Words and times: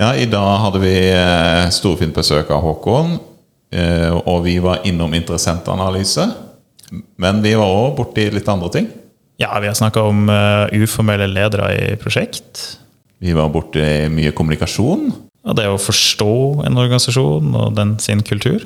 Ja, 0.00 0.14
I 0.16 0.24
dag 0.32 0.62
hadde 0.62 0.80
vi 0.80 0.94
eh, 1.12 1.66
storfint 1.76 2.16
besøk 2.16 2.48
av 2.54 2.62
Håkon, 2.64 3.18
eh, 3.68 4.08
og 4.08 4.46
vi 4.46 4.54
var 4.64 4.80
innom 4.88 5.12
interessentanalyse. 5.12 6.24
Men 7.20 7.42
vi 7.44 7.52
var 7.60 7.68
òg 7.68 7.98
borti 7.98 8.24
litt 8.32 8.48
andre 8.48 8.70
ting. 8.72 8.86
Ja, 9.40 9.52
vi 9.60 9.68
har 9.68 9.76
snakka 9.76 10.06
om 10.08 10.22
eh, 10.32 10.72
uformelle 10.80 11.28
ledere 11.28 11.68
i 11.76 11.98
prosjekt. 12.00 12.62
Vi 13.20 13.36
var 13.36 13.52
borti 13.52 13.84
mye 14.08 14.32
kommunikasjon. 14.32 15.10
Og 15.44 15.58
det 15.58 15.68
å 15.68 15.76
forstå 15.76 16.32
en 16.64 16.80
organisasjon 16.80 17.52
og 17.60 17.76
den 17.76 17.98
sin 18.00 18.24
kultur. 18.24 18.64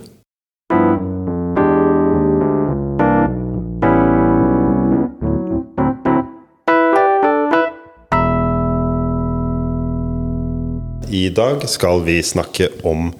I 11.14 11.28
dag 11.30 11.62
skal 11.70 12.00
vi 12.02 12.16
snakke 12.26 12.66
om 12.82 13.12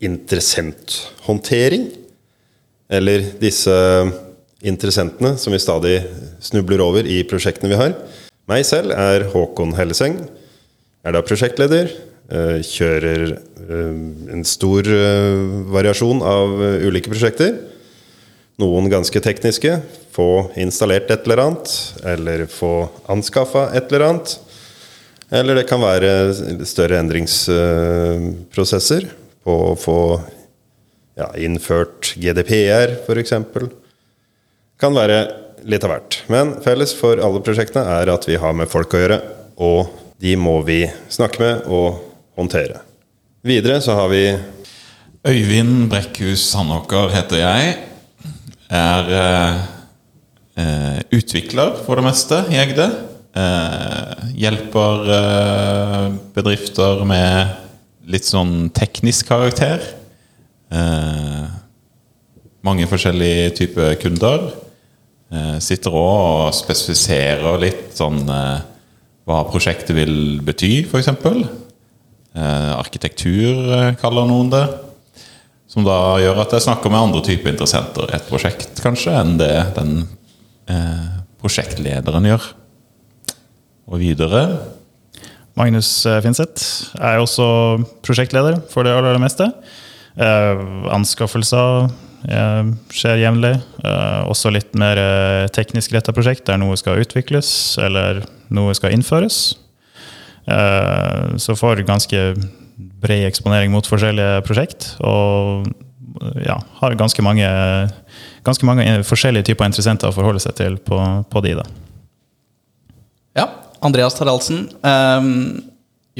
interessenthåndtering. 0.00 1.90
Eller 2.90 3.26
disse 3.42 3.74
interessentene 4.64 5.34
som 5.40 5.52
vi 5.52 5.60
stadig 5.60 5.98
snubler 6.42 6.80
over 6.84 7.04
i 7.04 7.20
prosjektene 7.28 7.74
vi 7.74 7.80
har. 7.80 7.92
Meg 8.50 8.64
selv 8.66 8.94
er 8.96 9.28
Håkon 9.34 9.76
Helleseng. 9.76 10.16
Er 11.04 11.16
da 11.16 11.22
prosjektleder. 11.24 11.92
eh, 12.32 12.58
Kjører 12.64 13.36
eh, 13.36 13.94
en 14.32 14.44
stor 14.46 14.88
eh, 14.88 15.44
variasjon 15.76 16.24
av 16.24 16.56
ulike 16.88 17.12
prosjekter. 17.12 17.58
Noen 18.60 18.88
ganske 18.92 19.20
tekniske. 19.20 19.76
Få 20.16 20.50
installert 20.56 21.10
et 21.12 21.26
eller 21.28 21.44
annet. 21.44 21.76
Eller 22.02 22.46
få 22.48 22.88
anskaffa 23.12 23.68
et 23.76 23.92
eller 23.92 24.08
annet. 24.08 24.38
Eller 25.30 25.60
det 25.60 25.68
kan 25.70 25.82
være 25.82 26.34
større 26.66 26.98
endringsprosesser 26.98 29.06
på 29.46 29.54
å 29.70 29.76
få 29.78 30.00
ja, 31.18 31.28
innført 31.38 32.14
GDPR, 32.18 32.96
f.eks. 33.04 33.32
Kan 34.80 34.96
være 34.96 35.18
litt 35.68 35.84
av 35.84 35.90
hvert. 35.92 36.22
Men 36.32 36.54
felles 36.64 36.94
for 36.96 37.20
alle 37.22 37.42
prosjektene 37.44 37.84
er 38.00 38.10
at 38.12 38.26
vi 38.28 38.38
har 38.40 38.54
med 38.56 38.70
folk 38.72 38.94
å 38.94 39.02
gjøre. 39.02 39.18
Og 39.60 39.90
de 40.20 40.36
må 40.40 40.60
vi 40.66 40.82
snakke 41.12 41.42
med 41.42 41.68
og 41.72 42.00
håndtere. 42.38 42.80
Videre 43.46 43.80
så 43.84 43.96
har 43.96 44.08
vi 44.12 44.24
Øyvind 45.28 45.90
Brekkhus 45.92 46.46
Sandåker 46.48 47.12
heter 47.12 47.42
jeg. 47.42 47.76
Er 48.70 49.12
eh, 49.20 49.60
eh, 50.60 50.98
utvikler 51.18 51.76
for 51.84 52.00
det 52.00 52.06
meste 52.06 52.44
i 52.52 52.60
Egde. 52.60 52.88
Eh, 53.30 54.30
hjelper 54.42 55.10
eh, 55.14 56.06
bedrifter 56.34 57.04
med 57.06 58.10
litt 58.10 58.26
sånn 58.26 58.70
teknisk 58.74 59.30
karakter. 59.30 59.84
Eh, 60.70 61.44
mange 62.66 62.88
forskjellige 62.90 63.54
typer 63.62 63.94
kunder. 64.02 64.50
Sitter 65.62 65.94
òg 65.94 66.48
og 66.50 66.54
spesifiserer 66.58 67.60
litt 67.62 67.92
sånn 67.94 68.24
hva 68.26 69.36
prosjektet 69.46 69.94
vil 69.94 70.40
bety, 70.42 70.88
f.eks. 70.90 71.12
Eh, 72.30 72.72
arkitektur 72.74 73.94
kaller 74.00 74.26
noen 74.26 74.50
det. 74.50 74.64
Som 75.70 75.86
da 75.86 76.18
gjør 76.18 76.42
at 76.42 76.56
jeg 76.56 76.66
snakker 76.66 76.90
med 76.90 77.04
andre 77.04 77.22
typer 77.26 77.52
interessenter 77.52 78.10
i 78.10 78.16
et 78.18 78.26
prosjekt, 78.26 78.82
kanskje, 78.82 79.14
enn 79.14 79.36
det 79.38 79.52
den 79.76 80.00
eh, 80.70 81.20
prosjektlederen 81.38 82.26
gjør. 82.26 82.48
Og 83.88 84.00
videre 84.02 84.44
Magnus 85.58 85.88
eh, 86.06 86.20
Finseth 86.24 86.94
er 87.00 87.20
også 87.20 87.46
prosjektleder 88.06 88.60
for 88.70 88.86
det 88.86 88.94
aller, 88.94 89.12
aller 89.12 89.22
meste. 89.22 89.48
Eh, 90.20 90.62
anskaffelser 90.94 91.88
eh, 92.30 92.70
skjer 92.94 93.24
jevnlig. 93.24 93.56
Eh, 93.82 94.20
også 94.30 94.52
litt 94.54 94.76
mer 94.78 95.00
teknisk 95.54 95.94
retta 95.96 96.14
prosjekt 96.16 96.46
der 96.48 96.60
noe 96.60 96.78
skal 96.80 97.02
utvikles 97.02 97.50
eller 97.82 98.22
noe 98.54 98.76
skal 98.78 98.94
innføres. 98.96 99.42
Eh, 100.50 101.36
så 101.36 101.56
får 101.58 101.84
ganske 101.88 102.24
bred 103.00 103.26
eksponering 103.28 103.72
mot 103.72 103.86
forskjellige 103.86 104.42
prosjekt. 104.46 104.94
Og 105.04 105.68
ja, 106.44 106.58
har 106.80 106.98
ganske 106.98 107.22
mange, 107.24 107.48
ganske 108.46 108.66
mange 108.66 108.86
forskjellige 109.06 109.50
typer 109.50 109.68
interessenter 109.68 110.10
å 110.10 110.16
forholde 110.16 110.42
seg 110.42 110.56
til 110.58 110.78
på, 110.84 110.98
på 111.30 111.44
de. 111.46 111.56
da. 111.60 111.66
Ja, 113.38 113.46
Andreas 113.80 114.16
Taraldsen 114.18 114.68
Um, 114.82 115.70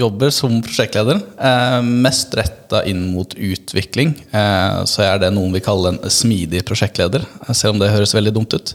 jobber 0.01 0.31
som 0.31 0.61
prosjektleder. 0.63 1.21
Eh, 1.39 1.81
mest 1.83 2.35
retta 2.39 2.85
inn 2.89 3.03
mot 3.13 3.35
utvikling. 3.35 4.15
Eh, 4.31 4.85
så 4.89 5.05
er 5.07 5.19
det 5.23 5.33
noen 5.35 5.53
vi 5.55 5.63
kaller 5.65 5.97
en 5.97 6.13
smidig 6.13 6.63
prosjektleder, 6.69 7.27
eh, 7.27 7.53
selv 7.53 7.75
om 7.75 7.83
det 7.83 7.93
høres 7.93 8.15
veldig 8.17 8.35
dumt 8.37 8.55
ut. 8.57 8.75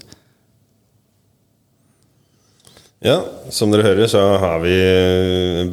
Ja, 3.06 3.20
som 3.54 3.70
dere 3.70 3.86
hører, 3.86 4.08
så 4.10 4.22
har 4.42 4.62
vi 4.64 4.76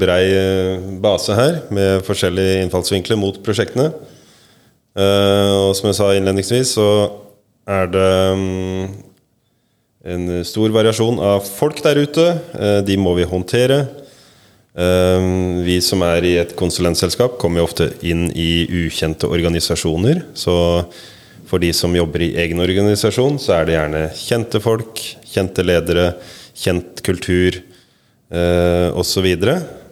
brei 0.00 0.24
eh, 0.36 0.88
base 1.00 1.36
her 1.36 1.62
med 1.72 2.02
forskjellige 2.04 2.66
innfallsvinkler 2.66 3.16
mot 3.16 3.38
prosjektene. 3.44 3.92
Eh, 4.92 5.52
og 5.56 5.72
som 5.78 5.88
jeg 5.88 5.96
sa 5.96 6.10
innledningsvis, 6.12 6.74
så 6.76 6.88
er 7.68 7.88
det 7.88 8.12
mm, 8.36 8.84
en 10.04 10.42
stor 10.44 10.72
variasjon 10.74 11.20
av 11.22 11.44
folk 11.46 11.82
der 11.84 12.00
ute. 12.02 12.26
Eh, 12.58 12.80
de 12.86 12.96
må 12.98 13.14
vi 13.18 13.28
håndtere. 13.28 13.84
Eh, 14.74 15.26
vi 15.66 15.78
som 15.84 16.02
er 16.06 16.26
i 16.26 16.36
et 16.42 16.54
konsulentselskap, 16.58 17.38
kommer 17.38 17.62
jo 17.62 17.68
ofte 17.68 17.90
inn 18.02 18.28
i 18.34 18.66
ukjente 18.84 19.30
organisasjoner. 19.30 20.24
Så 20.34 20.54
for 21.52 21.62
de 21.62 21.72
som 21.76 21.92
jobber 21.92 22.24
i 22.24 22.32
egen 22.40 22.62
organisasjon, 22.64 23.38
så 23.42 23.58
er 23.58 23.68
det 23.68 23.76
gjerne 23.76 24.06
kjente 24.16 24.62
folk, 24.64 25.02
kjente 25.28 25.64
ledere, 25.66 26.14
kjent 26.56 27.02
kultur 27.04 27.60
eh, 28.32 28.88
osv. 28.96 29.28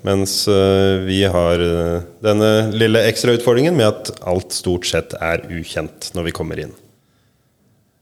Mens 0.07 0.49
eh, 0.49 1.03
vi 1.05 1.21
har 1.29 1.61
eh, 1.61 2.07
denne 2.25 2.71
lille 2.73 3.03
ekstra 3.11 3.35
utfordringen 3.37 3.77
med 3.77 3.91
at 3.91 4.13
alt 4.25 4.57
stort 4.57 4.89
sett 4.89 5.13
er 5.21 5.45
ukjent 5.53 6.15
når 6.17 6.31
vi 6.31 6.37
kommer 6.41 6.63
inn. 6.65 6.73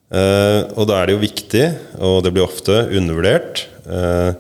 Eh, 0.09 0.61
og 0.73 0.87
da 0.89 0.99
er 0.99 1.09
det 1.09 1.17
jo 1.17 1.25
viktig, 1.25 1.65
og 2.01 2.23
det 2.25 2.33
blir 2.33 2.47
ofte 2.47 2.87
undervurdert, 2.97 3.67
eh, 3.85 4.31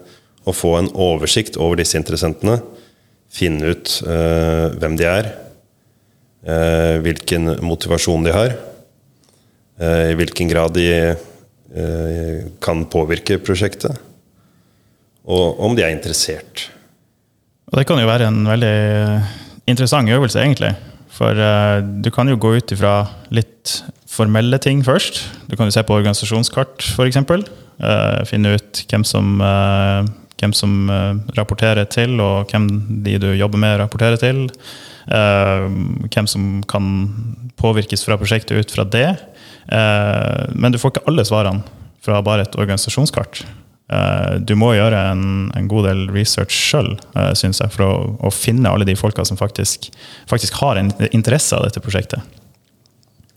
å 0.48 0.54
få 0.56 0.78
en 0.78 0.88
oversikt 0.96 1.58
over 1.60 1.80
disse 1.80 1.98
interessentene. 2.00 2.62
Finne 3.28 3.74
ut 3.74 3.98
eh, 4.08 4.66
hvem 4.80 4.96
de 4.96 5.08
er, 5.08 5.34
hvilken 7.02 7.58
motivasjon 7.66 8.22
de 8.24 8.32
har, 8.32 8.52
i 9.82 10.14
hvilken 10.16 10.48
grad 10.48 10.70
de 10.72 10.86
kan 12.62 12.84
påvirke 12.88 13.36
prosjektet, 13.42 13.98
og 15.26 15.58
om 15.66 15.74
de 15.76 15.82
er 15.84 15.92
interessert. 15.92 16.68
Og 17.68 17.76
det 17.76 17.84
kan 17.90 18.00
jo 18.00 18.08
være 18.08 18.30
en 18.30 18.38
veldig 18.48 18.78
interessant 19.68 20.14
øvelse, 20.14 20.40
egentlig. 20.40 20.72
For 21.18 21.34
uh, 21.34 21.82
du 21.82 22.12
kan 22.14 22.30
jo 22.30 22.38
gå 22.40 22.54
ut 22.60 22.74
ifra 22.74 22.94
litt 23.34 23.80
formelle 24.08 24.60
ting 24.62 24.84
først. 24.86 25.24
Du 25.50 25.56
kan 25.58 25.68
jo 25.68 25.74
se 25.74 25.82
på 25.84 25.96
organisasjonskart, 25.98 26.86
f.eks. 26.94 27.18
Uh, 27.78 28.22
finne 28.26 28.54
ut 28.54 28.84
hvem 28.90 29.04
som, 29.06 29.36
uh, 29.42 30.06
hvem 30.38 30.54
som 30.54 30.78
uh, 30.90 31.18
rapporterer 31.38 31.90
til, 31.90 32.16
og 32.22 32.54
hvem 32.54 32.70
de 33.06 33.18
du 33.22 33.32
jobber 33.34 33.60
med, 33.66 33.80
rapporterer 33.82 34.22
til. 34.22 34.46
Eh, 35.08 35.66
hvem 36.12 36.26
som 36.28 36.48
kan 36.68 36.88
påvirkes 37.56 38.04
fra 38.04 38.18
prosjektet 38.20 38.60
ut 38.60 38.72
fra 38.74 38.84
det. 38.84 39.08
Eh, 39.72 40.42
men 40.52 40.72
du 40.72 40.80
får 40.80 40.94
ikke 40.94 41.06
alle 41.08 41.24
svarene 41.24 41.64
fra 42.04 42.20
bare 42.24 42.44
et 42.44 42.58
organisasjonskart. 42.60 43.42
Eh, 43.88 44.34
du 44.44 44.52
må 44.60 44.74
gjøre 44.76 45.00
en, 45.14 45.22
en 45.56 45.68
god 45.68 45.86
del 45.88 46.02
research 46.12 46.52
sjøl, 46.52 46.90
uh, 47.14 47.32
syns 47.38 47.62
jeg, 47.62 47.72
for 47.72 47.86
å, 47.86 47.92
å, 48.20 48.32
finne 48.32 48.68
alle 48.68 48.84
de 48.84 48.96
folka 48.98 49.24
som 49.24 49.38
faktisk, 49.40 49.88
faktisk 50.28 50.58
har 50.60 50.76
en 50.76 50.92
interesse 51.08 51.56
av 51.56 51.64
dette 51.64 51.80
prosjektet. 51.80 52.36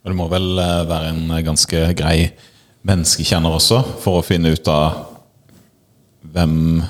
Og 0.02 0.12
det 0.12 0.18
må 0.18 0.28
vel 0.32 0.60
eh, 0.60 0.82
være 0.90 1.14
en 1.14 1.32
ganske 1.46 1.86
grei 1.96 2.18
menneskekjenner 2.90 3.56
også, 3.62 3.80
for 4.04 4.20
å 4.20 4.26
finne 4.26 4.52
ut 4.52 4.68
av 4.72 5.06
hvem 6.34 6.82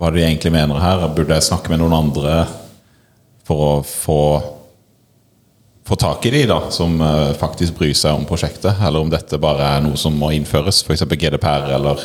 hva 0.00 0.10
de 0.14 0.24
egentlig 0.24 0.54
mener 0.54 0.80
her. 0.80 1.04
Burde 1.12 1.36
jeg 1.36 1.48
snakke 1.50 1.74
med 1.74 1.82
noen 1.82 1.98
andre 1.98 2.44
for 3.44 3.64
å 3.66 3.72
få, 3.84 4.20
få 5.84 5.98
tak 6.00 6.24
i 6.30 6.32
de 6.34 6.44
da, 6.48 6.60
som 6.74 6.96
faktisk 7.38 7.76
bryr 7.78 7.94
seg 7.98 8.16
om 8.16 8.26
prosjektet? 8.28 8.78
Eller 8.80 9.02
om 9.02 9.12
dette 9.12 9.38
bare 9.42 9.76
er 9.76 9.84
noe 9.84 9.98
som 10.00 10.16
må 10.18 10.32
innføres, 10.34 10.82
f.eks. 10.86 11.06
GDPR 11.10 11.74
eller 11.76 12.02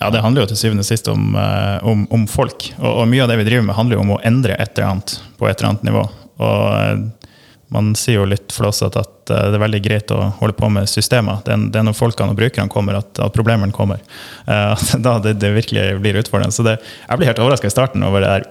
ja, 0.00 0.10
det 0.12 0.20
handler 0.20 0.44
jo 0.44 0.50
til 0.52 0.60
syvende 0.60 0.84
og 0.84 0.88
sist 0.88 1.08
om, 1.08 1.36
om, 1.88 2.02
om 2.12 2.26
folk. 2.28 2.68
Og, 2.76 2.90
og, 2.90 3.04
mye 3.08 3.24
av 3.24 3.30
det 3.32 3.38
vi 3.40 3.46
driver 3.48 3.64
med, 3.64 3.76
handler 3.78 3.96
jo 3.96 4.02
om 4.04 4.16
å 4.16 4.22
endre 4.28 4.58
et 4.60 4.74
eller 4.76 4.90
annet 4.92 5.14
på 5.40 5.48
et 5.48 5.56
eller 5.56 5.70
annet 5.70 5.86
nivå. 5.88 6.02
Og 6.44 7.06
man 7.74 7.94
sier 7.98 8.20
jo 8.20 8.28
litt 8.28 8.52
flåsete 8.54 9.00
at 9.02 9.14
det 9.26 9.56
er 9.56 9.62
veldig 9.62 9.80
greit 9.82 10.12
å 10.14 10.20
holde 10.38 10.54
på 10.58 10.68
med 10.70 10.86
systemer. 10.90 11.40
Det 11.46 11.54
er, 11.56 11.82
når 11.82 11.96
folkene 11.98 12.34
og 12.34 12.38
brukerne 12.38 12.70
kommer, 12.70 13.00
at, 13.00 13.18
at 13.22 13.34
problemene 13.34 13.74
kommer. 13.74 14.02
Uh, 14.46 14.76
da 15.06 15.16
det, 15.22 15.38
det, 15.42 15.54
virkelig 15.56 15.88
blir 16.02 16.20
utfordrende. 16.20 16.54
Så 16.54 16.66
det, 16.66 16.78
jeg 17.08 17.18
blir 17.20 17.32
helt 17.32 17.42
overraska 17.42 17.70
i 17.70 17.74
starten 17.74 18.06
over 18.06 18.22
det 18.22 18.36
der 18.36 18.46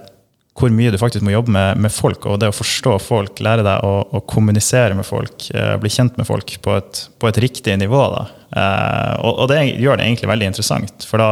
hvor 0.56 0.72
mye 0.72 0.92
du 0.94 0.98
faktisk 1.00 1.26
må 1.28 1.34
jobbe 1.34 1.52
med, 1.52 1.82
med 1.84 1.92
folk, 1.92 2.26
og 2.32 2.40
det 2.40 2.48
å 2.48 2.56
forstå 2.56 2.96
folk, 3.04 3.42
lære 3.44 3.66
deg 3.66 3.84
å, 3.84 3.96
å 4.16 4.22
kommunisere 4.24 4.96
med 4.96 5.08
folk, 5.08 5.50
eh, 5.52 5.74
bli 5.82 5.92
kjent 5.92 6.16
med 6.16 6.28
folk 6.30 6.56
på 6.64 6.78
et, 6.80 7.02
på 7.20 7.28
et 7.28 7.40
riktig 7.44 7.76
nivå. 7.82 8.04
Eh, 8.16 9.14
og, 9.20 9.34
og, 9.34 9.46
det 9.52 9.60
gjør 9.74 10.00
det 10.00 10.08
egentlig 10.08 10.32
veldig 10.32 10.50
interessant, 10.54 11.08
for 11.10 11.20
da, 11.20 11.30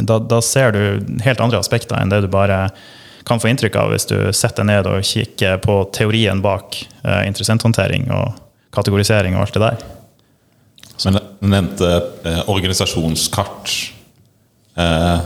da, 0.00 0.18
da, 0.24 0.40
ser 0.44 0.72
du 0.72 0.80
helt 1.26 1.42
andre 1.44 1.60
aspekter 1.60 2.00
enn 2.00 2.12
det 2.12 2.22
du 2.24 2.30
bare 2.32 2.64
kan 3.28 3.40
få 3.40 3.50
inntrykk 3.50 3.76
av 3.80 3.92
hvis 3.92 4.08
du 4.08 4.16
setter 4.36 4.66
ned 4.68 4.88
og 4.88 5.04
kikker 5.04 5.60
på 5.64 5.78
teorien 5.96 6.40
bak 6.44 6.80
eh, 7.04 7.22
interessenthåndtering 7.28 8.08
og 8.12 8.40
kategorisering 8.74 9.36
og 9.36 9.44
alt 9.44 9.58
det 9.58 9.64
der. 9.68 9.84
Men 11.04 11.18
du 11.18 11.48
nevnte 11.50 11.92
eh, 12.24 12.42
organisasjonskart. 12.48 13.72
Eh, 14.80 15.24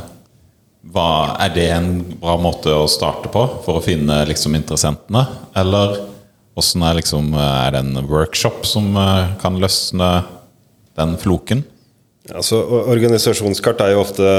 hva, 0.92 1.36
er 1.44 1.54
det 1.54 1.66
en 1.74 1.88
bra 2.20 2.36
måte 2.40 2.72
å 2.72 2.86
starte 2.90 3.30
på 3.32 3.42
for 3.64 3.78
å 3.78 3.84
finne 3.84 4.22
liksom, 4.28 4.56
interessentene? 4.56 5.24
Eller 5.58 5.98
hvordan 6.58 6.84
er, 6.88 6.98
liksom, 6.98 7.32
er 7.38 7.74
det 7.74 7.82
en 7.84 8.06
workshop 8.08 8.64
som 8.66 8.94
uh, 8.96 9.34
kan 9.42 9.58
løsne 9.60 10.08
den 10.98 11.16
floken? 11.20 11.62
Altså, 12.28 12.58
organisasjonskart 12.92 13.80
er 13.80 13.94
jo 13.94 14.02
ofte 14.02 14.32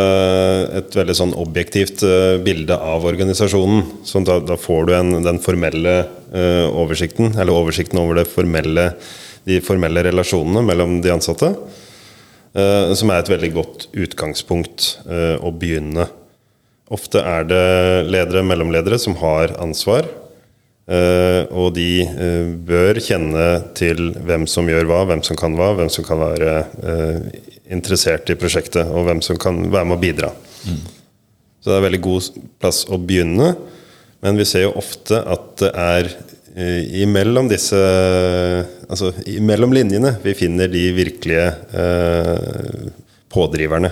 et 0.77 0.97
veldig 0.97 1.15
sånn 1.17 1.35
objektivt 1.39 2.03
uh, 2.05 2.37
bilde 2.43 2.75
av 2.75 3.07
organisasjonen. 3.09 3.85
Så 4.05 4.21
da, 4.27 4.39
da 4.43 4.57
får 4.59 4.89
du 4.89 4.95
en, 4.97 5.15
den 5.25 5.41
formelle 5.43 5.95
uh, 6.33 6.67
oversikten, 6.69 7.35
eller 7.37 7.55
oversikten 7.55 8.01
over 8.01 8.25
formelle, 8.29 8.91
de 9.47 9.61
formelle 9.65 10.03
relasjonene 10.09 10.65
mellom 10.65 10.99
de 11.01 11.13
ansatte. 11.13 11.53
som 12.97 13.11
er 13.13 13.21
et 13.21 13.29
veldig 13.29 13.49
godt 13.53 13.83
utgangspunkt 13.93 14.85
å 15.07 15.51
begynne 15.55 16.07
Ofte 16.89 17.21
er 17.21 17.45
det 17.45 17.65
ledere, 18.09 18.41
mellomledere, 18.45 18.97
som 19.01 19.17
har 19.21 19.53
ansvar. 19.61 20.07
Uh, 20.89 21.45
og 21.53 21.75
de 21.75 22.01
uh, 22.01 22.47
bør 22.65 22.97
kjenne 23.03 23.43
til 23.77 24.07
hvem 24.25 24.47
som 24.49 24.65
gjør 24.65 24.87
hva, 24.89 25.03
hvem 25.11 25.21
som 25.25 25.37
kan 25.37 25.53
hva, 25.53 25.75
hvem 25.77 25.91
som 25.93 26.05
kan 26.07 26.17
være 26.17 26.53
uh, 26.81 27.27
interessert 27.69 28.31
i 28.33 28.37
prosjektet, 28.39 28.89
og 28.89 29.05
hvem 29.05 29.21
som 29.21 29.37
kan 29.37 29.61
være 29.69 29.85
med 29.85 29.99
å 29.99 30.01
bidra. 30.01 30.31
Mm. 30.65 30.79
Så 31.61 31.69
det 31.69 31.75
er 31.77 31.85
veldig 31.85 32.01
god 32.07 32.31
plass 32.57 32.81
å 32.89 32.97
begynne. 32.97 33.51
Men 34.25 34.39
vi 34.41 34.49
ser 34.49 34.65
jo 34.65 34.73
ofte 34.81 35.21
at 35.29 35.61
det 35.61 35.69
er 35.77 36.09
imellom 36.99 37.47
disse 37.47 37.77
Altså 38.89 39.11
imellom 39.29 39.71
linjene 39.71 40.15
vi 40.23 40.33
finner 40.35 40.67
de 40.71 40.81
virkelige 40.97 41.45
pådriverne. 43.31 43.91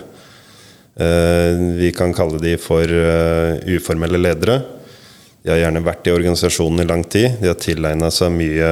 Eh, 0.98 1.58
vi 1.78 1.92
kan 1.94 2.14
kalle 2.14 2.40
de 2.42 2.56
for 2.58 2.90
eh, 2.90 3.60
uformelle 3.78 4.18
ledere. 4.18 4.58
De 5.44 5.52
har 5.54 5.62
gjerne 5.62 5.84
vært 5.86 6.10
i 6.10 6.14
organisasjonen 6.16 6.82
i 6.82 6.88
lang 6.90 7.04
tid. 7.06 7.38
De 7.42 7.52
har 7.52 7.60
tilegna 7.62 8.10
seg 8.12 8.34
mye 8.34 8.70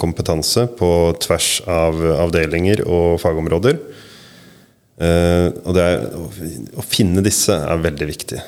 kompetanse 0.00 0.68
på 0.78 0.88
tvers 1.24 1.48
av 1.66 1.98
avdelinger 2.28 2.84
og 2.86 3.18
fagområder. 3.22 3.80
Eh, 5.02 5.48
og 5.66 5.80
er, 5.82 6.06
å 6.78 6.86
finne 6.86 7.24
disse 7.26 7.58
er 7.58 7.82
veldig 7.82 8.08
viktig. 8.12 8.44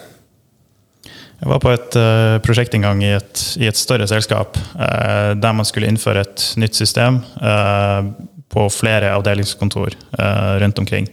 Jeg 1.37 1.51
var 1.51 1.59
på 1.61 1.69
et 1.69 1.97
uh, 2.01 2.39
prosjekt 2.41 2.73
en 2.79 2.87
gang 2.87 3.03
i 3.05 3.11
et, 3.13 3.41
i 3.61 3.67
et 3.69 3.77
større 3.77 4.07
selskap 4.09 4.57
der 4.73 5.53
man 5.53 5.67
skulle 5.69 5.91
innføre 5.93 6.23
et 6.25 6.45
nytt 6.57 6.79
system 6.79 7.19
på 8.49 8.65
flere 8.73 9.11
avdelingskontor 9.19 9.99
rundt 10.63 10.81
omkring. 10.81 11.11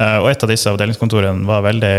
Eh, 0.00 0.16
og 0.22 0.30
et 0.30 0.44
av 0.44 0.50
disse 0.50 0.70
avdelingskontorene 0.70 1.44
var 1.48 1.64
veldig, 1.66 1.94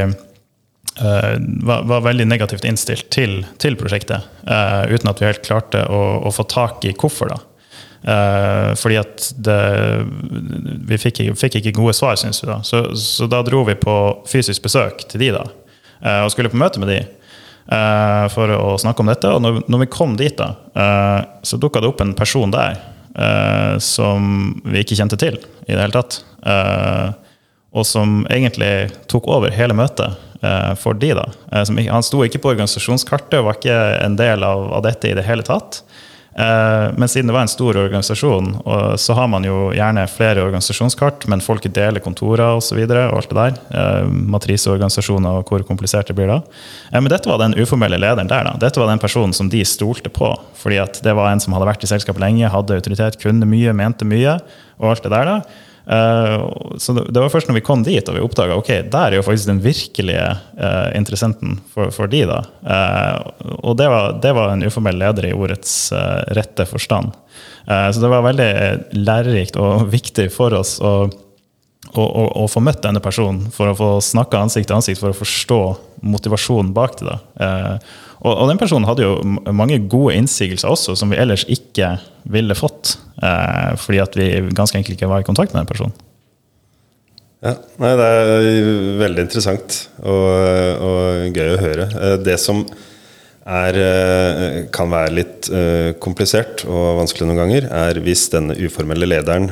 eh, 1.06 1.36
var, 1.68 1.86
var 1.89 2.03
veldig 2.07 2.27
negativt 2.30 2.65
innstilt 2.65 3.12
til, 3.13 3.42
til 3.62 3.77
prosjektet, 3.80 4.25
eh, 4.48 4.83
uten 4.89 5.12
at 5.12 5.21
vi 5.21 5.30
helt 5.30 5.45
klarte 5.45 5.86
å, 5.86 6.01
å 6.25 6.33
få 6.33 6.48
tak 6.50 6.86
i 6.89 6.95
hvorfor. 6.98 7.36
da. 7.36 7.42
Uh, 8.01 8.74
fordi 8.81 8.95
at 8.98 9.27
det, 9.45 9.56
vi 10.89 10.98
fikk, 10.98 11.19
fikk, 11.38 11.59
ikke 11.59 11.75
gode 11.77 11.94
svar, 11.94 12.15
syns 12.18 12.42
vi. 12.42 12.48
da. 12.50 12.57
Så, 12.65 12.80
så, 12.98 13.27
da 13.30 13.44
dro 13.45 13.62
vi 13.68 13.75
på 13.77 13.94
fysisk 14.25 14.63
besøk 14.65 15.03
til 15.12 15.21
de 15.21 15.27
da, 15.36 15.44
uh, 16.01 16.24
og 16.24 16.31
skulle 16.33 16.50
på 16.50 16.57
møte 16.57 16.81
med 16.81 16.89
de 16.89 16.98
uh, 17.06 18.25
for 18.33 18.50
å 18.56 18.74
snakke 18.81 19.06
om 19.06 19.12
dette. 19.12 19.30
Og 19.30 19.45
når, 19.45 19.62
når 19.69 19.83
vi 19.83 19.89
kom 19.94 20.18
dit, 20.18 20.33
da, 20.33 20.50
så 21.45 21.62
dukka 21.62 21.83
det 21.83 21.92
opp 21.92 22.01
en 22.01 22.18
person 22.18 22.50
der 22.53 22.81
som 23.83 24.24
vi 24.63 24.81
ikke 24.81 24.95
kjente 24.95 25.18
til 25.19 25.36
i 25.36 25.74
det 25.75 25.81
hele 25.83 25.92
tatt. 25.92 26.21
Og 27.71 27.88
som 27.88 28.25
egentlig 28.29 28.91
tok 29.12 29.29
over 29.31 29.53
hele 29.56 29.75
møtet 29.77 30.18
eh, 30.44 30.73
for 30.79 30.97
de. 31.00 31.13
da. 31.15 31.29
Eh, 31.51 31.63
som, 31.68 31.79
han 31.79 32.06
sto 32.06 32.23
ikke 32.25 32.41
på 32.44 32.53
organisasjonskartet 32.56 33.39
og 33.39 33.47
var 33.47 33.59
ikke 33.59 33.81
en 34.01 34.18
del 34.19 34.44
av, 34.44 34.68
av 34.77 34.85
dette 34.88 35.12
i 35.12 35.15
det 35.18 35.27
hele 35.27 35.45
tatt. 35.47 35.83
Eh, 36.35 36.91
men 36.97 37.09
siden 37.09 37.27
det 37.27 37.33
var 37.33 37.44
en 37.44 37.51
stor 37.51 37.75
organisasjon, 37.77 38.53
og, 38.63 39.00
så 39.00 39.15
har 39.18 39.27
man 39.27 39.44
jo 39.44 39.71
gjerne 39.75 40.06
flere 40.07 40.44
organisasjonskart, 40.45 41.25
men 41.31 41.44
folk 41.44 41.65
deler 41.75 42.03
kontorer 42.03 42.56
osv. 42.56 42.79
Og, 42.85 42.94
og 42.95 43.18
alt 43.19 43.33
det 43.33 43.39
der. 43.39 43.57
Eh, 43.79 44.12
matriseorganisasjoner 44.35 45.41
og 45.41 45.51
hvor 45.51 45.65
komplisert 45.67 46.12
det 46.12 46.15
blir 46.17 46.31
da. 46.31 46.39
Eh, 46.91 47.00
men 47.00 47.12
dette 47.12 47.29
var 47.29 47.41
den 47.41 47.57
uformelle 47.59 48.00
lederen 48.00 48.31
der. 48.31 48.47
da. 48.47 48.56
Dette 48.62 48.79
var 48.79 48.91
den 48.91 49.03
personen 49.03 49.35
som 49.35 49.51
de 49.51 49.63
stolte 49.67 50.12
på. 50.12 50.31
fordi 50.62 50.77
at 50.77 51.01
det 51.03 51.15
var 51.17 51.31
en 51.31 51.39
som 51.41 51.53
hadde 51.56 51.67
vært 51.67 51.83
i 51.83 51.89
selskapet 51.89 52.21
lenge, 52.21 52.47
hadde 52.47 52.77
autoritet, 52.77 53.19
kunne 53.21 53.47
mye, 53.50 53.74
mente 53.74 54.06
mye, 54.06 54.38
og 54.79 54.94
alt 54.94 55.03
det 55.03 55.12
der. 55.12 55.25
da. 55.25 55.67
Uh, 55.85 56.77
så 56.77 56.93
det, 56.93 57.17
var 57.17 57.31
først 57.33 57.49
når 57.49 57.57
vi 57.57 57.63
kom 57.65 57.81
dit 57.85 58.05
og 58.05 58.15
vi 58.15 58.21
oppdaga 58.21 58.57
ok, 58.59 58.69
der 58.93 59.07
er 59.07 59.17
jo 59.17 59.25
faktisk 59.25 59.49
den 59.49 59.63
virkelige 59.63 60.27
uh, 60.59 60.89
interessenten 60.97 61.57
for, 61.73 61.89
for 61.95 62.11
de 62.11 62.21
da. 62.29 62.41
Uh, 62.61 63.57
og 63.65 63.79
det 63.79 63.89
var, 63.89 64.13
det 64.21 64.35
var, 64.37 64.53
en 64.53 64.65
uformell 64.67 64.99
leder 65.01 65.31
i 65.31 65.33
ordets 65.33 65.73
rette 66.35 66.65
forstand. 66.69 67.13
så 67.65 68.01
det 68.01 68.09
var 68.09 68.23
veldig 68.25 68.51
lærerikt 68.97 69.57
og 69.61 69.87
viktig 69.95 70.27
for 70.33 70.53
oss 70.57 70.75
å, 70.83 70.93
å, 71.93 72.03
å, 72.03 72.25
å, 72.43 72.47
få 72.51 72.61
møtt 72.63 72.83
denne 72.83 73.01
personen, 73.03 73.49
for 73.53 73.71
å 73.71 73.77
få 73.77 73.89
snakka 74.05 74.45
ansikt 74.45 74.69
til 74.69 74.77
ansikt, 74.77 75.01
for 75.01 75.13
å 75.13 75.17
forstå 75.17 75.61
motivasjonen 76.01 76.73
bak 76.75 76.99
det. 77.01 77.09
da. 77.09 77.79
Og, 78.21 78.35
og, 78.35 78.45
den 78.51 78.59
personen 78.62 78.85
hadde 78.85 79.06
jo 79.06 79.15
mange 79.50 79.79
gode 79.89 80.13
innsigelser 80.19 80.69
også, 80.69 80.95
som 81.00 81.09
vi 81.09 81.18
ellers 81.18 81.45
ikke 81.50 81.95
ville 82.29 82.57
fått. 82.57 82.95
Eh, 83.18 83.73
fordi 83.81 84.01
at 84.03 84.18
vi 84.18 84.29
ganske 84.53 84.77
enkelt 84.77 84.97
ikke 84.97 85.09
var 85.09 85.23
i 85.23 85.27
kontakt 85.27 85.56
med 85.56 85.63
den 85.63 85.71
personen. 85.71 85.95
Ja, 87.41 87.56
nei, 87.81 87.95
Det 87.97 88.07
er 88.07 88.47
veldig 89.01 89.23
interessant 89.25 89.77
og, 89.97 90.25
og 90.85 91.38
gøy 91.38 91.56
å 91.56 91.62
høre. 91.62 91.88
Eh, 91.97 92.18
det 92.21 92.38
som 92.41 92.62
er, 93.41 93.79
eh, 93.81 94.57
kan 94.74 94.91
være 94.91 95.15
litt 95.17 95.48
uh, 95.50 95.98
komplisert 95.98 96.62
og 96.69 97.00
vanskelig 97.00 97.25
noen 97.25 97.39
ganger, 97.41 97.65
er 97.74 97.98
hvis 98.05 98.27
denne 98.29 98.53
uformelle 98.62 99.10
lederen 99.10 99.50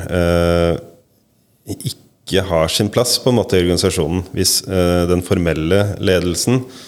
ikke 1.66 2.44
har 2.46 2.70
sin 2.70 2.92
plass 2.94 3.16
på 3.18 3.32
en 3.32 3.40
måte 3.40 3.58
i 3.58 3.64
organisasjonen. 3.64 4.22
Hvis 4.30 4.60
den 5.10 5.22
formelle 5.26 5.82
ledelsen 5.98 6.62
eh, 6.62 6.86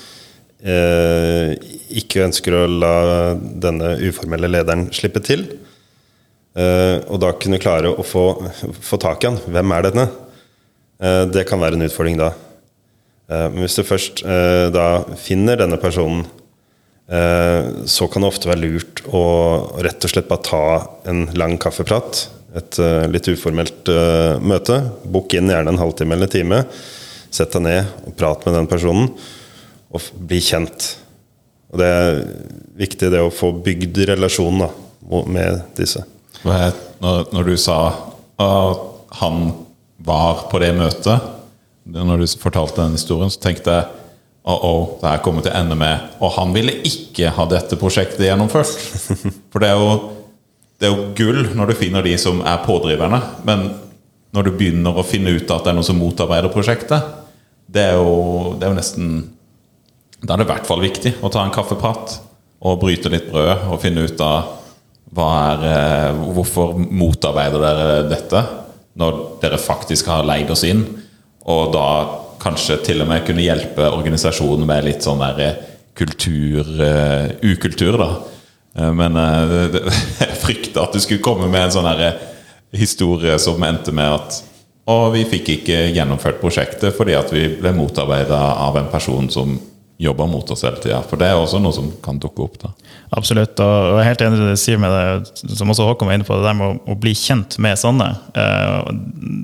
ikke 0.63 2.23
ønsker 2.23 2.55
å 2.55 2.67
la 2.71 2.95
denne 3.35 3.97
uformelle 4.07 4.47
lederen 4.47 4.87
slippe 4.95 5.19
til. 5.25 5.43
Eh, 6.53 6.99
og 7.09 7.21
da 7.23 7.33
kunne 7.41 7.61
klare 7.63 7.91
å 7.91 8.05
få, 8.05 8.27
få 8.85 8.99
tak 9.01 9.25
i 9.25 9.31
han. 9.31 9.41
Hvem 9.49 9.73
er 9.73 9.87
denne? 9.89 10.07
Eh, 11.01 11.25
det 11.33 11.47
kan 11.49 11.63
være 11.63 11.79
en 11.79 11.87
utfordring 11.87 12.21
da. 12.21 12.33
Eh, 13.33 13.49
men 13.49 13.65
hvis 13.65 13.79
du 13.79 13.87
først 13.87 14.25
eh, 14.27 14.69
da 14.75 14.87
finner 15.21 15.61
denne 15.61 15.81
personen, 15.81 16.27
eh, 17.09 17.73
så 17.89 18.09
kan 18.11 18.25
det 18.25 18.33
ofte 18.33 18.51
være 18.51 18.65
lurt 18.67 19.05
å 19.09 19.25
rett 19.85 20.05
og 20.05 20.13
slett 20.13 20.31
bare 20.31 20.49
ta 20.49 20.65
en 21.11 21.27
lang 21.39 21.59
kaffeprat. 21.63 22.27
Et 22.53 22.77
litt 23.09 23.31
uformelt 23.33 23.89
møte. 24.45 24.75
Book 25.09 25.33
inn 25.33 25.49
gjerne 25.49 25.73
en 25.73 25.79
halvtime 25.81 26.13
eller 26.13 26.29
en 26.29 26.33
time. 26.35 26.59
Sett 27.33 27.55
deg 27.57 27.63
ned 27.65 27.95
og 28.05 28.13
prat 28.19 28.45
med 28.45 28.59
den 28.59 28.69
personen 28.69 29.07
å 29.93 30.01
bli 30.29 30.41
kjent. 30.43 30.89
Og 31.73 31.81
det 31.81 31.89
er 31.89 32.23
viktig 32.81 33.11
det 33.13 33.21
å 33.23 33.33
få 33.33 33.53
bygd 33.65 34.03
relasjonen 34.13 34.67
da, 34.67 34.71
med 35.29 35.61
disse. 35.79 36.05
Når, 36.43 37.33
når, 37.33 37.53
du 37.53 37.57
sa 37.61 37.79
at 38.43 39.17
han 39.21 39.53
var 40.03 40.47
på 40.51 40.61
det 40.63 40.73
møtet, 40.77 41.29
når 41.85 42.23
du 42.23 42.27
fortalte 42.41 42.83
den 42.83 42.97
historien, 42.97 43.31
så 43.31 43.43
tenkte 43.43 43.75
jeg 43.75 43.87
oh, 44.43 44.59
oh, 44.59 44.83
det 45.01 45.11
her 45.11 45.23
kommer 45.25 45.45
til 45.45 45.53
å 45.53 45.59
ende 45.59 45.77
med 45.79 46.17
Og 46.23 46.35
han 46.37 46.53
ville 46.55 46.75
ikke 46.87 47.33
ha 47.35 47.47
dette 47.51 47.79
prosjektet 47.79 48.27
gjennomført. 48.27 48.75
For 49.53 49.63
det 49.63 49.71
er, 49.73 49.79
jo, 49.79 50.13
det 50.79 50.89
er 50.89 50.95
jo 50.95 51.09
gull 51.19 51.53
når 51.59 51.73
du 51.73 51.79
finner 51.79 52.07
de 52.07 52.15
som 52.21 52.43
er 52.47 52.63
pådriverne. 52.67 53.21
Men 53.49 53.69
når 54.33 54.49
du 54.49 54.55
begynner 54.57 54.97
å 54.97 55.07
finne 55.07 55.35
ut 55.37 55.51
at 55.51 55.65
det 55.65 55.73
er 55.73 55.79
noen 55.79 55.87
som 55.87 56.01
motarbeider 56.01 56.53
prosjektet, 56.53 57.11
det 57.73 57.87
er 57.93 57.99
jo, 58.01 58.55
det 58.59 58.67
er 58.67 58.73
jo 58.73 58.79
nesten 58.79 59.13
da 60.23 60.35
er 60.35 60.43
det 60.43 60.47
i 60.47 60.53
hvert 60.53 60.69
fall 60.69 60.83
viktig 60.83 61.15
å 61.23 61.31
ta 61.33 61.43
en 61.45 61.55
kaffeprat 61.55 62.17
og 62.63 62.81
bryte 62.83 63.11
litt 63.11 63.31
brød 63.33 63.69
og 63.73 63.81
finne 63.83 64.07
ut 64.07 64.21
av 64.23 64.59
er, 65.13 65.65
eh, 65.69 66.21
hvorfor 66.33 66.77
motarbeider 66.79 67.61
dere 67.61 68.09
dette 68.09 68.43
når 68.97 69.19
dere 69.43 69.59
faktisk 69.61 70.07
har 70.13 70.25
leid 70.25 70.51
oss 70.53 70.65
inn, 70.69 70.85
og 71.49 71.73
da 71.75 71.87
kanskje 72.43 72.79
til 72.85 73.03
og 73.03 73.09
med 73.09 73.27
kunne 73.27 73.45
hjelpe 73.45 73.91
organisasjonen 73.93 74.67
med 74.69 74.85
litt 74.85 75.05
sånn 75.05 75.21
der 75.23 75.59
kultur, 75.97 76.65
uh, 76.81 77.29
ukultur, 77.45 77.99
da. 78.01 78.11
Eh, 78.79 78.93
men 78.93 79.17
eh, 79.17 79.69
det- 79.73 79.83
jeg 80.19 80.39
frykta 80.41 80.87
at 80.87 80.93
du 80.93 81.01
skulle 81.01 81.25
komme 81.25 81.49
med 81.51 81.67
en 81.67 81.75
sånn 81.75 81.89
her, 81.89 82.01
eh, 82.07 82.79
historie 82.79 83.39
som 83.39 83.63
endte 83.63 83.93
med 83.93 84.09
at 84.21 84.43
og 84.93 85.13
vi 85.15 85.23
fikk 85.29 85.49
ikke 85.61 85.77
gjennomført 85.95 86.41
prosjektet 86.41 86.97
fordi 86.97 87.15
at 87.15 87.29
vi 87.31 87.45
ble 87.61 87.71
motarbeida 87.77 88.39
av 88.65 88.77
en 88.81 88.89
person 88.91 89.29
som 89.31 89.53
jobber 90.03 90.27
mot 90.31 90.51
oss 90.51 90.65
hele 90.67 90.81
tida. 90.83 90.99
For 91.07 91.21
det 91.21 91.29
er 91.31 91.39
også 91.39 91.61
noe 91.63 91.75
som 91.77 91.89
kan 92.05 92.19
dukke 92.23 92.43
opp. 92.47 92.57
da. 92.63 92.71
Absolutt, 93.15 93.61
og 93.61 93.99
jeg 93.99 94.03
er 94.03 94.09
helt 94.09 94.23
enig 94.25 94.39
i 94.39 94.43
det 94.43 94.55
du 94.57 94.61
sier 94.63 94.81
med 94.81 94.91
det, 94.95 95.43
som 95.59 95.71
også 95.71 95.85
Håkon 95.87 96.09
var 96.09 96.17
inne 96.19 96.27
på, 96.27 96.35
det 96.41 96.47
der 96.49 96.57
med 96.59 96.67
å, 96.71 96.93
å 96.95 96.97
bli 96.99 97.13
kjent 97.19 97.59
med 97.63 97.79
sånne. 97.81 98.09
Eh, 98.35 98.93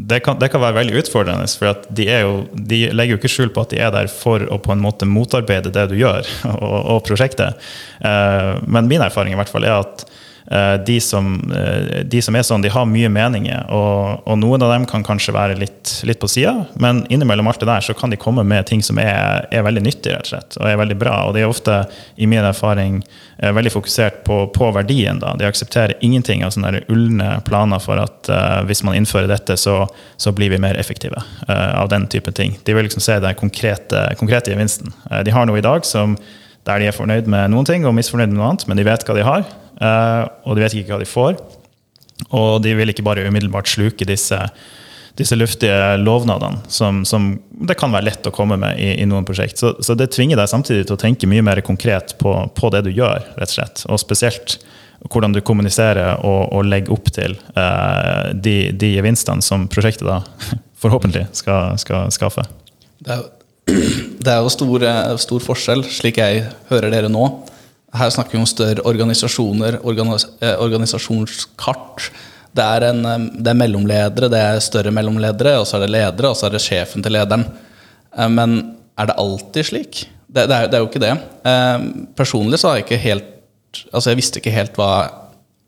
Det 0.09 0.23
kan, 0.25 0.39
det 0.41 0.49
kan 0.53 0.63
være 0.63 0.79
veldig 0.81 1.03
utfordrende, 1.03 1.47
for 1.61 1.83
de, 1.93 2.07
er 2.09 2.23
jo, 2.25 2.39
de 2.55 2.79
legger 2.97 3.15
jo 3.17 3.21
ikke 3.21 3.33
skjul 3.35 3.53
på 3.55 3.67
at 3.67 3.75
de 3.75 3.83
er 3.85 3.93
der 3.95 4.09
for 4.13 4.43
å 4.49 4.59
på 4.65 4.73
en 4.73 4.83
måte 4.83 5.07
motarbeide 5.09 5.73
det 5.75 5.85
du 5.93 5.99
gjør, 6.01 6.25
og, 6.55 6.79
og 6.97 7.03
prosjektet. 7.09 7.61
Eh, 8.01 8.55
Men 8.67 8.89
min 8.91 9.05
erfaring 9.05 9.37
i 9.37 9.39
hvert 9.39 9.53
fall 9.53 9.69
er 9.69 9.79
at 9.83 10.07
de 10.87 11.01
som, 11.01 11.53
eh, 11.53 12.05
de 12.05 12.23
som 12.23 12.37
er 12.37 12.45
sånn, 12.47 12.63
de 12.65 12.71
har 12.73 12.87
mye 12.89 13.11
meninger, 13.13 13.67
og, 13.75 14.23
og 14.25 14.39
noen 14.41 14.63
av 14.65 14.73
dem 14.73 14.87
kan 14.89 15.05
kanskje 15.05 15.35
være 15.37 15.59
litt, 15.61 15.93
litt 16.09 16.21
på 16.23 16.31
sida, 16.31 16.55
men 16.81 17.03
innimellom 17.13 17.51
alt 17.51 17.61
det 17.61 17.69
der 17.69 17.85
så 17.85 17.97
kan 17.97 18.15
de 18.15 18.21
komme 18.21 18.45
med 18.49 18.65
ting 18.71 18.81
som 18.85 19.01
er, 19.03 19.45
er 19.53 19.67
veldig 19.67 19.85
nyttig, 19.85 20.15
rett 20.15 20.25
og 20.25 20.33
slett, 20.33 20.57
og 20.57 20.71
er 20.71 20.81
veldig 20.81 20.97
bra. 21.01 21.19
Og 21.29 21.37
de 21.37 21.45
er 21.45 21.53
ofte, 21.53 21.83
i 22.17 22.29
min 22.31 22.45
erfaring, 22.49 23.03
eh, 23.39 23.53
veldig 23.53 23.75
fokusert 23.77 24.25
på, 24.25 24.41
på 24.55 24.73
verdien. 24.73 25.21
da. 25.21 25.35
De 25.37 25.49
aksepterer 25.49 25.99
ingenting 26.01 26.47
av 26.47 26.57
sånne 26.57 26.81
ulne 26.89 27.31
planer 27.45 27.83
for 27.85 28.01
at 28.01 28.33
uh, 28.33 28.65
hvis 28.69 28.83
man 28.87 28.97
innfører 28.97 29.29
dette, 29.29 29.57
så, 29.61 29.83
så 30.17 30.33
blir 30.33 30.53
vi 30.55 30.63
mer 30.63 30.79
effektive 30.81 31.21
Uh, 31.49 31.81
av 31.81 31.89
den 31.89 32.05
type 32.11 32.33
ting. 32.37 32.59
De 32.65 32.75
vil 32.75 32.85
liksom 32.85 33.01
se 33.01 33.15
den 33.21 33.35
konkrete, 33.39 34.03
konkrete 34.21 34.53
gevinsten. 34.53 34.93
Uh, 35.11 35.23
de 35.25 35.33
har 35.33 35.47
noe 35.49 35.61
i 35.61 35.65
dag 35.65 35.87
som 35.87 36.17
der 36.69 36.83
de 36.83 36.91
er 36.91 36.97
fornøyd 36.97 37.31
med 37.31 37.53
noen 37.53 37.69
ting 37.69 37.87
og 37.89 37.97
misfornøyd 37.97 38.31
med 38.31 38.39
noe 38.39 38.51
annet, 38.53 38.67
men 38.69 38.81
de 38.81 38.87
vet 38.87 39.07
hva 39.07 39.17
de 39.17 39.25
har, 39.27 39.47
eh, 39.81 40.25
og 40.45 40.59
de 40.59 40.65
vet 40.65 40.77
ikke 40.77 40.95
hva 40.95 41.01
de 41.03 41.09
får. 41.09 41.41
Og 42.35 42.59
de 42.65 42.75
vil 42.75 42.93
ikke 42.93 43.07
bare 43.07 43.25
umiddelbart 43.29 43.71
sluke 43.71 44.07
disse, 44.09 44.39
disse 45.19 45.39
luftige 45.39 45.97
lovnadene, 46.03 46.65
som, 46.73 47.05
som 47.09 47.31
det 47.69 47.79
kan 47.79 47.95
være 47.95 48.09
lett 48.11 48.27
å 48.27 48.35
komme 48.35 48.59
med 48.61 48.81
i, 48.83 48.91
i 49.03 49.07
noen 49.09 49.27
prosjekt. 49.29 49.61
Så, 49.61 49.77
så 49.85 49.97
det 49.99 50.11
tvinger 50.15 50.41
deg 50.41 50.51
samtidig 50.51 50.89
til 50.89 50.99
å 50.99 51.01
tenke 51.01 51.31
mye 51.31 51.47
mer 51.47 51.63
konkret 51.67 52.17
på, 52.21 52.35
på 52.59 52.73
det 52.75 52.85
du 52.89 52.93
gjør, 52.93 53.23
rett 53.39 53.55
og 53.55 53.57
slett. 53.57 53.87
Og 53.89 54.03
spesielt 54.03 54.59
hvordan 55.07 55.33
du 55.33 55.41
kommuniserer 55.47 56.19
og, 56.27 56.49
og 56.53 56.67
legger 56.67 56.97
opp 56.97 57.11
til 57.15 57.39
eh, 57.55 58.31
de, 58.35 58.57
de 58.75 58.93
gevinstene 58.97 59.45
som 59.47 59.69
prosjektet 59.71 60.09
da 60.09 60.21
forhåpentlig 60.83 61.29
skal, 61.39 61.79
skal 61.81 62.11
skaffe. 62.15 62.45
Det 62.99 63.15
er, 63.15 63.29
det 63.69 64.33
er 64.33 64.41
jo 64.43 64.51
stor, 64.53 64.85
eh, 64.87 65.15
stor 65.21 65.45
forskjell, 65.45 65.85
slik 65.93 66.21
jeg 66.21 66.47
hører 66.71 66.93
dere 66.93 67.11
nå. 67.13 67.25
Her 67.97 68.11
snakker 68.13 68.37
vi 68.37 68.43
om 68.43 68.49
større 68.49 68.85
organisasjoner, 68.89 69.81
organis 69.89 70.27
eh, 70.41 70.57
organisasjonskart. 70.61 72.09
Det 72.57 72.65
er, 72.65 72.89
en, 72.91 73.05
eh, 73.05 73.27
det 73.39 73.53
er 73.53 73.61
mellomledere, 73.61 74.31
det 74.33 74.41
er 74.41 74.61
større 74.65 74.93
mellomledere, 74.95 75.59
og 75.61 75.67
så 75.69 75.79
er 75.79 75.87
det 75.87 75.95
ledere, 75.95 76.33
og 76.33 76.39
så 76.39 76.49
er 76.49 76.57
det 76.57 76.65
sjefen 76.65 77.05
til 77.05 77.17
lederen. 77.17 77.45
Men 78.33 78.55
er 78.99 79.07
det 79.07 79.19
alltid 79.21 79.69
slik? 79.69 80.07
Det, 80.27 80.49
det, 80.49 80.55
er, 80.57 80.69
det 80.69 80.79
er 80.79 80.83
jo 80.83 80.89
ikke 80.89 81.03
det. 81.03 81.13
Personlig 82.17 82.59
så 82.59 82.71
har 82.71 82.79
jeg 82.79 82.89
ikke 82.89 83.05
helt 83.05 83.35
Altså 83.93 84.11
jeg 84.11 84.17
visste 84.17 84.41
ikke 84.41 84.51
helt 84.51 84.79
hva 84.81 84.89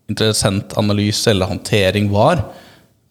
interessentanalyse 0.08 1.30
eller 1.30 1.50
håndtering 1.50 2.08
var, 2.10 2.40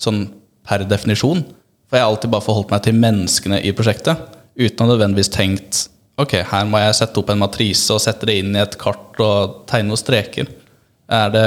sånn 0.01 0.23
per 0.65 0.81
definisjon. 0.89 1.43
For 1.87 1.95
jeg 1.95 2.03
har 2.03 2.09
alltid 2.09 2.33
bare 2.33 2.43
forholdt 2.43 2.73
meg 2.73 2.81
til 2.83 2.97
menneskene 2.97 3.61
i 3.63 3.71
prosjektet, 3.77 4.38
uten 4.59 4.85
å 4.85 4.91
nødvendigvis 4.91 5.31
tenkt 5.33 5.85
ok, 6.19 6.41
her 6.51 6.67
må 6.67 6.81
jeg 6.81 6.97
sette 6.99 7.21
opp 7.21 7.31
en 7.31 7.39
matrise 7.39 7.95
og 7.95 8.01
sette 8.03 8.27
det 8.27 8.39
inn 8.41 8.55
i 8.55 8.63
et 8.63 8.75
kart 8.79 9.21
og 9.23 9.61
tegne 9.69 9.91
noen 9.91 10.01
streker. 10.01 10.49
Er 11.09 11.33
det, 11.33 11.45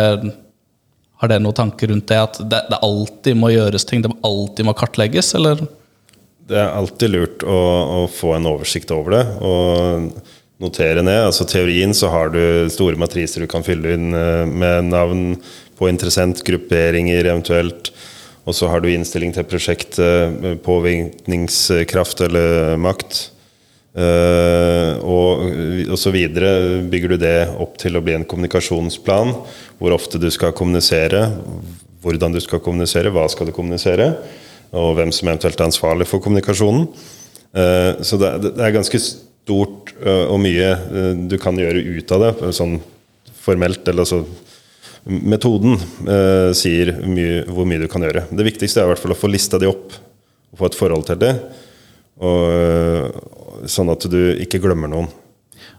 har 1.20 1.30
dere 1.30 1.44
noen 1.44 1.58
tanker 1.58 1.92
rundt 1.92 2.08
det? 2.10 2.18
At 2.18 2.40
det, 2.40 2.64
det 2.72 2.80
alltid 2.82 3.38
må 3.38 3.52
gjøres 3.52 3.86
ting? 3.88 4.04
Det 4.04 4.12
alltid 4.26 4.68
må 4.68 4.74
kartlegges, 4.78 5.34
eller? 5.38 5.60
Det 6.48 6.58
er 6.58 6.72
alltid 6.74 7.12
lurt 7.12 7.44
å, 7.46 7.58
å 8.02 8.06
få 8.10 8.34
en 8.36 8.48
oversikt 8.50 8.90
over 8.94 9.18
det 9.18 9.24
og 9.44 10.08
notere 10.62 11.02
ned. 11.04 11.28
Altså 11.28 11.46
Teorien 11.48 11.94
så 11.96 12.10
har 12.12 12.32
du 12.34 12.42
store 12.72 12.98
matriser 13.00 13.44
du 13.44 13.50
kan 13.50 13.64
fylle 13.66 13.96
inn 13.96 14.10
eh, 14.16 14.46
med 14.48 14.90
navn 14.90 15.36
på 15.78 15.88
interessent, 15.90 16.42
grupperinger 16.46 17.26
eventuelt. 17.26 17.92
Og 18.42 18.56
så 18.58 18.68
har 18.70 18.82
du 18.82 18.90
innstilling 18.90 19.30
til 19.34 19.46
prosjekt, 19.46 19.98
eh, 20.02 20.56
påvirkningskraft 20.64 22.24
eller 22.26 22.76
makt. 22.80 23.28
Uh, 23.92 24.96
og, 25.04 25.42
og 25.92 25.98
så 26.00 26.08
videre 26.14 26.80
bygger 26.88 27.12
du 27.12 27.18
det 27.20 27.34
opp 27.60 27.74
til 27.76 27.98
å 27.98 28.00
bli 28.00 28.14
en 28.16 28.24
kommunikasjonsplan. 28.24 29.34
Hvor 29.76 29.92
ofte 29.92 30.16
du 30.16 30.30
skal 30.32 30.54
kommunisere, 30.56 31.26
hvordan 32.00 32.32
du 32.32 32.40
skal 32.40 32.62
kommunisere, 32.64 33.12
hva 33.12 33.26
skal 33.28 33.50
du 33.50 33.52
kommunisere, 33.52 34.14
og 34.72 34.96
hvem 34.96 35.12
som 35.12 35.28
eventuelt 35.28 35.60
er 35.60 35.68
ansvarlig 35.68 36.08
for 36.08 36.24
kommunikasjonen. 36.24 36.88
Uh, 37.52 38.00
så 38.00 38.16
det, 38.16 38.32
det 38.46 38.64
er 38.64 38.72
ganske 38.78 39.02
stort 39.04 39.92
uh, 40.00 40.24
og 40.32 40.40
mye 40.40 40.72
du 41.28 41.36
kan 41.36 41.60
gjøre 41.60 41.84
ut 42.00 42.16
av 42.16 42.24
det, 42.24 42.54
sånn 42.56 42.78
formelt. 43.44 43.84
eller 43.92 44.08
så 44.08 44.22
Metoden 45.04 45.74
eh, 46.06 46.52
sier 46.54 46.92
mye, 47.02 47.42
hvor 47.50 47.66
mye 47.66 47.82
du 47.82 47.88
kan 47.90 48.04
gjøre. 48.04 48.28
Det 48.30 48.46
viktigste 48.46 48.82
er 48.82 48.86
i 48.86 48.92
hvert 48.92 49.02
fall 49.02 49.14
å 49.16 49.18
få 49.18 49.30
lista 49.30 49.58
de 49.58 49.70
opp 49.70 49.96
og 50.52 50.60
få 50.60 50.68
et 50.68 50.78
forhold 50.78 51.08
til 51.08 51.18
det. 51.22 51.32
Og, 52.22 52.44
eh, 52.52 53.66
sånn 53.70 53.90
at 53.92 54.06
du 54.10 54.20
ikke 54.44 54.60
glemmer 54.62 54.90
noen. 54.92 55.10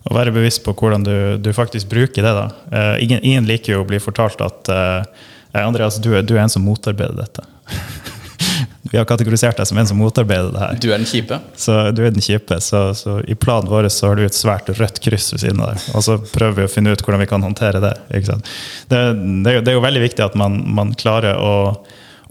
Å 0.04 0.16
være 0.18 0.34
bevisst 0.36 0.64
på 0.66 0.74
hvordan 0.76 1.06
du, 1.08 1.16
du 1.40 1.54
faktisk 1.56 1.88
bruker 1.92 2.26
det. 2.26 2.34
da. 2.36 2.48
Eh, 2.72 3.04
ingen, 3.06 3.24
ingen 3.24 3.48
liker 3.48 3.78
jo 3.78 3.84
å 3.84 3.88
bli 3.88 4.02
fortalt 4.04 4.44
at 4.44 4.72
eh, 4.74 5.62
Andreas, 5.64 6.02
du 6.04 6.10
du 6.22 6.36
er 6.36 6.44
en 6.44 6.52
som 6.52 6.66
motarbeider 6.66 7.16
dette. 7.16 7.48
Vi 8.94 9.00
har 9.00 9.08
kategorisert 9.10 9.58
deg 9.58 9.66
som 9.66 9.78
en 9.82 9.88
som 9.90 9.98
motarbeider 9.98 10.52
det 10.54 10.60
her. 10.62 10.76
Du 10.78 10.92
er 10.92 11.00
den 11.02 11.08
kjipe? 11.10 11.40
Så 11.58 11.74
du 11.98 12.04
er 12.06 12.12
den 12.14 12.22
kjipe. 12.22 12.60
Så, 12.62 12.82
så 12.94 13.16
i 13.26 13.34
planen 13.34 13.72
vår 13.72 13.88
så 13.90 14.12
har 14.12 14.20
du 14.20 14.22
et 14.28 14.38
svært 14.38 14.70
rødt 14.70 15.00
kryss 15.02 15.32
ved 15.34 15.42
siden 15.42 15.64
av 15.66 15.72
deg. 15.72 15.88
Og 15.98 16.06
så 16.06 16.20
prøver 16.30 16.60
vi 16.60 16.68
å 16.68 16.70
finne 16.70 16.94
ut 16.94 17.02
hvordan 17.02 17.24
vi 17.24 17.28
kan 17.32 17.42
håndtere 17.42 17.82
det. 17.82 17.96
Det, 18.12 18.22
det, 18.94 19.00
er 19.02 19.58
jo, 19.58 19.64
det 19.66 19.74
er 19.74 19.80
jo 19.80 19.82
veldig 19.88 20.04
viktig 20.06 20.28
at 20.28 20.38
man, 20.38 20.60
man 20.78 20.94
klarer 20.94 21.42
å, 21.42 21.56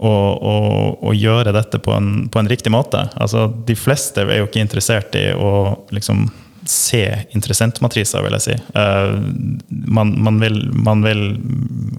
å 0.07 1.17
gjøre 1.19 1.51
dette 1.59 1.83
på 1.83 1.97
en, 1.97 2.09
på 2.31 2.39
en 2.39 2.53
riktig 2.55 2.71
måte. 2.71 3.09
Altså, 3.19 3.49
de 3.67 3.75
fleste 3.75 4.23
er 4.23 4.39
jo 4.39 4.47
ikke 4.47 4.63
interessert 4.63 5.19
i 5.19 5.27
å 5.35 5.51
liksom 5.91 6.29
se 6.63 7.03
interessentmatriser, 7.35 8.23
vil 8.23 8.39
jeg 8.39 8.47
si. 8.47 8.59
Uh, 8.71 9.19
man, 9.67 10.15
man 10.23 10.39
vil, 10.39 10.61
man 10.79 11.03
vil 11.03 11.25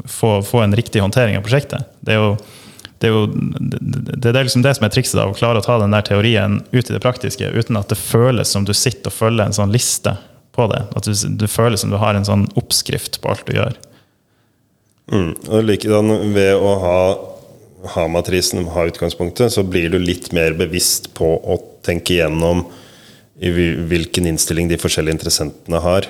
få, 0.09 0.38
få 0.40 0.64
en 0.64 0.80
riktig 0.80 1.04
håndtering 1.04 1.37
av 1.37 1.44
prosjektet. 1.44 1.92
Det 2.00 2.16
er 2.16 2.23
jo 2.23 2.37
det 3.03 3.09
er 3.09 3.15
jo 3.15 3.25
det, 3.27 4.31
er 4.31 4.45
liksom 4.45 4.63
det 4.65 4.75
som 4.79 4.87
er 4.87 4.93
trikset, 4.95 5.19
da, 5.19 5.27
å 5.29 5.37
klare 5.37 5.61
å 5.61 5.65
ta 5.65 5.79
den 5.83 5.95
der 5.95 6.05
teorien 6.07 6.61
ut 6.71 6.85
i 6.85 6.95
det 6.95 7.03
praktiske 7.03 7.51
uten 7.53 7.79
at 7.81 7.91
det 7.91 7.99
føles 8.01 8.53
som 8.55 8.67
du 8.67 8.73
sitter 8.77 9.11
og 9.11 9.17
følger 9.17 9.49
en 9.49 9.57
sånn 9.57 9.75
liste 9.75 10.15
på 10.55 10.69
det. 10.71 10.85
At 10.95 11.09
du, 11.09 11.13
du 11.13 11.47
føler 11.51 11.81
som 11.81 11.93
du 11.93 11.99
har 12.01 12.15
en 12.15 12.27
sånn 12.27 12.47
oppskrift 12.59 13.21
på 13.21 13.33
alt 13.33 13.45
du 13.49 13.57
gjør. 13.59 13.77
Mm. 15.13 15.33
Og 15.51 15.67
likedan 15.67 16.15
ved 16.33 16.55
å 16.57 16.75
ha, 16.81 16.99
ha 17.97 18.07
matrisen, 18.09 18.65
ha 18.73 18.87
utgangspunktet, 18.89 19.53
så 19.53 19.67
blir 19.67 19.91
du 19.93 19.99
litt 20.01 20.31
mer 20.37 20.57
bevisst 20.57 21.11
på 21.19 21.35
å 21.37 21.59
tenke 21.85 22.17
igjennom 22.17 22.65
i 23.43 23.51
hvilken 23.51 24.29
innstilling 24.31 24.71
de 24.71 24.79
forskjellige 24.81 25.19
interessentene 25.19 25.83
har. 25.85 26.09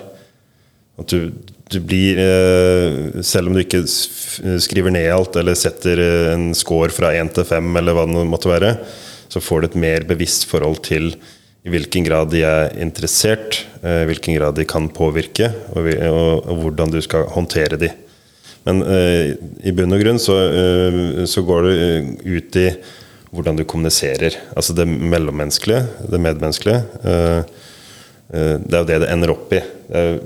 At 1.00 1.10
du, 1.10 1.32
du 1.72 1.78
blir 1.82 2.20
eh, 2.22 3.22
Selv 3.26 3.50
om 3.50 3.56
du 3.56 3.64
ikke 3.64 3.82
skriver 4.62 4.94
ned 4.94 5.08
alt 5.10 5.34
eller 5.40 5.56
setter 5.58 5.98
eh, 5.98 6.32
en 6.34 6.52
score 6.56 6.92
fra 6.94 7.10
1 7.16 7.32
til 7.38 7.48
5, 7.48 7.72
eller 7.80 7.96
hva 7.96 8.06
det 8.10 8.26
måtte 8.30 8.52
være, 8.52 8.76
så 9.32 9.42
får 9.42 9.62
du 9.62 9.70
et 9.70 9.80
mer 9.86 10.06
bevisst 10.06 10.46
forhold 10.50 10.84
til 10.86 11.14
i 11.64 11.72
hvilken 11.72 12.04
grad 12.04 12.28
de 12.32 12.42
er 12.44 12.74
interessert, 12.84 13.62
eh, 13.82 14.02
i 14.04 14.08
hvilken 14.10 14.36
grad 14.36 14.58
de 14.58 14.66
kan 14.68 14.90
påvirke, 14.92 15.48
og, 15.72 15.88
og, 15.88 16.50
og 16.52 16.58
hvordan 16.60 16.92
du 16.92 17.00
skal 17.04 17.30
håndtere 17.32 17.80
de. 17.80 17.90
Men 18.68 18.82
eh, 18.84 19.32
i 19.64 19.72
bunn 19.76 19.96
og 19.96 20.04
grunn 20.04 20.20
så, 20.20 20.36
så 21.28 21.44
går 21.44 21.70
eh, 21.72 22.10
ut 22.36 22.60
i 22.60 22.68
hvordan 23.34 23.58
du 23.58 23.64
kommuniserer. 23.66 24.36
Altså 24.54 24.76
det 24.76 24.86
mellommenneskelige, 24.86 25.88
det 26.12 26.20
medmenneskelige. 26.22 26.84
Det 27.02 28.76
er 28.76 28.84
jo 28.84 28.86
det 28.86 29.00
det 29.02 29.08
ender 29.10 29.32
opp 29.34 29.50
i. 29.56 29.58
Det 29.88 30.02
er 30.04 30.20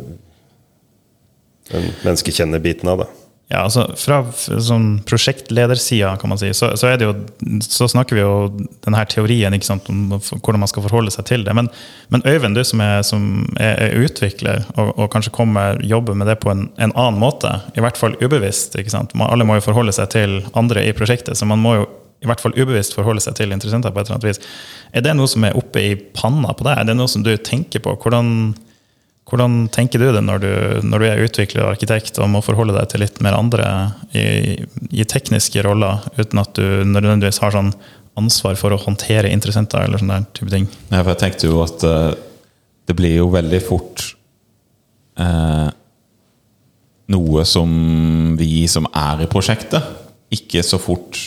den 1.73 1.91
menneskekjennerbiten 2.05 2.91
av 2.91 3.05
det. 3.05 3.09
Ja, 3.49 3.63
altså 3.65 3.87
Fra 3.97 4.19
sånn 4.37 4.99
prosjektledersida 5.09 6.11
kan 6.21 6.29
man 6.29 6.41
si, 6.41 6.51
så, 6.53 6.75
så, 6.77 6.91
jo, 7.01 7.15
så 7.65 7.87
snakker 7.89 8.19
vi 8.19 8.21
jo 8.21 8.35
denne 8.85 9.05
teorien 9.09 9.57
ikke 9.57 9.71
sant, 9.71 9.89
om 9.89 10.11
hvordan 10.19 10.61
man 10.61 10.69
skal 10.69 10.85
forholde 10.85 11.15
seg 11.15 11.25
til 11.31 11.47
det. 11.47 11.55
Men, 11.57 11.71
men 12.13 12.25
Øyvind, 12.29 12.59
du 12.59 12.65
som 12.69 12.83
er, 12.85 13.01
som 13.09 13.23
er, 13.57 13.87
er 13.87 14.05
utvikler 14.05 14.67
og, 14.75 14.93
og 14.99 15.09
kanskje 15.15 15.33
kommer 15.39 15.81
jobber 15.81 16.19
med 16.19 16.29
det 16.29 16.37
på 16.43 16.53
en, 16.53 16.67
en 16.77 16.93
annen 16.93 17.23
måte, 17.23 17.55
i 17.73 17.85
hvert 17.85 17.97
fall 17.97 18.19
ubevisst 18.21 18.77
ikke 18.77 18.93
sant? 18.93 19.17
Man, 19.17 19.33
Alle 19.33 19.49
må 19.49 19.57
jo 19.57 19.65
forholde 19.71 19.97
seg 19.97 20.13
til 20.13 20.43
andre 20.53 20.85
i 20.85 20.93
prosjektet, 20.97 21.41
så 21.41 21.49
man 21.49 21.65
må 21.65 21.79
jo 21.81 21.89
i 22.21 22.29
hvert 22.29 22.43
fall 22.43 22.57
ubevisst 22.59 22.97
forholde 22.99 23.23
seg 23.23 23.39
til 23.39 23.55
interessenter 23.55 23.95
på 23.95 24.03
et 24.03 24.09
eller 24.11 24.19
annet 24.19 24.29
vis. 24.29 24.41
Er 24.93 25.05
det 25.07 25.15
noe 25.17 25.31
som 25.31 25.45
er 25.47 25.57
oppe 25.57 25.81
i 25.81 25.93
panna 25.97 26.53
på 26.53 26.67
deg? 26.67 26.83
Er 26.83 26.89
det 26.91 26.99
noe 26.99 27.09
som 27.09 27.25
du 27.25 27.31
tenker 27.41 27.81
på? 27.85 27.95
Hvordan, 28.03 28.53
Hvordan 29.29 29.67
tenker 29.75 30.01
du 30.01 30.09
det 30.15 30.23
når 30.25 30.41
du, 30.41 30.53
når 30.89 31.03
du 31.03 31.07
er 31.09 31.23
utvikler 31.27 31.67
og 31.67 31.75
arkitekt 31.75 32.17
og 32.23 32.31
må 32.33 32.41
forholde 32.45 32.77
deg 32.77 32.89
til 32.89 33.03
litt 33.05 33.19
mer 33.25 33.37
andre 33.37 33.67
i, 34.17 34.57
i 34.89 35.05
tekniske 35.05 35.65
roller, 35.67 36.07
uten 36.17 36.41
at 36.41 36.55
du 36.57 36.65
nødvendigvis 36.89 37.43
har 37.43 37.53
sånn 37.53 37.75
ansvar 38.19 38.57
for 38.59 38.75
å 38.75 38.81
håndtere 38.81 39.31
interessenter 39.31 39.85
eller 39.85 40.01
sånne 40.01 40.23
type 40.37 40.53
ting? 40.53 40.65
Ja, 40.89 41.03
for 41.03 41.13
jeg 41.13 41.21
tenkte 41.23 41.51
jo 41.51 41.61
at 41.63 41.85
uh, 41.85 42.17
det 42.89 42.97
blir 42.97 43.19
jo 43.19 43.29
veldig 43.35 43.61
fort 43.67 44.07
uh, 45.21 45.69
noe 47.13 47.45
som 47.49 47.71
vi 48.41 48.65
som 48.71 48.89
er 48.97 49.25
i 49.25 49.31
prosjektet, 49.31 49.85
ikke 50.33 50.65
så 50.65 50.81
fort 50.81 51.21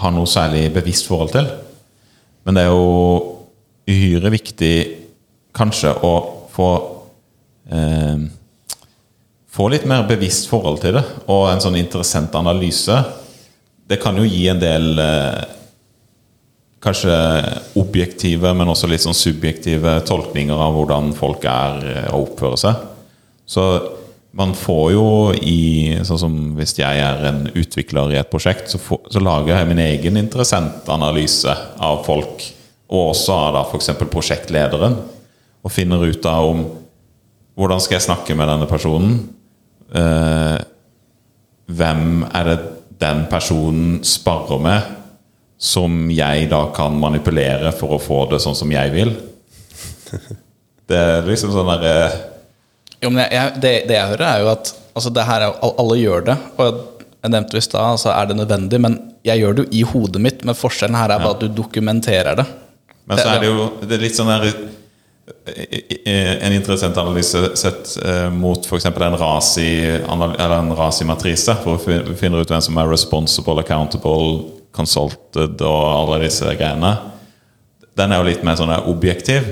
har 0.00 0.12
noe 0.14 0.28
særlig 0.28 0.68
bevisst 0.76 1.08
forhold 1.08 1.32
til. 1.34 1.48
Men 2.44 2.56
det 2.56 2.64
er 2.64 2.72
jo 2.72 3.40
uhyre 3.90 4.32
viktig 4.32 4.74
kanskje 5.56 5.92
å 6.06 6.14
få 6.52 6.68
eh, 7.70 8.28
Få 9.50 9.66
litt 9.66 9.82
mer 9.90 10.04
bevisst 10.06 10.46
forhold 10.46 10.78
til 10.78 10.94
det, 10.94 11.02
og 11.26 11.48
en 11.50 11.62
sånn 11.62 11.74
interessant 11.80 12.36
analyse. 12.38 12.94
Det 13.90 13.98
kan 13.98 14.14
jo 14.14 14.22
gi 14.22 14.44
en 14.46 14.60
del 14.62 15.00
eh, 15.02 15.40
kanskje 16.80 17.16
objektive, 17.80 18.52
men 18.54 18.70
også 18.70 18.88
litt 18.88 19.02
sånn 19.02 19.16
subjektive 19.16 19.98
tolkninger 20.06 20.54
av 20.54 20.76
hvordan 20.76 21.10
folk 21.18 21.44
er 21.50 21.88
eh, 21.90 22.06
og 22.14 22.30
oppfører 22.30 22.62
seg. 22.62 22.84
Så 23.50 23.66
man 24.38 24.54
får 24.54 24.84
jo 24.94 25.06
i 25.34 25.58
Sånn 26.06 26.20
som 26.22 26.34
hvis 26.54 26.76
jeg 26.78 27.00
er 27.02 27.24
en 27.32 27.40
utvikler 27.50 28.14
i 28.14 28.20
et 28.20 28.30
prosjekt, 28.30 28.70
så, 28.70 28.78
får, 28.78 29.02
så 29.10 29.22
lager 29.22 29.56
jeg 29.56 29.68
min 29.68 29.82
egen 29.82 30.20
interessentanalyse 30.20 31.56
av 31.82 32.04
folk, 32.06 32.44
og 32.90 33.10
også 33.10 33.34
av 33.34 33.56
da 33.58 33.64
f.eks. 33.66 33.90
prosjektlederen, 34.06 34.94
og 35.60 35.74
finner 35.74 36.06
ut 36.06 36.30
av 36.30 36.46
om 36.52 36.62
hvordan 37.60 37.82
skal 37.82 37.98
jeg 37.98 38.06
snakke 38.08 38.36
med 38.38 38.48
denne 38.48 38.68
personen? 38.68 39.16
Eh, 39.92 40.58
hvem 41.70 42.24
er 42.24 42.48
det 42.48 42.58
den 43.00 43.26
personen 43.30 43.98
sparer 44.06 44.60
med, 44.64 44.96
som 45.60 46.06
jeg 46.12 46.48
da 46.48 46.62
kan 46.76 46.96
manipulere 46.96 47.72
for 47.76 47.96
å 47.96 48.00
få 48.00 48.22
det 48.30 48.40
sånn 48.40 48.56
som 48.56 48.72
jeg 48.72 48.94
vil? 48.96 49.12
Det 50.90 50.98
er 50.98 51.20
liksom 51.22 51.52
sånn 51.54 51.68
derre 51.70 51.90
Jo, 52.98 53.12
men 53.12 53.20
jeg, 53.22 53.30
jeg, 53.30 53.50
det, 53.62 53.70
det 53.86 53.94
jeg 53.94 54.10
hører, 54.10 54.24
er 54.26 54.40
jo 54.42 54.48
at 54.50 54.72
altså 54.98 55.12
det 55.14 55.26
her 55.28 55.44
er, 55.46 55.60
alle 55.68 55.98
gjør 56.00 56.24
det. 56.26 56.34
Og 56.58 56.80
jeg 57.20 57.30
nevnte 57.30 57.60
i 57.60 57.62
stad, 57.62 57.92
altså 57.92 58.10
er 58.10 58.26
det 58.26 58.36
nødvendig, 58.40 58.80
men 58.82 58.96
jeg 59.22 59.38
gjør 59.38 59.54
det 59.54 59.62
jo 59.62 59.70
i 59.78 59.84
hodet 59.86 60.22
mitt. 60.24 60.42
Men 60.42 60.58
forskjellen 60.58 60.98
her 60.98 61.14
er 61.14 61.22
bare 61.22 61.36
at 61.36 61.44
du 61.44 61.60
dokumenterer 61.60 62.40
det. 62.40 62.46
Men 63.06 63.22
så 63.22 63.28
er 63.36 63.44
det 63.44 63.52
jo 63.52 63.68
det 63.84 63.96
er 63.96 64.02
litt 64.02 64.18
sånn 64.18 64.32
der 64.32 64.48
eh, 64.50 64.58
En 66.06 66.52
interessant 66.56 66.96
analyse 66.98 67.40
sett 67.58 67.92
eh, 68.04 68.28
mot 68.34 68.64
f.eks. 68.66 68.86
en 68.90 69.16
rasi-matrise, 70.76 71.54
hvor 71.62 71.76
vi 71.78 71.84
fin- 71.86 72.14
finner 72.18 72.42
ut 72.42 72.50
hvem 72.50 72.62
som 72.64 72.78
er 72.80 72.90
responsible, 72.90 73.60
accountable, 73.62 74.44
consulted 74.74 75.60
og 75.66 75.84
alle 75.94 76.20
disse 76.26 76.46
greiene. 76.58 76.92
Den 77.98 78.12
er 78.14 78.20
jo 78.22 78.28
litt 78.30 78.44
mer 78.46 78.58
sånn 78.58 78.72
objektiv. 78.90 79.48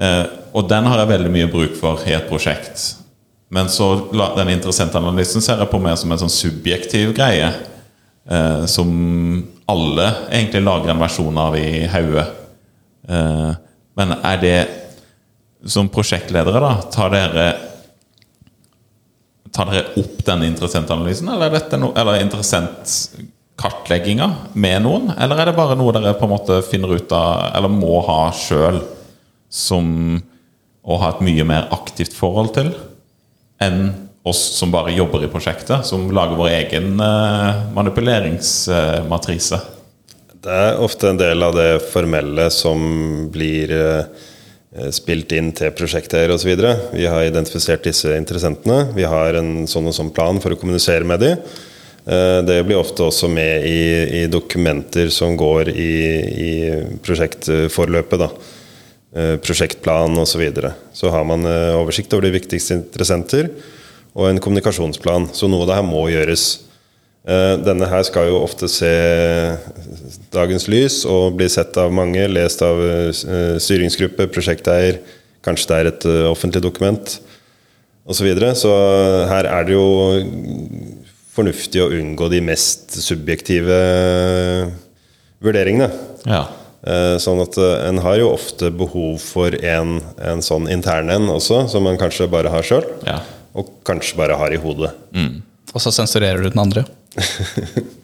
Eh, 0.00 0.24
og 0.56 0.68
den 0.70 0.86
har 0.88 1.02
jeg 1.02 1.12
veldig 1.12 1.32
mye 1.34 1.50
bruk 1.52 1.76
for 1.78 2.00
i 2.08 2.14
et 2.16 2.28
prosjekt. 2.30 2.94
Men 3.52 3.68
så 3.72 3.90
den 4.36 4.50
interessante 4.52 4.98
analysen 5.00 5.40
ser 5.44 5.60
jeg 5.62 5.70
på 5.72 5.80
mer 5.80 5.96
som 5.96 6.12
en 6.12 6.20
sånn 6.20 6.32
subjektiv 6.32 7.14
greie. 7.16 7.48
Eh, 8.28 8.64
som 8.68 8.90
alle 9.68 10.08
egentlig 10.28 10.64
lager 10.64 10.92
en 10.92 11.00
versjon 11.00 11.38
av 11.40 11.56
i 11.56 11.86
hodet. 11.92 12.26
Eh, 13.08 13.50
men 13.98 14.12
er 14.22 14.42
det 14.42 14.58
Som 15.66 15.88
prosjektledere, 15.90 16.60
da, 16.62 16.74
tar 16.94 17.10
dere 17.14 17.48
Tar 19.48 19.64
dere 19.72 19.86
opp 19.98 20.24
denne 20.26 20.46
interessentanalysen, 20.46 21.28
eller 21.32 21.54
er 21.56 21.78
no, 21.80 21.88
eller 21.96 22.20
interessentkartlegginga 22.20 24.28
med 24.52 24.82
noen? 24.84 25.12
Eller 25.16 25.38
er 25.40 25.46
det 25.48 25.56
bare 25.56 25.76
noe 25.78 25.92
dere 25.96 26.18
på 26.18 26.24
en 26.28 26.34
måte 26.34 26.62
finner 26.68 26.90
ut 26.94 27.12
av, 27.16 27.56
eller 27.56 27.70
må 27.72 28.00
ha 28.06 28.32
sjøl, 28.36 28.78
som 29.48 29.84
å 30.84 30.96
ha 31.00 31.08
et 31.14 31.24
mye 31.24 31.44
mer 31.48 31.64
aktivt 31.74 32.12
forhold 32.14 32.52
til, 32.58 32.68
enn 33.64 34.08
oss 34.28 34.40
som 34.58 34.72
bare 34.72 34.92
jobber 34.92 35.24
i 35.24 35.30
prosjektet, 35.32 35.86
som 35.88 36.10
lager 36.14 36.36
vår 36.38 36.50
egen 36.60 37.00
eh, 37.00 37.64
manipuleringsmatrise? 37.74 39.60
Det 40.38 40.54
er 40.54 40.82
ofte 40.84 41.10
en 41.10 41.18
del 41.18 41.42
av 41.42 41.56
det 41.56 41.80
formelle 41.90 42.46
som 42.54 42.78
blir 43.32 43.72
eh, 43.74 44.04
spilt 44.94 45.32
inn 45.36 45.50
til 45.56 45.72
prosjekter 45.76 46.30
osv. 46.34 46.52
Vi 46.92 47.06
har 47.08 47.24
identifisert 47.26 47.86
disse 47.86 48.12
interessentene. 48.16 48.88
Vi 48.96 49.06
har 49.08 49.38
en 49.40 49.66
sånn 49.70 49.88
og 49.90 49.96
sånn 49.96 50.12
plan 50.14 50.40
for 50.42 50.54
å 50.54 50.60
kommunisere 50.60 51.06
med 51.08 51.20
dem. 51.24 51.40
Eh, 52.08 52.42
Det 52.42 52.60
blir 52.64 52.78
ofte 52.80 53.04
også 53.04 53.28
med 53.28 53.66
i, 53.68 54.22
i 54.22 54.26
dokumenter 54.26 55.10
som 55.12 55.36
går 55.36 55.72
i, 55.74 55.92
i 56.44 56.52
prosjektforløpet. 57.04 58.18
da. 58.18 58.30
Eh, 59.14 59.34
Prosjektplan 59.40 60.16
osv. 60.18 60.32
Så, 60.32 60.38
videre. 60.38 60.72
så 60.92 61.10
har 61.10 61.24
man 61.24 61.44
eh, 61.44 61.74
oversikt 61.76 62.12
over 62.12 62.28
de 62.28 62.36
viktigste 62.38 62.76
interessenter 62.76 63.50
og 64.14 64.28
en 64.28 64.40
kommunikasjonsplan. 64.40 65.30
Så 65.32 65.48
noe 65.48 65.66
av 65.66 65.70
det 65.70 65.78
her 65.78 65.86
må 65.86 66.08
gjøres. 66.12 66.67
Eh, 67.28 67.54
Denne 67.60 67.88
her 67.90 68.04
skal 68.08 68.30
jo 68.30 68.40
ofte 68.40 68.70
se 68.72 68.88
dagens 70.32 70.64
lys 70.70 71.02
og 71.08 71.36
bli 71.36 71.48
sett 71.52 71.76
av 71.80 71.92
mange, 71.92 72.24
lest 72.30 72.62
av 72.64 72.80
eh, 72.80 73.56
styringsgruppe, 73.60 74.30
prosjekteier, 74.32 75.02
kanskje 75.44 75.68
det 75.68 75.78
er 75.78 75.90
et 75.90 76.06
eh, 76.08 76.28
offentlig 76.30 76.64
dokument 76.64 77.18
osv. 78.08 78.16
Så, 78.16 78.24
videre. 78.24 78.54
så 78.56 78.72
her 79.28 79.44
er 79.50 79.66
det 79.68 79.74
jo 79.74 79.88
fornuftig 81.34 81.82
å 81.84 81.90
unngå 81.92 82.30
de 82.32 82.40
mest 82.46 82.96
subjektive 83.04 83.76
vurderingene. 85.44 85.90
Ja. 86.24 86.46
Sånn 87.20 87.42
at 87.42 87.58
en 87.60 88.00
har 88.00 88.16
jo 88.16 88.30
ofte 88.32 88.70
behov 88.72 89.18
for 89.20 89.52
en, 89.52 89.98
en 90.24 90.40
sånn 90.42 90.70
intern 90.72 91.12
en 91.12 91.28
også, 91.34 91.66
som 91.68 91.84
man 91.84 92.00
kanskje 92.00 92.30
bare 92.32 92.50
har 92.54 92.64
sjøl, 92.64 92.88
ja. 93.04 93.18
og 93.52 93.74
kanskje 93.86 94.16
bare 94.18 94.40
har 94.40 94.56
i 94.56 94.62
hodet. 94.62 94.94
Og 95.74 95.82
så 95.84 95.92
sensurerer 95.94 96.42
du 96.42 96.50
den 96.50 96.62
andre. 96.62 96.86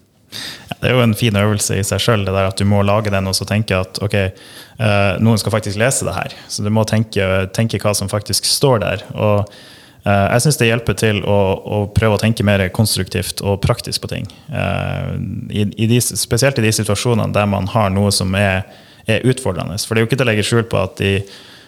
Ja, 0.69 0.77
det 0.81 0.89
er 0.89 0.97
jo 0.97 1.03
en 1.05 1.15
fin 1.15 1.37
øvelse 1.39 1.77
i 1.79 1.85
seg 1.87 2.01
sjøl, 2.03 2.25
at 2.27 2.59
du 2.59 2.65
må 2.69 2.81
lage 2.83 3.13
den 3.13 3.29
og 3.31 3.37
så 3.39 3.47
tenke 3.49 3.77
at 3.79 4.01
ok, 4.03 4.17
eh, 4.17 5.13
noen 5.23 5.39
skal 5.39 5.55
faktisk 5.55 5.79
lese 5.79 6.07
det 6.09 6.17
her. 6.17 6.35
Så 6.51 6.65
du 6.65 6.71
må 6.75 6.83
tenke, 6.89 7.47
tenke 7.55 7.79
hva 7.83 7.95
som 7.95 8.11
faktisk 8.11 8.49
står 8.49 8.83
der. 8.83 9.05
Og 9.15 9.45
eh, 9.45 10.27
jeg 10.35 10.45
syns 10.47 10.61
det 10.61 10.71
hjelper 10.71 10.99
til 10.99 11.23
å, 11.23 11.39
å 11.63 11.81
prøve 11.95 12.19
å 12.19 12.23
tenke 12.23 12.47
mer 12.47 12.65
konstruktivt 12.75 13.45
og 13.45 13.61
praktisk 13.65 14.05
på 14.05 14.13
ting. 14.17 14.29
Eh, 14.51 15.15
i, 15.55 15.69
i 15.87 15.91
de, 15.93 16.01
spesielt 16.03 16.59
i 16.59 16.67
de 16.67 16.75
situasjonene 16.75 17.37
der 17.37 17.49
man 17.51 17.71
har 17.75 17.93
noe 17.95 18.13
som 18.15 18.35
er, 18.39 18.65
er 19.07 19.25
utfordrende. 19.29 19.79
For 19.85 19.95
det 19.95 20.03
er 20.03 20.07
jo 20.07 20.13
ikke 20.13 20.23
til 20.23 20.29
å 20.29 20.33
legge 20.33 20.49
skjul 20.49 20.67
på 20.67 20.83
at 20.83 21.05
i 21.05 21.17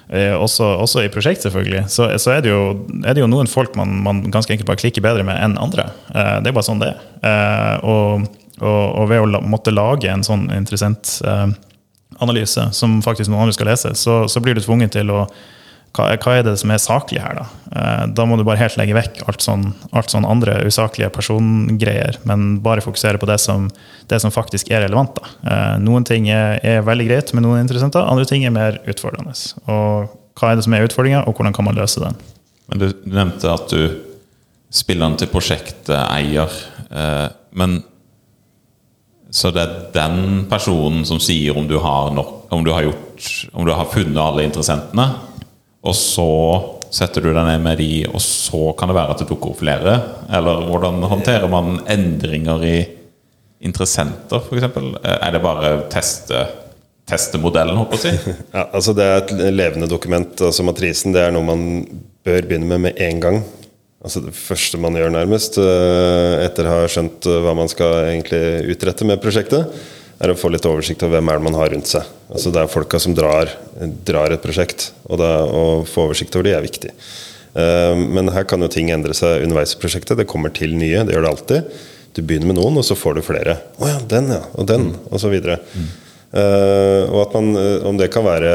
eh, 0.09 0.35
også, 0.35 0.69
også 0.83 1.05
i 1.05 1.11
prosjekt, 1.12 1.45
selvfølgelig, 1.47 1.85
så, 1.92 2.09
så 2.23 2.37
er, 2.37 2.45
det 2.45 2.53
jo, 2.53 2.62
er 3.03 3.16
det 3.16 3.23
jo 3.25 3.31
noen 3.31 3.51
folk 3.51 3.77
man, 3.79 3.99
man 4.05 4.25
ganske 4.31 4.53
enkelt 4.55 4.69
bare 4.69 4.81
klikker 4.83 5.05
bedre 5.05 5.27
med 5.27 5.38
enn 5.42 5.59
andre. 5.62 5.88
Eh, 6.14 6.37
det 6.42 6.51
er 6.51 6.57
bare 6.57 6.69
sånn 6.69 6.83
det 6.83 6.92
er. 6.92 7.05
Eh, 7.31 7.87
og, 7.88 8.27
og, 8.61 8.85
og 9.03 9.11
ved 9.12 9.25
å 9.25 9.31
la, 9.35 9.42
måtte 9.45 9.75
lage 9.75 10.11
en 10.12 10.25
sånn 10.27 10.49
interessant 10.57 11.19
eh, 11.27 11.49
analyse 12.25 12.71
som 12.77 13.01
faktisk 13.05 13.31
noen 13.31 13.47
andre 13.47 13.57
skal 13.57 13.71
lese, 13.73 13.92
så, 13.99 14.25
så 14.31 14.42
blir 14.42 14.57
du 14.57 14.64
tvunget 14.64 14.97
til 14.97 15.12
å 15.12 15.27
hva, 15.97 16.11
hva 16.21 16.35
er 16.37 16.45
det 16.47 16.55
som 16.61 16.71
er 16.73 16.83
saklig 16.83 17.23
her, 17.23 17.39
da? 17.41 17.47
Eh, 17.77 18.05
da 18.17 18.27
må 18.29 18.37
du 18.39 18.45
bare 18.47 18.61
helt 18.61 18.77
legge 18.79 18.97
vekk 18.97 19.23
alt 19.31 19.45
sånn, 19.45 19.71
alt 19.97 20.13
sånn 20.13 20.27
andre 20.29 20.59
usaklige 20.69 21.11
persongreier, 21.15 22.21
men 22.29 22.61
bare 22.65 22.85
fokusere 22.85 23.21
på 23.23 23.29
det 23.31 23.39
som, 23.43 23.71
det 24.11 24.21
som 24.23 24.35
faktisk 24.35 24.71
er 24.73 24.85
relevant. 24.87 25.19
Da. 25.19 25.33
Eh, 25.51 25.75
noen 25.85 26.07
ting 26.09 26.29
er, 26.33 26.61
er 26.67 26.87
veldig 26.87 27.09
greit 27.09 27.35
med 27.37 27.47
noen 27.47 27.65
interessenter, 27.65 28.05
andre 28.05 28.29
ting 28.29 28.47
er 28.47 28.55
mer 28.55 28.81
utfordrende. 28.89 29.35
Og 29.67 30.15
hva 30.37 30.53
er 30.53 30.59
det 30.59 30.67
som 30.67 30.77
er 30.77 30.87
utfordringa, 30.87 31.25
og 31.25 31.37
hvordan 31.37 31.57
kan 31.57 31.69
man 31.69 31.79
løse 31.79 32.03
den? 32.03 32.17
Men 32.71 32.83
du, 32.83 32.89
nevnte 33.09 33.53
at 33.53 33.73
du 33.73 33.83
spiller 34.75 35.07
den 35.09 35.21
til 35.21 35.31
prosjekteier. 35.33 36.57
Eh, 36.91 37.29
men 37.57 37.83
Så 39.37 39.51
det 39.53 39.61
er 39.61 39.73
den 39.93 40.45
personen 40.49 41.03
som 41.05 41.19
sier 41.21 41.57
om 41.59 41.67
du 41.69 41.77
har, 41.83 42.13
nok, 42.15 42.47
om 42.55 42.63
du 42.65 42.71
har, 42.73 42.87
gjort, 42.87 43.25
om 43.53 43.67
du 43.67 43.73
har 43.75 43.89
funnet 43.91 44.21
alle 44.23 44.45
interessentene, 44.47 45.09
og 45.87 45.94
så 45.96 46.29
setter 46.96 47.25
du 47.25 47.31
deg 47.33 47.42
ned 47.49 47.64
med 47.64 47.81
de, 47.81 47.90
og 48.09 48.22
så 48.22 48.70
kan 48.79 48.90
det 48.90 48.96
være 48.96 49.14
at 49.14 49.22
det 49.22 49.29
dukker 49.31 49.53
opp 49.53 49.61
flere? 49.61 49.96
Eller 50.38 50.62
hvordan 50.68 51.03
håndterer 51.11 51.51
man 51.51 51.81
endringer 51.92 52.62
i 52.66 52.77
interessenter, 53.66 54.42
f.eks.? 54.44 54.68
Er 55.03 55.35
det 55.35 55.42
bare 55.44 55.72
teste, 55.92 56.44
teste 57.09 57.40
modellen, 57.42 57.79
håper 57.81 57.99
jeg 57.99 58.18
å 58.20 58.25
si? 58.25 58.35
Ja, 58.57 58.66
altså 58.70 58.94
Det 58.96 59.07
er 59.07 59.20
et 59.22 59.35
levende 59.55 59.90
dokument. 59.90 60.35
altså 60.40 60.66
Matrisen 60.66 61.14
det 61.16 61.27
er 61.27 61.35
noe 61.35 61.46
man 61.46 61.66
bør 62.27 62.46
begynne 62.49 62.70
med 62.70 62.88
med 62.88 63.03
en 63.03 63.22
gang. 63.22 63.42
Altså 64.07 64.22
Det 64.22 64.35
første 64.38 64.79
man 64.79 64.94
gjør, 64.94 65.11
nærmest, 65.14 65.59
eh, 65.59 66.44
etter 66.46 66.68
å 66.68 66.75
ha 66.77 66.88
skjønt 66.90 67.27
eh, 67.27 67.40
hva 67.42 67.57
man 67.59 67.70
skal 67.72 68.12
egentlig 68.12 68.77
utrette 68.77 69.07
med 69.09 69.22
prosjektet, 69.22 69.72
er 70.22 70.33
å 70.33 70.37
få 70.38 70.48
litt 70.52 70.66
oversikt 70.68 71.02
over 71.05 71.18
hvem 71.18 71.31
er 71.33 71.38
det 71.40 71.46
man 71.46 71.59
har 71.59 71.72
rundt 71.72 71.90
seg. 71.90 72.07
Altså 72.33 72.52
Det 72.55 72.62
er 72.62 72.72
folka 72.72 73.00
som 73.02 73.14
drar, 73.16 73.50
drar 74.09 74.33
et 74.33 74.42
prosjekt, 74.44 74.90
og 75.11 75.20
det, 75.20 75.29
å 75.29 75.64
få 75.88 76.07
oversikt 76.09 76.37
over 76.38 76.48
de 76.48 76.55
er 76.57 76.64
viktig. 76.64 76.94
Eh, 77.57 77.92
Men 78.16 78.33
her 78.33 78.48
kan 78.48 78.64
jo 78.64 78.70
ting 78.72 78.90
endre 78.94 79.16
seg 79.16 79.44
underveis 79.44 79.76
i 79.76 79.83
prosjektet. 79.83 80.16
Det 80.16 80.29
kommer 80.31 80.55
til 80.57 80.74
nye, 80.79 81.05
det 81.05 81.16
gjør 81.16 81.26
det 81.26 81.35
alltid. 81.35 81.79
Du 82.16 82.22
begynner 82.24 82.48
med 82.48 82.57
noen, 82.61 82.81
og 82.81 82.87
så 82.88 82.96
får 82.96 83.18
du 83.18 83.22
flere. 83.26 83.59
Å 83.76 83.92
ja, 83.92 84.00
den, 84.09 84.33
ja. 84.33 84.42
Og 84.57 84.68
den, 84.68 84.90
og 85.11 85.20
så 85.20 85.29
videre. 85.33 85.59
Eh, 86.37 87.02
og 87.11 87.20
at 87.26 87.37
man, 87.37 87.52
eh, 87.61 87.85
om 87.88 88.00
det 88.00 88.09
kan 88.12 88.24
være 88.24 88.55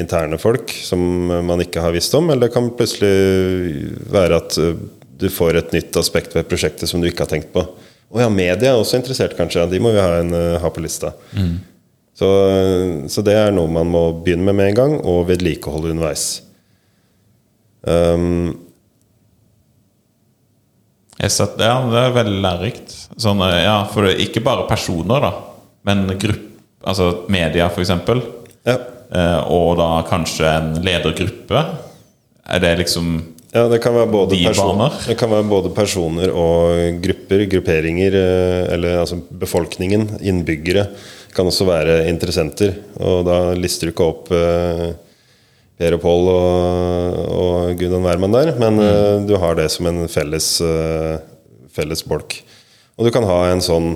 interne 0.00 0.36
folk 0.40 0.72
som 0.84 1.00
man 1.48 1.64
ikke 1.64 1.80
har 1.84 1.96
visst 1.96 2.12
om, 2.16 2.28
eller 2.28 2.48
det 2.48 2.54
kan 2.56 2.68
plutselig 2.76 3.88
være 4.12 4.42
at 4.42 4.60
du 5.24 5.28
får 5.32 5.56
et 5.62 5.74
nytt 5.76 5.96
aspekt 5.96 6.36
ved 6.36 6.48
prosjektet 6.50 6.90
som 6.90 7.00
du 7.00 7.08
ikke 7.08 7.24
har 7.24 7.32
tenkt 7.32 7.52
på. 7.54 7.64
Å 8.12 8.24
ja, 8.24 8.28
media 8.30 8.72
er 8.72 8.80
også 8.80 8.98
interessert, 9.00 9.36
kanskje. 9.38 9.64
De 9.70 9.80
må 9.82 9.94
vi 9.94 10.02
ha, 10.02 10.18
en, 10.20 10.34
eh, 10.34 10.58
ha 10.62 10.70
på 10.70 10.82
lista. 10.84 11.14
Så, 12.14 12.28
så 13.10 13.24
det 13.26 13.34
er 13.34 13.54
noe 13.54 13.70
man 13.70 13.88
må 13.90 14.04
begynne 14.22 14.46
med 14.46 14.58
med 14.60 14.68
en 14.70 14.76
gang, 14.78 14.92
og 15.02 15.26
vedlikeholde 15.32 15.90
underveis. 15.94 16.42
Um, 17.84 18.54
Jeg 21.24 21.30
satt, 21.30 21.60
ja, 21.62 21.76
det 21.88 22.00
er 22.00 22.14
veldig 22.16 22.40
lærerikt. 22.42 22.94
Sånn, 23.22 23.40
eh, 23.46 23.62
ja, 23.64 23.76
for 23.90 24.04
det 24.04 24.16
er 24.16 24.24
ikke 24.26 24.42
bare 24.44 24.66
personer, 24.68 25.22
da, 25.22 25.30
men 25.86 26.06
grupp, 26.20 26.48
altså 26.84 27.10
media, 27.32 27.70
eksempel. 27.70 28.22
ja. 28.66 28.78
Eh, 29.14 29.40
og 29.52 29.76
da 29.78 30.02
kanskje 30.08 30.48
en 30.48 30.70
ledergruppe. 30.82 31.60
Er 32.50 32.60
det 32.60 32.78
liksom 32.80 33.33
Ja, 33.54 33.68
det 33.70 33.78
kan 33.78 33.94
det 35.06 35.14
kan 35.18 35.30
være 35.30 35.46
både 35.46 35.70
personer 35.70 36.32
og 36.34 36.98
grupper, 37.04 37.44
grupperinger, 37.52 38.16
eh, 38.18 38.62
eller 38.74 38.98
altså 39.04 39.20
befolkningen, 39.30 40.08
innbyggere, 40.26 40.88
kan 41.34 41.46
også 41.46 41.66
være 41.68 42.00
interessenter. 42.10 42.74
Og 42.98 43.22
da 43.28 43.38
lister 43.54 43.86
du 43.86 43.94
ikke 43.94 44.08
opp 44.10 44.32
eh, 44.34 44.88
Per 45.78 45.96
og 45.96 46.02
Pål 46.02 46.28
og, 46.32 47.22
og 47.34 47.78
Gudon 47.78 48.04
Wærmann 48.06 48.34
der, 48.34 48.52
men 48.58 48.82
eh, 48.82 49.22
du 49.26 49.36
har 49.38 49.54
det 49.58 49.68
som 49.74 49.86
en 49.90 50.04
felles, 50.10 50.50
eh, 50.62 51.14
felles 51.74 52.02
bolk. 52.10 52.40
Og 52.98 53.06
du 53.06 53.14
kan 53.14 53.26
ha 53.26 53.40
en 53.52 53.62
sånn 53.62 53.94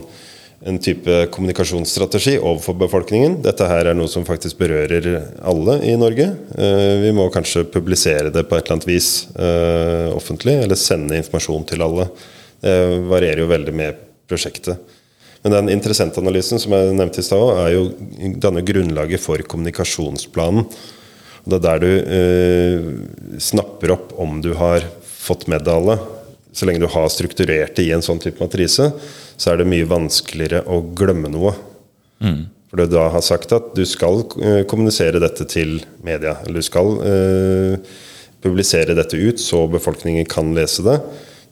en 0.67 0.79
type 0.83 1.27
kommunikasjonsstrategi 1.31 2.35
overfor 2.39 2.75
befolkningen. 2.81 3.39
Dette 3.45 3.67
her 3.71 3.91
er 3.91 3.97
noe 3.97 4.11
som 4.11 4.27
faktisk 4.27 4.59
berører 4.59 5.07
alle 5.47 5.79
i 5.87 5.95
Norge. 5.99 6.33
Eh, 6.59 6.95
Vi 7.05 7.13
må 7.15 7.29
kanskje 7.31 7.67
publisere 7.71 8.33
det 8.35 8.45
på 8.49 8.57
et 8.57 8.65
eller 8.67 8.79
annet 8.79 8.89
vis 8.91 9.29
eh, 9.39 10.11
offentlig, 10.17 10.59
eller 10.65 10.79
sende 10.79 11.21
informasjon 11.21 11.67
til 11.71 11.85
alle. 11.87 12.09
Det 12.59 12.75
varierer 13.07 13.45
jo 13.45 13.53
veldig 13.53 13.75
med 13.75 14.01
prosjektet. 14.29 14.81
Men 15.45 15.55
den 15.55 15.71
interessentanalysen 15.77 16.59
som 16.59 16.75
jeg 16.75 16.95
nevnte 16.99 17.23
i 17.23 17.27
stad, 17.27 17.61
er 17.63 18.33
danner 18.43 18.67
grunnlaget 18.67 19.23
for 19.23 19.39
kommunikasjonsplanen. 19.47 20.67
Det 21.49 21.61
er 21.61 21.65
der 21.65 21.85
du 21.85 21.91
eh, 22.19 22.89
snapper 23.41 23.95
opp 23.95 24.11
om 24.19 24.41
du 24.43 24.51
har 24.59 24.83
fått 25.07 25.47
medalje. 25.47 26.01
Så 26.59 26.67
lenge 26.67 26.83
du 26.83 26.91
har 26.91 27.11
strukturert 27.13 27.77
det 27.79 27.87
i 27.87 27.93
en 27.95 28.03
sånn 28.03 28.19
type 28.23 28.43
matrise, 28.43 28.91
så 29.39 29.53
er 29.53 29.61
det 29.61 29.69
mye 29.71 29.87
vanskeligere 29.87 30.65
å 30.67 30.81
glemme 30.99 31.31
noe. 31.31 31.55
For 32.69 32.83
du 32.83 32.91
da 32.91 33.07
har 33.15 33.23
sagt 33.25 33.55
at 33.55 33.71
du 33.79 33.85
skal 33.89 34.25
eh, 34.43 34.65
kommunisere 34.69 35.23
dette 35.23 35.47
til 35.49 35.79
media. 36.05 36.35
Eller 36.43 36.61
du 36.61 36.67
skal 36.67 36.99
eh, 37.07 37.97
publisere 38.45 38.97
dette 38.99 39.17
ut, 39.17 39.41
så 39.41 39.63
befolkningen 39.71 40.27
kan 40.29 40.51
lese 40.57 40.85
det. 40.85 40.99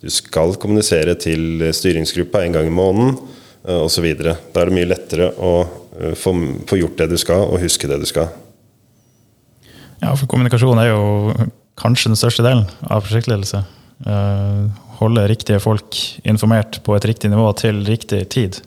Du 0.03 0.11
skal 0.13 0.57
kommunisere 0.61 1.17
til 1.19 1.65
styringsgruppa 1.75 2.43
en 2.45 2.59
gang 2.59 2.69
i 2.69 2.75
måneden, 2.75 3.17
eh, 3.65 3.79
osv. 3.79 4.11
Da 4.21 4.35
er 4.37 4.69
det 4.69 4.77
mye 4.77 4.91
lettere 4.91 5.31
å 5.39 5.55
eh, 5.63 6.19
få, 6.19 6.35
få 6.69 6.83
gjort 6.83 7.01
det 7.01 7.13
du 7.15 7.17
skal, 7.23 7.47
og 7.47 7.63
huske 7.63 7.89
det 7.89 8.03
du 8.03 8.09
skal. 8.11 8.29
Ja, 10.03 10.13
for 10.13 10.29
kommunikasjon 10.29 10.83
er 10.83 10.91
jo 10.91 11.33
kanskje 11.81 12.13
den 12.13 12.21
største 12.21 12.45
delen 12.45 12.67
av 12.85 13.07
prosjektledelse. 13.07 13.63
Eh, 14.05 14.67
holde 15.01 15.27
riktige 15.29 15.61
folk 15.63 15.99
informert 16.25 16.81
på 16.85 16.97
et 16.97 17.07
riktig 17.09 17.31
nivå 17.33 17.51
til 17.59 17.83
riktig 17.87 18.23
tid. 18.33 18.61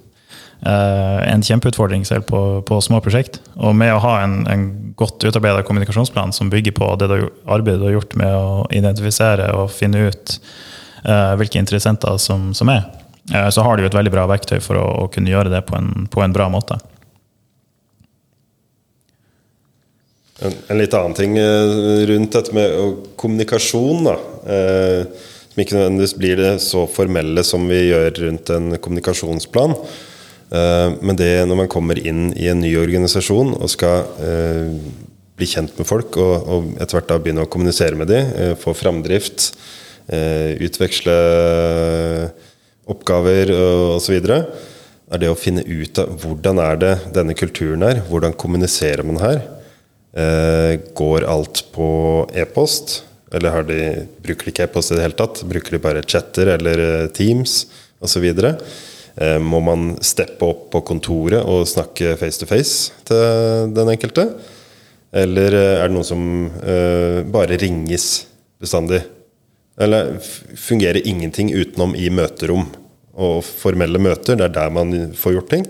Eh, 0.59 1.33
en 1.33 1.43
kjempeutfordring 1.45 2.03
selv 2.05 2.27
på, 2.27 2.39
på 2.67 2.81
små 2.83 2.99
prosjekt. 3.03 3.39
Og 3.55 3.75
med 3.79 3.93
å 3.95 4.01
ha 4.03 4.17
en, 4.25 4.41
en 4.51 4.65
godt 4.99 5.23
utarbeida 5.23 5.63
kommunikasjonsplan 5.67 6.35
som 6.35 6.51
bygger 6.51 6.75
på 6.75 6.89
det 6.99 7.07
du, 7.13 7.17
arbeidet 7.47 7.79
du 7.79 7.87
har 7.87 7.95
gjort 7.95 8.17
med 8.19 8.35
å 8.35 8.65
identifisere 8.75 9.47
og 9.55 9.71
finne 9.71 10.09
ut 10.09 10.35
uh, 11.07 11.37
hvilke 11.39 11.61
interessenter 11.61 12.19
som, 12.19 12.49
som 12.57 12.71
er, 12.73 12.83
uh, 13.31 13.47
så 13.47 13.63
har 13.63 13.79
du 13.79 13.87
et 13.87 13.95
veldig 13.95 14.11
bra 14.11 14.27
verktøy 14.27 14.59
for 14.59 14.81
å, 14.81 14.85
å 15.05 15.09
kunne 15.13 15.31
gjøre 15.31 15.53
det 15.53 15.63
på 15.69 15.79
en, 15.79 16.09
på 16.11 16.25
en 16.25 16.35
bra 16.35 16.49
måte. 16.51 16.75
En, 20.43 20.55
en 20.71 20.79
litt 20.79 20.93
annen 20.95 21.15
ting 21.15 21.39
rundt 22.07 22.35
dette 22.35 22.55
med 22.55 22.75
kommunikasjon, 23.19 24.05
da. 24.07 24.19
Eh, 24.47 25.27
som 25.59 25.65
ikke 25.65 25.75
nødvendigvis 25.75 26.15
blir 26.15 26.37
det 26.39 26.51
så 26.63 26.85
formelle 26.87 27.43
som 27.43 27.65
vi 27.67 27.89
gjør 27.89 28.13
rundt 28.23 28.49
en 28.53 28.77
kommunikasjonsplan. 28.79 29.73
Eh, 30.55 30.91
men 31.03 31.17
det 31.19 31.45
når 31.49 31.57
man 31.59 31.71
kommer 31.71 31.99
inn 31.99 32.29
i 32.39 32.47
en 32.47 32.61
ny 32.63 32.71
organisasjon 32.79 33.57
og 33.57 33.67
skal 33.69 34.07
eh, 34.23 34.71
bli 35.35 35.49
kjent 35.49 35.75
med 35.75 35.87
folk, 35.87 36.15
og, 36.15 36.71
etter 36.79 36.95
hvert 36.95 37.09
da 37.09 37.17
begynne 37.19 37.43
å 37.43 37.51
kommunisere 37.51 37.99
med 37.99 38.07
dem, 38.07 38.31
eh, 38.35 38.55
få 38.59 38.75
framdrift, 38.77 39.51
utveksle 40.09 41.15
oppgaver 42.89 43.51
osv., 43.93 44.15
er 44.17 45.21
det 45.21 45.27
å 45.29 45.37
finne 45.37 45.61
ut 45.61 45.99
av 46.01 46.15
hvordan 46.23 46.61
er 46.63 46.79
det 46.81 46.93
denne 47.13 47.35
kulturen 47.37 47.85
er. 47.85 48.01
Hvordan 48.09 48.33
kommuniserer 48.33 49.05
man 49.05 49.21
her? 49.21 49.43
Går 50.97 51.27
alt 51.29 51.61
på 51.75 51.91
e-post? 52.33 53.03
Eller 53.33 53.63
de, 53.67 53.79
bruker 54.23 54.47
de 54.47 54.53
ikke 54.53 54.65
e-post 54.65 54.93
i 54.93 54.97
det 54.97 55.05
hele 55.05 55.17
tatt? 55.17 55.43
Bruker 55.47 55.75
de 55.75 55.81
bare 55.83 56.05
chatter 56.05 56.49
eller 56.55 56.81
eh, 56.81 57.09
Teams 57.13 57.61
osv.? 58.01 58.25
Eh, 58.25 59.37
må 59.43 59.61
man 59.61 59.91
steppe 60.05 60.47
opp 60.47 60.69
på 60.73 60.81
kontoret 60.87 61.43
og 61.43 61.67
snakke 61.69 62.15
face 62.19 62.41
to 62.41 62.49
face 62.49 63.03
til 63.07 63.69
den 63.75 63.93
enkelte? 63.93 64.25
Eller 65.13 65.53
eh, 65.57 65.75
er 65.77 65.87
det 65.87 65.95
noen 65.97 66.09
som 66.09 66.25
bare 67.33 67.59
ringes 67.61 68.09
bestandig? 68.61 69.03
Eller 69.79 70.17
fungerer 70.59 71.05
ingenting 71.07 71.53
utenom 71.53 71.93
i 71.95 72.09
møterom 72.11 72.65
og 73.19 73.43
formelle 73.45 74.01
møter? 74.01 74.39
Det 74.39 74.49
er 74.49 74.57
der 74.57 74.73
man 74.73 75.13
får 75.15 75.37
gjort 75.37 75.53
ting. 75.53 75.69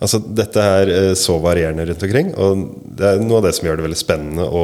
Altså, 0.00 0.20
dette 0.20 0.62
er 0.64 1.14
så 1.18 1.34
varierende 1.42 1.84
rundt 1.88 2.04
omkring, 2.06 2.30
og 2.40 2.62
det 2.96 3.08
er 3.08 3.24
noe 3.24 3.40
av 3.40 3.48
det 3.48 3.52
som 3.56 3.66
gjør 3.66 3.80
det 3.80 3.84
veldig 3.84 3.98
spennende 4.00 4.46
å 4.48 4.62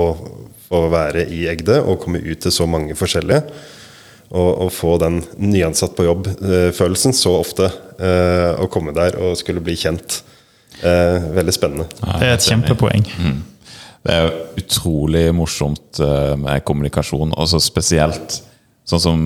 få 0.67 0.87
være 0.93 1.27
i 1.31 1.47
Egde 1.51 1.81
og 1.83 2.01
komme 2.03 2.21
ut 2.23 2.43
til 2.43 2.55
så 2.55 2.67
mange 2.71 2.97
forskjellige. 2.99 3.43
Og, 4.35 4.49
og 4.67 4.73
få 4.75 4.97
den 4.99 5.21
nyansatt 5.39 5.95
på 5.95 6.07
jobb-følelsen 6.09 7.15
så 7.15 7.37
ofte. 7.39 7.71
eh, 8.03 8.53
å 8.59 8.67
komme 8.69 8.95
der 8.97 9.19
og 9.23 9.37
skulle 9.39 9.63
bli 9.65 9.77
kjent. 9.79 10.23
Eh, 10.83 11.29
veldig 11.37 11.55
spennende. 11.55 11.87
Ja, 12.03 12.19
Det 12.21 12.27
er 12.27 12.35
et 12.35 12.49
kjempepoeng. 12.49 13.07
Mm. 13.19 13.39
Det 14.07 14.15
er 14.15 14.27
jo 14.27 14.33
utrolig 14.61 15.25
morsomt 15.35 16.01
eh, 16.03 16.35
med 16.39 16.65
kommunikasjon, 16.67 17.33
og 17.33 17.49
så 17.49 17.61
spesielt 17.63 18.41
sånn 18.87 19.03
som 19.03 19.23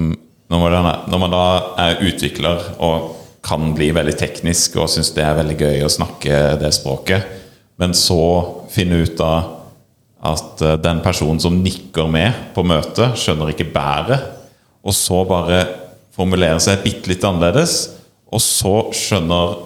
når 0.51 0.63
man, 0.63 0.87
når 1.11 1.21
man 1.23 1.33
da 1.35 1.43
er 1.79 2.01
utvikler 2.03 2.63
og 2.83 3.11
kan 3.45 3.71
bli 3.77 3.91
veldig 3.95 4.17
teknisk 4.19 4.77
og 4.81 4.89
syns 4.91 5.13
det 5.15 5.23
er 5.25 5.37
veldig 5.39 5.57
gøy 5.61 5.85
å 5.87 5.93
snakke 5.93 6.41
det 6.61 6.73
språket, 6.77 7.37
men 7.81 7.95
så 7.97 8.19
finne 8.73 9.03
ut 9.05 9.21
av 9.25 9.60
at 10.21 10.63
eh, 10.65 10.77
den 10.83 11.01
personen 11.05 11.41
som 11.43 11.61
nikker 11.65 12.11
med 12.11 12.53
på 12.55 12.65
møtet, 12.67 13.17
skjønner 13.19 13.53
ikke 13.53 13.71
bæret, 13.73 14.27
og 14.81 14.97
så 14.97 15.23
bare 15.29 15.65
formulerer 16.17 16.61
seg 16.63 16.85
bitte 16.85 17.13
litt 17.13 17.25
annerledes, 17.27 17.79
og 18.31 18.43
så 18.45 18.75
skjønner 18.97 19.57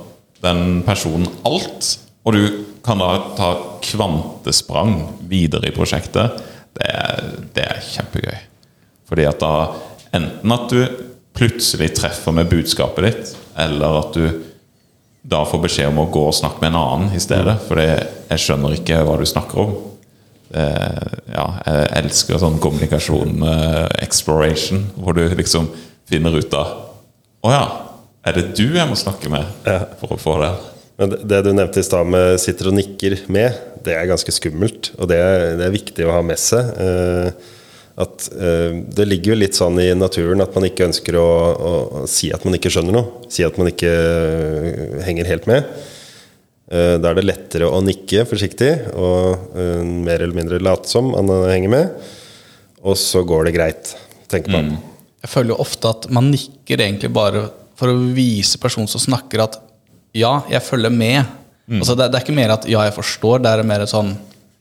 den 0.44 0.82
personen 0.86 1.28
alt, 1.46 1.94
og 2.24 2.36
du 2.36 2.44
kan 2.84 3.00
da 3.00 3.10
ta 3.36 3.50
kvantesprang 3.84 4.96
videre 5.28 5.70
i 5.70 5.74
prosjektet. 5.74 6.40
Det 6.74 6.88
er, 6.90 7.28
det 7.56 7.64
er 7.64 7.84
kjempegøy. 7.86 8.40
Fordi 9.08 9.26
at 9.28 9.40
da 9.40 9.54
enten 10.16 10.54
at 10.54 10.72
du 10.72 10.80
plutselig 11.34 11.94
treffer 11.96 12.34
med 12.36 12.50
budskapet 12.50 13.06
ditt, 13.08 13.32
eller 13.60 14.00
at 14.02 14.16
du 14.16 14.42
da 15.24 15.40
får 15.48 15.62
beskjed 15.64 15.88
om 15.88 16.02
å 16.02 16.10
gå 16.12 16.26
og 16.28 16.36
snakke 16.36 16.60
med 16.60 16.74
en 16.74 16.80
annen 16.82 17.16
i 17.16 17.22
stedet. 17.22 17.56
Fordi 17.64 17.86
jeg 17.88 18.42
skjønner 18.42 18.76
ikke 18.76 19.00
hva 19.06 19.16
du 19.20 19.24
snakker 19.28 19.62
om. 19.62 19.72
Eh, 20.52 21.14
ja, 21.34 21.46
jeg 21.66 21.88
elsker 22.04 22.38
sånn 22.38 22.58
kommunikasjon, 22.62 23.38
eh, 23.48 23.86
exploration, 24.04 24.84
hvor 25.00 25.16
du 25.16 25.24
liksom 25.34 25.70
finner 26.10 26.36
ut 26.36 26.52
av 26.54 26.80
Å 27.44 27.50
ja, 27.52 27.64
er 28.24 28.32
det 28.38 28.44
du 28.56 28.66
jeg 28.76 28.88
må 28.88 28.96
snakke 28.96 29.28
med 29.32 29.44
for 30.00 30.14
å 30.14 30.20
få 30.20 30.36
det? 30.40 30.52
Men 30.96 31.10
det, 31.28 31.40
du 31.44 31.50
nevnte 31.52 31.80
i 31.82 31.84
stad 31.84 32.06
med 32.06 32.38
'sitter 32.40 32.68
og 32.70 32.74
nikker 32.78 33.18
med', 33.28 33.56
det 33.84 33.96
er 33.96 34.06
ganske 34.06 34.30
skummelt. 34.32 34.92
Og 34.98 35.08
det, 35.10 35.18
er- 35.18 35.56
det 35.58 35.66
er 35.66 35.74
viktig 35.74 36.06
å 36.06 36.12
ha 36.14 36.22
med 36.22 36.38
seg. 36.38 36.70
Eh, 36.78 37.30
at 37.98 38.28
Det 38.96 39.06
ligger 39.06 39.34
jo 39.34 39.38
litt 39.38 39.54
sånn 39.54 39.78
i 39.78 39.92
naturen 39.94 40.40
at 40.40 40.54
man 40.54 40.64
ikke 40.64 40.86
ønsker 40.88 41.14
å, 41.14 41.28
å, 42.02 42.06
si 42.10 42.32
at 42.32 42.44
man 42.44 42.54
ikke 42.54 42.70
skjønner 42.70 42.92
noe. 42.92 43.06
Si 43.30 43.44
at 43.44 43.56
man 43.58 43.68
ikke 43.70 43.92
henger 45.04 45.26
helt 45.26 45.46
med. 45.46 45.64
Eh, 46.72 46.96
da 46.96 47.10
er 47.10 47.18
det 47.18 47.26
lettere 47.26 47.68
å 47.68 47.82
nikke 47.84 48.24
forsiktig 48.28 48.70
og 48.96 49.56
eh, 49.58 49.82
mer 49.84 50.22
eller 50.24 50.36
mindre 50.36 50.60
late 50.64 50.88
som 50.88 51.10
man 51.12 51.32
henger 51.50 51.72
med. 51.72 52.10
Og 52.84 52.96
så 53.00 53.24
går 53.24 53.48
det 53.48 53.56
greit. 53.56 53.94
tenker 54.32 54.52
på. 54.52 54.62
Jeg 55.24 55.32
føler 55.32 55.54
jo 55.54 55.60
ofte 55.64 55.88
at 55.92 56.08
man 56.12 56.30
nikker 56.32 56.80
egentlig 56.84 57.12
bare 57.12 57.46
for 57.78 57.90
å 57.90 57.96
vise 58.16 58.60
personen 58.60 58.88
som 58.90 59.02
snakker 59.02 59.44
at 59.44 59.58
ja, 60.14 60.38
jeg 60.52 60.62
følger 60.64 60.92
med. 60.94 61.24
Altså 61.80 61.96
det, 61.96 62.10
det 62.12 62.18
er 62.18 62.24
ikke 62.26 62.36
mer 62.36 62.52
at 62.54 62.66
ja, 62.68 62.84
jeg 62.86 62.94
forstår, 62.96 63.40
det 63.44 63.50
er 63.50 63.66
mer 63.66 63.84
sånn 63.88 64.12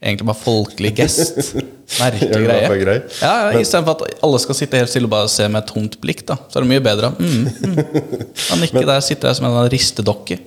egentlig 0.04 0.28
bare 0.28 0.40
folkelig 0.40 0.92
gest. 0.98 1.54
Merkelig 2.00 2.28
Ja, 2.28 2.40
det 2.40 2.44
greie. 2.48 2.80
grei. 2.80 2.96
Ja, 3.20 3.32
ja, 3.52 3.60
Istedenfor 3.60 3.96
at 3.98 4.22
alle 4.24 4.40
skal 4.42 4.58
sitte 4.58 4.80
helt 4.80 4.92
stille 4.92 5.08
og 5.08 5.14
bare 5.14 5.30
se 5.32 5.46
med 5.48 5.62
et 5.62 5.72
tomt 5.72 5.98
blikk, 6.02 6.24
da. 6.28 6.38
Så 6.48 6.60
er 6.60 6.66
det 6.66 6.72
mye 6.72 6.84
bedre. 6.84 7.12
Mm, 7.16 7.48
mm. 7.48 7.82
Han 8.50 8.64
nikker 8.64 8.88
der, 8.88 9.04
sitter 9.04 9.30
der 9.30 9.36
som 9.38 9.48
en 9.48 9.68
ristedokke. 9.72 10.40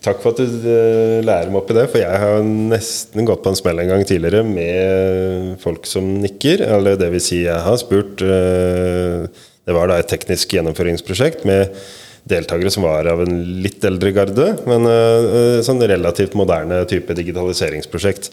Takk 0.00 0.22
for 0.22 0.32
at 0.32 0.40
du 0.40 0.68
eh, 0.72 1.20
lærer 1.20 1.50
meg 1.52 1.60
opp 1.60 1.70
i 1.72 1.76
det, 1.76 1.84
for 1.92 2.00
jeg 2.00 2.20
har 2.22 2.44
nesten 2.44 3.26
gått 3.28 3.42
på 3.44 3.50
en 3.52 3.58
smell 3.58 3.82
en 3.82 3.90
gang 3.90 4.04
tidligere 4.08 4.40
med 4.48 5.58
folk 5.60 5.84
som 5.88 6.06
nikker. 6.22 6.62
Eller 6.64 6.96
det 7.00 7.10
vil 7.12 7.20
si, 7.20 7.42
jeg 7.44 7.60
har 7.66 7.76
spurt 7.80 8.24
eh, 8.24 9.26
Det 9.68 9.76
var 9.76 9.90
da 9.90 9.98
et 10.00 10.08
teknisk 10.08 10.54
gjennomføringsprosjekt 10.56 11.44
med 11.48 11.76
deltakere 12.30 12.72
som 12.72 12.86
var 12.86 13.08
av 13.12 13.20
en 13.26 13.36
litt 13.64 13.84
eldre 13.84 14.12
garde, 14.16 14.46
men 14.68 14.88
eh, 14.88 15.60
sånn 15.66 15.84
relativt 15.84 16.36
moderne 16.38 16.80
type 16.88 17.16
digitaliseringsprosjekt. 17.20 18.32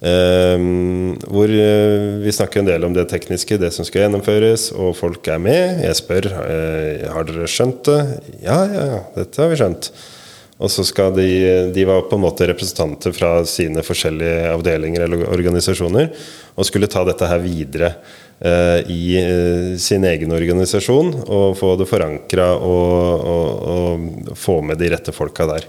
Hvor 0.00 1.50
vi 1.52 2.32
snakker 2.32 2.62
en 2.62 2.68
del 2.70 2.86
om 2.86 2.94
det 2.96 3.02
tekniske, 3.10 3.58
det 3.60 3.68
som 3.74 3.84
skal 3.84 4.06
gjennomføres, 4.06 4.70
og 4.72 4.94
folk 4.96 5.28
er 5.28 5.42
med. 5.44 5.82
Jeg 5.84 5.98
spør 5.98 6.30
har 6.32 7.28
dere 7.28 7.50
skjønt 7.52 7.82
det. 7.90 7.98
Ja, 8.46 8.62
ja, 8.64 8.86
ja, 8.94 9.02
dette 9.18 9.42
har 9.44 9.52
vi 9.52 9.58
skjønt. 9.60 9.90
Og 10.60 10.68
så 10.68 10.84
skal 10.84 11.14
de, 11.16 11.26
de 11.72 11.84
var 11.88 12.04
på 12.08 12.18
en 12.18 12.24
måte 12.26 12.46
representanter 12.50 13.14
fra 13.16 13.32
sine 13.48 13.84
forskjellige 13.84 14.50
avdelinger 14.52 15.06
eller 15.06 15.24
organisasjoner 15.32 16.10
og 16.54 16.68
skulle 16.68 16.90
ta 16.90 17.04
dette 17.08 17.28
her 17.30 17.40
videre 17.40 17.94
eh, 18.44 18.90
i 18.92 19.02
eh, 19.20 19.70
sin 19.80 20.04
egen 20.04 20.36
organisasjon 20.36 21.14
og 21.24 21.56
få 21.56 21.72
det 21.80 21.88
forankra 21.88 22.50
og, 22.58 23.24
og, 23.32 23.48
og 23.72 24.36
få 24.36 24.60
med 24.68 24.80
de 24.82 24.92
rette 24.92 25.16
folka 25.16 25.48
der. 25.54 25.68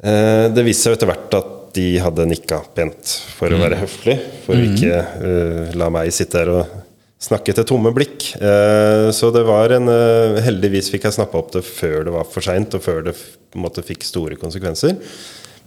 Eh, 0.00 0.48
det 0.54 0.64
viste 0.64 0.88
seg 0.88 0.96
etter 0.96 1.12
hvert 1.12 1.40
at 1.42 1.54
de 1.76 1.88
hadde 2.00 2.30
nikka 2.30 2.62
pent 2.74 3.12
for 3.36 3.52
å 3.52 3.60
være 3.60 3.82
høflig. 3.82 4.16
For 4.46 4.56
å 4.56 4.68
ikke 4.70 5.00
uh, 5.20 5.74
la 5.78 5.90
meg 5.92 6.08
sitte 6.16 6.40
her 6.40 6.50
og 6.56 6.87
snakke 7.18 7.54
til 7.54 7.66
tomme 7.66 7.90
blikk. 7.94 8.30
Eh, 8.38 9.08
så 9.14 9.32
det 9.34 9.42
var 9.48 9.74
en 9.74 9.90
eh, 9.90 10.38
Heldigvis 10.46 10.90
fikk 10.92 11.08
jeg 11.08 11.18
snappa 11.18 11.40
opp 11.40 11.50
det 11.56 11.64
før 11.66 12.06
det 12.06 12.14
var 12.14 12.28
for 12.30 12.44
seint, 12.44 12.76
og 12.78 12.84
før 12.84 13.02
det 13.10 13.16
måte 13.58 13.84
fikk 13.86 14.06
store 14.06 14.38
konsekvenser. 14.38 14.94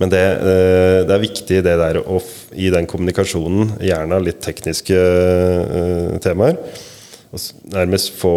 Men 0.02 0.14
det, 0.14 0.22
eh, 0.22 1.02
det 1.08 1.16
er 1.16 1.26
viktig 1.26 1.60
det 1.68 1.76
der 1.84 2.02
å 2.02 2.22
gi 2.22 2.70
i 2.70 2.74
den 2.74 2.88
kommunikasjonen, 2.90 3.76
gjerne 3.84 4.22
litt 4.24 4.42
tekniske 4.44 4.98
temaer, 6.24 6.58
og 7.32 7.44
nærmest 7.72 8.12
få 8.20 8.34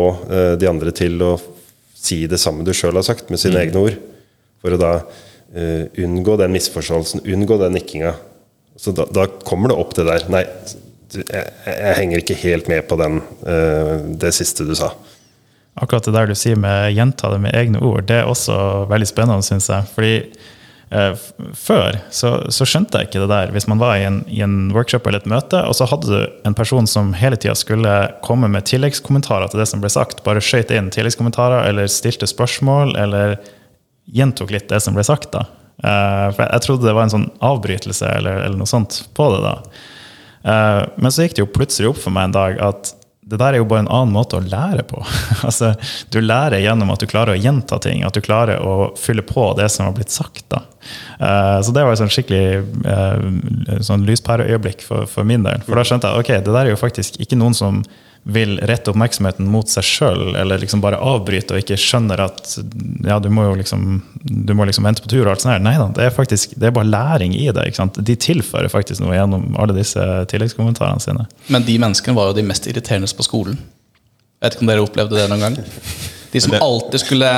de 0.54 0.68
andre 0.70 0.92
til 0.94 1.18
å 1.26 1.32
si 1.98 2.20
det 2.30 2.38
samme 2.38 2.62
du 2.66 2.70
sjøl 2.76 2.94
har 2.94 3.06
sagt, 3.06 3.30
med 3.32 3.40
sine 3.42 3.58
egne 3.58 3.80
ord. 3.88 3.96
For 4.62 4.76
å 4.76 4.78
da 4.78 4.92
unngå 5.98 6.36
den 6.38 6.54
misforståelsen, 6.54 7.24
unngå 7.26 7.58
den 7.58 7.74
nikkinga. 7.74 8.12
Så 8.78 8.94
da, 8.94 9.08
da 9.10 9.26
kommer 9.46 9.72
det 9.72 9.78
opp 9.82 9.96
det 9.98 10.06
der. 10.06 10.28
Nei, 10.30 10.44
jeg, 11.20 11.50
jeg 11.66 11.98
henger 12.00 12.22
ikke 12.22 12.38
helt 12.42 12.70
med 12.70 12.86
på 12.90 12.98
den, 13.00 13.20
eh, 13.46 13.96
det 14.20 14.34
siste 14.36 14.66
du 14.66 14.74
sa. 14.78 14.92
Akkurat 15.74 16.06
det 16.06 16.14
der 16.14 16.30
du 16.30 16.36
sier 16.38 16.58
med 16.60 16.92
gjenta 16.94 17.32
det 17.32 17.40
med 17.42 17.56
egne 17.58 17.80
ord, 17.82 18.04
det 18.06 18.20
er 18.20 18.28
også 18.30 18.86
veldig 18.90 19.08
spennende, 19.10 19.42
syns 19.42 19.66
jeg. 19.72 19.88
Fordi 19.94 20.12
eh, 20.94 21.24
før 21.58 21.98
så, 22.14 22.36
så 22.54 22.68
skjønte 22.68 23.00
jeg 23.00 23.08
ikke 23.10 23.24
det 23.24 23.30
der. 23.32 23.54
Hvis 23.56 23.66
man 23.70 23.82
var 23.82 23.98
i 23.98 24.04
en, 24.06 24.20
i 24.30 24.38
en 24.46 24.70
workshop 24.74 25.08
eller 25.10 25.24
et 25.24 25.32
møte, 25.32 25.64
og 25.66 25.74
så 25.74 25.88
hadde 25.90 26.12
du 26.12 26.46
en 26.46 26.54
person 26.54 26.86
som 26.90 27.10
hele 27.18 27.40
tida 27.40 27.56
skulle 27.58 27.96
komme 28.26 28.50
med 28.52 28.68
tilleggskommentarer 28.70 29.50
til 29.50 29.64
det 29.64 29.68
som 29.70 29.82
ble 29.82 29.90
sagt, 29.90 30.22
bare 30.26 30.44
skøyt 30.44 30.70
inn 30.74 30.92
tilleggskommentarer 30.94 31.66
eller 31.72 31.90
stilte 31.90 32.30
spørsmål 32.30 32.94
eller 33.00 33.38
gjentok 34.14 34.54
litt 34.54 34.70
det 34.70 34.82
som 34.84 34.94
ble 34.94 35.02
sagt, 35.06 35.32
da. 35.34 35.46
Eh, 35.82 36.28
for 36.30 36.44
jeg, 36.44 36.52
jeg 36.52 36.66
trodde 36.68 36.86
det 36.86 36.94
var 36.94 37.08
en 37.08 37.16
sånn 37.16 37.28
avbrytelse 37.42 38.14
eller, 38.20 38.44
eller 38.46 38.62
noe 38.62 38.70
sånt 38.70 39.02
på 39.16 39.28
det, 39.34 39.42
da. 39.42 39.56
Eh, 40.44 40.82
men 40.96 41.12
så 41.12 41.24
gikk 41.24 41.38
det 41.38 41.44
jo 41.44 41.54
plutselig 41.54 41.90
opp 41.92 42.02
for 42.02 42.14
meg 42.14 42.28
en 42.28 42.36
dag 42.36 42.60
at 42.72 42.92
det 43.24 43.38
der 43.40 43.54
er 43.54 43.62
jo 43.62 43.68
bare 43.68 43.86
en 43.86 43.88
annen 43.88 44.12
måte 44.12 44.36
å 44.36 44.44
lære 44.44 44.82
på. 44.84 45.00
altså, 45.48 45.72
du 46.12 46.20
lærer 46.20 46.60
gjennom 46.60 46.92
at 46.92 47.00
du 47.00 47.08
klarer 47.08 47.32
å 47.32 47.40
gjenta 47.40 47.78
ting, 47.80 48.02
at 48.04 48.16
du 48.16 48.20
klarer 48.24 48.60
å 48.60 48.90
fylle 49.00 49.24
på 49.24 49.46
det 49.56 49.70
som 49.72 49.88
har 49.88 49.94
blitt 49.96 50.12
sagt. 50.12 50.44
Da. 50.52 50.60
Eh, 51.16 51.58
så 51.64 51.72
det 51.72 51.86
var 51.86 51.96
et 51.96 52.02
sånn 52.02 52.12
skikkelig 52.12 52.64
uh, 52.84 53.80
sånn 53.84 54.04
lyspæreøyeblikk 54.04 54.84
for, 54.84 55.08
for 55.08 55.28
min 55.28 55.46
del. 55.46 55.64
For 55.64 55.80
da 55.80 55.86
skjønte 55.88 56.10
jeg 56.10 56.24
ok, 56.24 56.32
det 56.44 56.52
der 56.52 56.66
er 56.66 56.74
jo 56.74 56.80
faktisk 56.80 57.16
ikke 57.24 57.40
noen 57.40 57.56
som 57.56 57.80
vil 58.24 58.56
rette 58.64 58.88
oppmerksomheten 58.88 59.48
mot 59.52 59.68
seg 59.68 59.84
sjøl, 59.84 60.22
eller 60.40 60.62
liksom 60.62 60.80
bare 60.80 60.96
avbryte 60.96 61.54
og 61.54 61.60
ikke 61.60 61.76
skjønner 61.80 62.22
at 62.24 62.54
ja, 63.04 63.18
du 63.20 63.28
må 63.28 63.44
jo 63.50 63.58
liksom, 63.60 63.98
du 64.24 64.54
må 64.56 64.64
liksom 64.64 64.88
vente 64.88 65.04
på 65.04 65.10
tur. 65.12 65.26
og 65.26 65.34
alt 65.34 65.44
sånt 65.44 65.52
her. 65.52 65.64
Nei 65.64 65.74
da, 65.76 65.90
det 65.92 66.06
er 66.06 66.14
faktisk, 66.14 66.56
det 66.56 66.70
er 66.70 66.76
bare 66.76 66.88
læring 66.88 67.36
i 67.36 67.50
det. 67.52 67.66
ikke 67.68 67.82
sant? 67.82 68.00
De 68.00 68.16
tilfører 68.16 68.72
faktisk 68.72 69.04
noe 69.04 69.12
gjennom 69.18 69.52
alle 69.60 69.76
disse 69.76 70.00
tilleggskommentarene 70.32 71.04
sine. 71.04 71.28
Men 71.52 71.68
de 71.68 71.76
menneskene 71.82 72.16
var 72.16 72.30
jo 72.30 72.38
de 72.40 72.46
mest 72.48 72.68
irriterende 72.70 73.12
på 73.12 73.28
skolen. 73.28 73.60
Jeg 74.40 74.48
vet 74.48 74.56
ikke 74.56 74.64
om 74.64 74.72
dere 74.72 74.84
opplevde 74.88 75.20
det 75.20 75.28
noen 75.28 75.44
gang? 75.44 75.60
De 76.34 76.40
som 76.42 76.54
alltid 76.58 76.98
skulle 77.00 77.28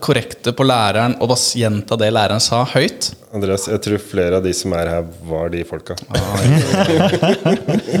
korrekte 0.00 0.52
på 0.56 0.64
læreren 0.64 1.18
og 1.20 1.28
bare 1.28 1.60
gjenta 1.60 1.98
det 2.00 2.06
læreren 2.16 2.40
sa 2.40 2.62
høyt. 2.70 3.10
Andreas, 3.36 3.66
jeg 3.68 3.82
tror 3.84 4.00
flere 4.00 4.38
av 4.38 4.46
de 4.46 4.54
som 4.56 4.72
er 4.72 4.88
her, 4.94 5.04
var 5.28 5.50
de 5.52 5.60
folka. 5.68 5.92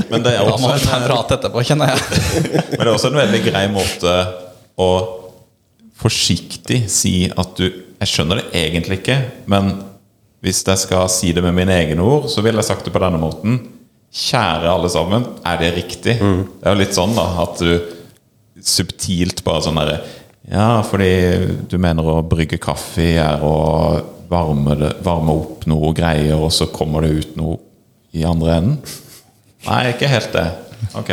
Men 0.08 0.24
det 0.24 0.32
er 0.32 0.48
Da 0.48 0.56
må 0.56 0.70
også 0.70 0.72
vi 0.78 0.86
ta 0.86 0.96
en 0.96 1.02
en, 1.02 1.04
prat 1.10 1.36
etterpå, 1.36 1.66
kjenner 1.68 1.92
jeg. 1.92 2.00
men 2.72 2.80
det 2.80 2.86
er 2.86 2.92
også 2.94 3.12
en 3.12 3.20
veldig 3.20 3.42
grei 3.50 3.66
måte 3.74 4.16
å 4.80 4.90
forsiktig 6.00 6.86
si 6.92 7.14
at 7.28 7.56
du 7.60 7.66
Jeg 7.68 8.10
skjønner 8.14 8.40
det 8.40 8.64
egentlig 8.64 9.02
ikke, 9.02 9.20
men 9.48 9.70
hvis 10.44 10.64
jeg 10.64 10.80
skal 10.86 11.06
si 11.12 11.36
det 11.36 11.44
med 11.44 11.54
mine 11.56 11.72
egne 11.72 12.04
ord, 12.04 12.26
så 12.32 12.42
ville 12.44 12.60
jeg 12.60 12.68
sagt 12.68 12.84
det 12.84 12.92
på 12.92 13.00
denne 13.00 13.20
måten. 13.20 13.56
Kjære 14.12 14.68
alle 14.72 14.88
sammen, 14.92 15.24
er 15.44 15.56
det 15.60 15.70
riktig? 15.78 16.16
Det 16.20 16.64
er 16.64 16.76
jo 16.76 16.80
litt 16.80 16.96
sånn 16.96 17.16
da 17.16 17.24
at 17.44 17.60
du 17.60 17.72
subtilt 18.64 19.40
bare 19.44 19.64
sånn 19.64 19.80
derre 19.80 20.00
Ja, 20.50 20.82
fordi 20.86 21.10
du 21.66 21.78
mener 21.82 22.06
å 22.06 22.20
brygge 22.26 22.58
kaffe 22.62 23.08
er 23.18 23.42
å 23.42 23.54
varme, 24.30 24.76
det, 24.78 24.92
varme 25.06 25.34
opp 25.34 25.66
noe 25.70 25.90
greier, 25.96 26.36
og 26.38 26.52
så 26.54 26.68
kommer 26.70 27.02
det 27.02 27.14
ut 27.16 27.38
noe 27.38 27.58
i 28.14 28.22
andre 28.26 28.60
enden? 28.60 28.76
Nei, 29.66 29.80
ikke 29.90 30.10
helt 30.10 30.30
det. 30.36 30.46
Ok. 30.98 31.12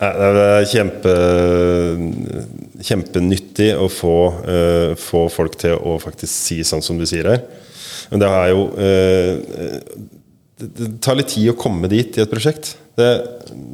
Det 0.00 0.10
er 0.42 0.64
kjempe, 0.66 1.14
kjempenyttig 2.80 3.70
å 3.76 3.86
få, 3.92 4.14
uh, 4.48 4.92
få 4.98 5.26
folk 5.30 5.58
til 5.60 5.76
å 5.76 5.98
faktisk 6.00 6.32
si 6.32 6.62
sånn 6.66 6.82
som 6.82 6.98
du 6.98 7.04
sier 7.06 7.28
her. 7.30 7.44
Men 8.10 8.22
det 8.24 8.30
er 8.34 8.48
jo 8.50 8.62
eh, 8.82 9.60
det, 10.60 10.88
tar 11.02 11.18
litt 11.18 11.32
tid 11.32 11.50
å 11.52 11.58
komme 11.58 11.88
dit 11.90 12.16
i 12.16 12.22
et 12.22 12.30
prosjekt. 12.30 12.74
Det, 12.98 13.08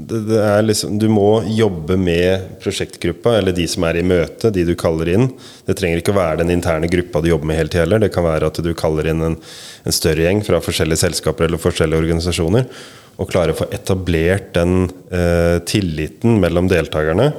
det, 0.07 0.21
det 0.29 0.43
liksom, 0.63 0.99
du 1.01 1.09
må 1.11 1.43
jobbe 1.51 1.97
med 1.99 2.61
prosjektgruppa, 2.63 3.37
eller 3.39 3.57
de 3.57 3.67
som 3.71 3.87
er 3.89 3.99
i 3.99 4.05
møte, 4.07 4.53
de 4.55 4.65
du 4.69 4.75
kaller 4.79 5.11
inn. 5.15 5.27
Det 5.67 5.77
trenger 5.79 6.03
ikke 6.03 6.15
å 6.15 6.19
være 6.21 6.43
den 6.43 6.55
interne 6.55 6.91
gruppa 6.91 7.23
du 7.23 7.31
jobber 7.33 7.51
med 7.51 7.61
hele 7.61 7.73
tida 7.73 7.85
heller. 7.87 8.05
Det 8.05 8.13
kan 8.15 8.27
være 8.27 8.53
at 8.53 8.63
du 8.63 8.71
kaller 8.79 9.11
inn 9.11 9.25
en, 9.27 9.39
en 9.83 9.99
større 9.99 10.29
gjeng 10.29 10.45
fra 10.47 10.63
forskjellige 10.63 11.03
selskaper 11.03 11.49
eller 11.49 11.63
forskjellige 11.63 12.05
organisasjoner. 12.05 12.71
Og 13.17 13.31
klare 13.33 13.55
å 13.55 13.59
få 13.59 13.71
etablert 13.73 14.53
den 14.55 14.91
eh, 15.09 15.59
tilliten 15.67 16.37
mellom 16.43 16.69
deltakerne. 16.71 17.31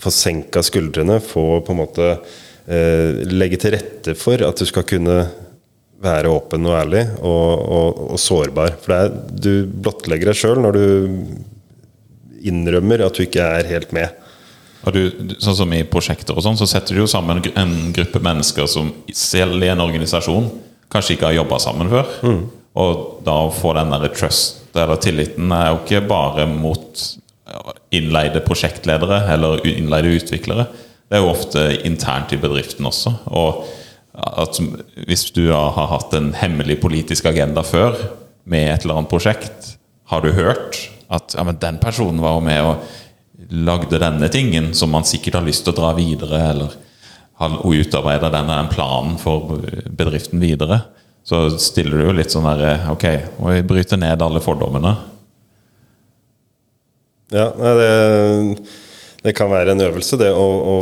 Få 0.00 0.12
senka 0.14 0.62
skuldrene, 0.64 1.18
få 1.22 1.60
på 1.66 1.74
en 1.74 1.80
måte 1.82 2.12
eh, 2.14 3.24
legge 3.28 3.58
til 3.60 3.74
rette 3.74 4.14
for 4.18 4.46
at 4.46 4.62
du 4.62 4.68
skal 4.70 4.86
kunne 4.86 5.24
være 6.02 6.32
åpen 6.32 6.66
og 6.68 6.76
ærlig 6.78 7.04
og, 7.20 7.62
og, 7.78 8.02
og 8.14 8.20
sårbar. 8.20 8.76
For 8.82 8.92
det 8.92 8.98
er, 9.00 9.14
du 9.46 9.52
blottlegger 9.84 10.30
deg 10.30 10.38
sjøl 10.38 10.60
når 10.64 10.78
du 10.78 10.86
innrømmer 12.44 13.06
at 13.06 13.16
du 13.16 13.24
ikke 13.24 13.44
er 13.58 13.70
helt 13.70 13.94
med. 13.96 14.20
Og 14.84 14.92
du, 14.92 15.02
sånn 15.40 15.56
som 15.56 15.72
I 15.72 15.84
prosjekter 15.88 16.36
og 16.36 16.44
sånn, 16.44 16.58
så 16.60 16.68
setter 16.68 16.96
du 16.96 17.04
jo 17.04 17.08
sammen 17.08 17.40
en 17.56 17.74
gruppe 17.96 18.20
mennesker 18.20 18.68
som 18.68 18.92
selv 19.16 19.62
i 19.64 19.70
en 19.72 19.80
organisasjon 19.80 20.50
kanskje 20.92 21.16
ikke 21.16 21.30
har 21.30 21.38
jobba 21.38 21.58
sammen 21.62 21.90
før. 21.90 22.10
Og 22.74 23.22
da 23.24 23.38
å 23.46 23.52
få 23.54 23.72
den 23.78 23.92
der 23.94 24.10
trust, 24.12 24.60
eller 24.74 24.98
tilliten, 25.00 25.52
er 25.54 25.70
jo 25.70 25.80
ikke 25.80 26.02
bare 26.10 26.46
mot 26.50 27.02
innleide 27.94 28.42
prosjektledere 28.44 29.20
eller 29.30 29.62
innleide 29.70 30.12
utviklere. 30.18 30.66
Det 31.08 31.16
er 31.16 31.22
jo 31.22 31.32
ofte 31.32 31.64
internt 31.86 32.32
i 32.34 32.40
bedriften 32.40 32.86
også. 32.88 33.12
Og 33.30 33.64
at 34.14 34.60
hvis 35.08 35.26
du 35.34 35.48
har 35.50 35.88
hatt 35.90 36.14
en 36.14 36.32
hemmelig 36.38 36.78
politisk 36.82 37.26
agenda 37.26 37.64
før 37.66 37.96
med 38.46 38.68
et 38.70 38.84
eller 38.84 39.00
annet 39.00 39.10
prosjekt, 39.10 39.74
har 40.10 40.22
du 40.22 40.30
hørt 40.36 40.78
at 41.12 41.34
ja, 41.36 41.44
den 41.44 41.80
personen 41.82 42.22
var 42.22 42.36
jo 42.36 42.44
med 42.44 42.68
og 42.68 42.84
lagde 43.64 44.00
denne 44.00 44.28
tingen 44.32 44.72
som 44.76 44.92
man 44.94 45.06
sikkert 45.08 45.40
har 45.40 45.46
lyst 45.46 45.64
til 45.66 45.74
å 45.74 45.78
dra 45.80 45.92
videre, 45.96 46.40
eller 46.52 46.76
har 47.40 47.56
utarbeida 47.66 48.30
denne 48.30 48.58
den 48.60 48.70
planen 48.70 49.16
for 49.18 49.58
bedriften 49.90 50.42
videre, 50.42 50.84
så 51.26 51.48
stiller 51.58 51.98
du 51.98 52.06
jo 52.06 52.14
litt 52.14 52.32
sånn 52.32 52.46
der 52.46 52.86
Ok, 52.92 53.06
og 53.40 53.50
vi 53.50 53.64
bryter 53.66 53.98
ned 53.98 54.22
alle 54.22 54.42
fordommene? 54.44 54.92
Ja, 57.34 57.48
det, 57.50 57.90
det 59.24 59.34
kan 59.34 59.50
være 59.50 59.74
en 59.74 59.82
øvelse, 59.88 60.20
det 60.20 60.30
å, 60.30 60.44
å 60.44 60.76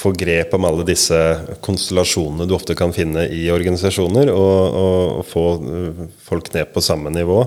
få 0.00 0.12
grep 0.16 0.54
om 0.56 0.64
alle 0.68 0.86
disse 0.88 1.16
konstellasjonene 1.64 2.46
du 2.48 2.54
ofte 2.56 2.76
kan 2.78 2.94
finne 2.96 3.26
i 3.28 3.44
organisasjoner, 3.52 4.32
og, 4.32 4.78
og, 4.82 5.02
og 5.20 5.26
få 5.28 5.46
eh, 5.60 6.04
folk 6.24 6.52
ned 6.56 6.72
på 6.74 6.84
samme 6.84 7.12
nivå. 7.14 7.42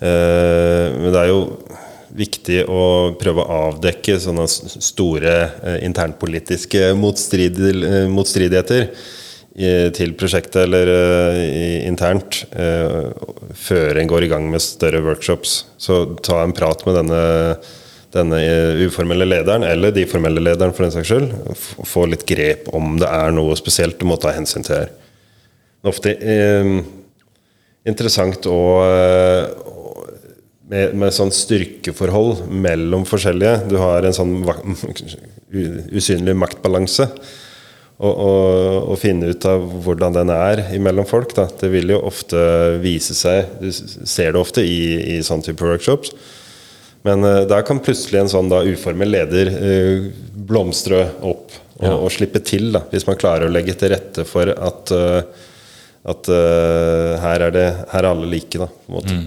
Eh, 0.00 0.96
men 0.98 1.12
det 1.12 1.22
er 1.22 1.30
jo 1.30 1.42
viktig 2.18 2.62
å 2.72 2.82
prøve 3.20 3.44
å 3.44 3.60
avdekke 3.68 4.18
sånne 4.22 4.46
store 4.48 5.34
eh, 5.38 5.78
internpolitiske 5.86 6.92
motstrid, 6.98 7.60
eh, 7.62 8.04
motstridigheter 8.10 8.88
i, 9.58 9.72
til 9.94 10.14
prosjektet 10.18 10.62
eller 10.64 10.92
eh, 10.92 11.42
internt 11.88 12.44
eh, 12.52 13.10
før 13.58 14.00
en 14.00 14.10
går 14.10 14.26
i 14.26 14.30
gang 14.32 14.48
med 14.50 14.64
større 14.64 15.02
workshops. 15.04 15.60
Så 15.78 16.04
ta 16.24 16.42
en 16.42 16.56
prat 16.56 16.84
med 16.88 16.98
denne, 17.02 17.22
denne 18.14 18.38
eh, 18.40 18.84
uformelle 18.88 19.26
lederen, 19.28 19.66
eller 19.68 19.92
de 19.94 20.06
formelle 20.08 20.42
lederen 20.42 20.74
for 20.76 20.86
den 20.86 20.94
saks 20.94 21.10
skyld. 21.10 21.32
Få 21.88 22.06
litt 22.08 22.24
grep 22.28 22.70
om 22.76 22.96
det 23.00 23.08
er 23.08 23.34
noe 23.36 23.56
spesielt 23.58 23.98
du 24.00 24.06
må 24.08 24.16
ta 24.20 24.32
hensyn 24.36 24.64
til 24.66 24.80
her. 24.80 24.92
Det 25.78 25.86
er 25.86 25.92
ofte 25.92 26.14
eh, 26.16 26.70
interessant 27.88 28.48
å 28.50 28.60
eh, 28.84 29.42
med, 30.68 30.96
med 31.00 31.14
sånn 31.16 31.32
styrkeforhold 31.32 32.46
mellom 32.48 33.06
forskjellige. 33.08 33.68
Du 33.70 33.78
har 33.80 34.04
en 34.04 34.16
sånn 34.16 34.34
usynlig 35.98 36.36
maktbalanse. 36.36 37.08
Og, 37.98 38.12
og, 38.14 38.90
og 38.92 38.98
finne 39.02 39.32
ut 39.32 39.42
av 39.50 39.64
hvordan 39.82 40.14
den 40.14 40.30
er 40.30 40.60
imellom 40.76 41.06
folk. 41.08 41.32
Da. 41.34 41.48
Det 41.50 41.70
vil 41.72 41.90
jo 41.90 42.02
ofte 42.06 42.38
vise 42.78 43.16
seg 43.18 43.56
Du 43.58 43.72
ser 43.72 44.36
det 44.36 44.38
ofte 44.38 44.62
i, 44.62 45.16
i 45.16 45.22
sånn 45.26 45.42
type 45.42 45.66
workshops. 45.66 46.12
Men 47.06 47.24
uh, 47.24 47.44
der 47.48 47.62
kan 47.66 47.82
plutselig 47.84 48.22
en 48.22 48.32
sånn 48.32 48.50
da 48.50 48.64
uformel 48.66 49.12
leder 49.14 49.52
eh, 49.54 50.08
blomstre 50.48 51.04
opp 51.20 51.52
og, 51.78 51.92
og 51.94 52.12
slippe 52.12 52.42
til. 52.44 52.70
Da, 52.74 52.82
hvis 52.92 53.06
man 53.08 53.18
klarer 53.20 53.48
å 53.48 53.52
legge 53.52 53.76
til 53.78 53.92
rette 53.94 54.24
for 54.28 54.50
at, 54.50 54.94
eh, 54.94 55.44
at 56.08 56.30
eh, 56.34 57.12
her, 57.22 57.44
er 57.48 57.54
det, 57.54 57.66
her 57.92 58.02
er 58.02 58.10
alle 58.10 58.30
like. 58.30 58.58
Da, 58.58 58.66
på 58.68 58.92
en 58.92 58.98
måte. 58.98 59.18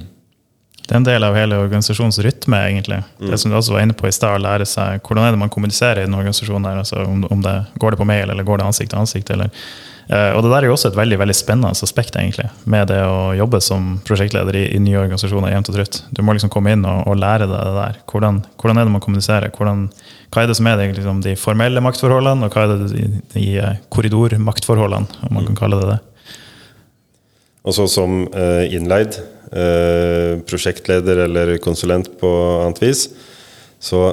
Det 0.81 0.97
er 0.97 0.99
en 0.99 1.07
del 1.07 1.23
av 1.23 1.37
hele 1.37 1.59
organisasjonens 1.61 2.19
rytme, 2.25 2.57
egentlig. 2.67 2.99
Det 3.21 3.37
som 3.39 3.51
du 3.51 3.55
også 3.55 3.77
var 3.77 3.85
inne 3.85 3.95
på 3.95 4.09
i 4.09 4.15
stad, 4.15 4.35
å 4.35 4.43
lære 4.43 4.65
seg 4.67 4.99
hvordan 5.05 5.23
er 5.23 5.35
det 5.35 5.39
man 5.39 5.53
kommuniserer 5.53 6.01
i 6.01 6.09
den 6.09 6.17
organisasjonen. 6.17 6.67
der, 6.67 6.81
altså 6.83 7.05
om, 7.05 7.23
om 7.31 7.45
det 7.45 7.55
Går 7.79 7.95
det 7.95 8.01
på 8.01 8.09
mail, 8.09 8.27
eller 8.29 8.47
går 8.47 8.59
det 8.59 8.67
ansikt 8.67 8.91
til 8.91 8.99
ansikt? 8.99 9.31
eller 9.31 9.47
eh, 9.47 9.71
og 10.09 10.41
Det 10.43 10.49
der 10.51 10.57
er 10.57 10.67
jo 10.67 10.73
også 10.73 10.89
et 10.89 10.97
veldig 10.97 11.17
veldig 11.21 11.35
spennende 11.37 11.69
aspekt 11.71 12.17
egentlig, 12.19 12.47
med 12.65 12.89
det 12.91 12.97
å 13.05 13.31
jobbe 13.37 13.61
som 13.63 13.93
prosjektleder 14.07 14.57
i, 14.59 14.63
i 14.75 14.79
nye 14.81 14.99
organisasjoner. 14.99 15.53
jevnt 15.53 15.69
og 15.71 15.77
trutt. 15.77 15.99
Du 16.11 16.23
må 16.25 16.35
liksom 16.35 16.51
komme 16.51 16.73
inn 16.75 16.83
og, 16.83 17.05
og 17.07 17.19
lære 17.21 17.47
deg 17.47 17.55
det 17.55 17.75
der. 17.77 17.99
Hvordan, 18.11 18.41
hvordan 18.59 18.81
er 18.81 18.89
det 18.89 18.95
man 18.95 19.03
kommuniserer? 19.03 19.53
Hvordan, 19.55 19.85
hva 20.33 20.43
er 20.43 20.51
det 20.51 20.57
som 20.59 20.67
er 20.67 20.79
det, 20.79 20.89
liksom, 20.97 21.21
de 21.23 21.35
formelle 21.39 21.83
maktforholdene, 21.83 22.47
og 22.47 22.55
hva 22.55 22.65
er 22.65 22.73
det 22.73 22.89
de, 22.91 23.05
de 23.35 23.45
eh, 23.61 23.77
korridormaktforholdene, 23.93 25.21
om 25.27 25.37
man 25.37 25.47
kan 25.49 25.59
kalle 25.59 25.79
det 25.81 25.93
det? 25.93 25.99
Og 27.61 27.77
så 27.77 27.85
som 27.91 28.23
eh, 28.33 28.73
innleid 28.73 29.19
eh, 29.53 30.39
prosjektleder 30.49 31.25
eller 31.27 31.55
konsulent 31.61 32.09
på 32.21 32.31
annet 32.63 32.81
vis, 32.81 33.05
så 33.81 34.09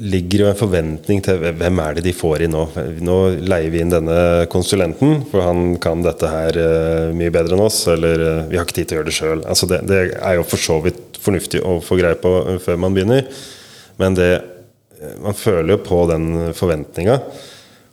ligger 0.00 0.44
jo 0.44 0.48
en 0.50 0.58
forventning 0.58 1.20
til 1.24 1.40
hvem 1.42 1.80
er 1.82 1.96
det 1.96 2.04
de 2.06 2.14
får 2.16 2.44
inn 2.44 2.54
nå. 2.54 2.62
Nå 3.04 3.16
leier 3.42 3.72
vi 3.72 3.82
inn 3.82 3.92
denne 3.92 4.46
konsulenten, 4.52 5.20
for 5.30 5.44
han 5.44 5.76
kan 5.82 6.04
dette 6.04 6.30
her 6.30 6.58
eh, 6.58 7.10
mye 7.16 7.32
bedre 7.34 7.56
enn 7.56 7.64
oss, 7.64 7.82
eller 7.92 8.24
eh, 8.26 8.40
vi 8.50 8.58
har 8.58 8.66
ikke 8.66 8.78
tid 8.80 8.90
til 8.90 8.96
å 8.96 9.00
gjøre 9.00 9.10
det 9.10 9.16
sjøl. 9.16 9.44
Altså 9.44 9.68
det, 9.70 9.82
det 9.90 10.00
er 10.16 10.38
jo 10.38 10.46
for 10.48 10.62
så 10.62 10.78
vidt 10.84 11.20
fornuftig 11.22 11.62
å 11.66 11.76
få 11.84 11.98
greie 12.00 12.18
på 12.20 12.32
eh, 12.46 12.58
før 12.62 12.80
man 12.82 12.96
begynner, 12.96 13.28
men 14.00 14.16
det, 14.18 14.30
man 15.22 15.36
føler 15.36 15.74
jo 15.74 15.82
på 15.84 16.00
den 16.10 16.54
forventninga. 16.56 17.18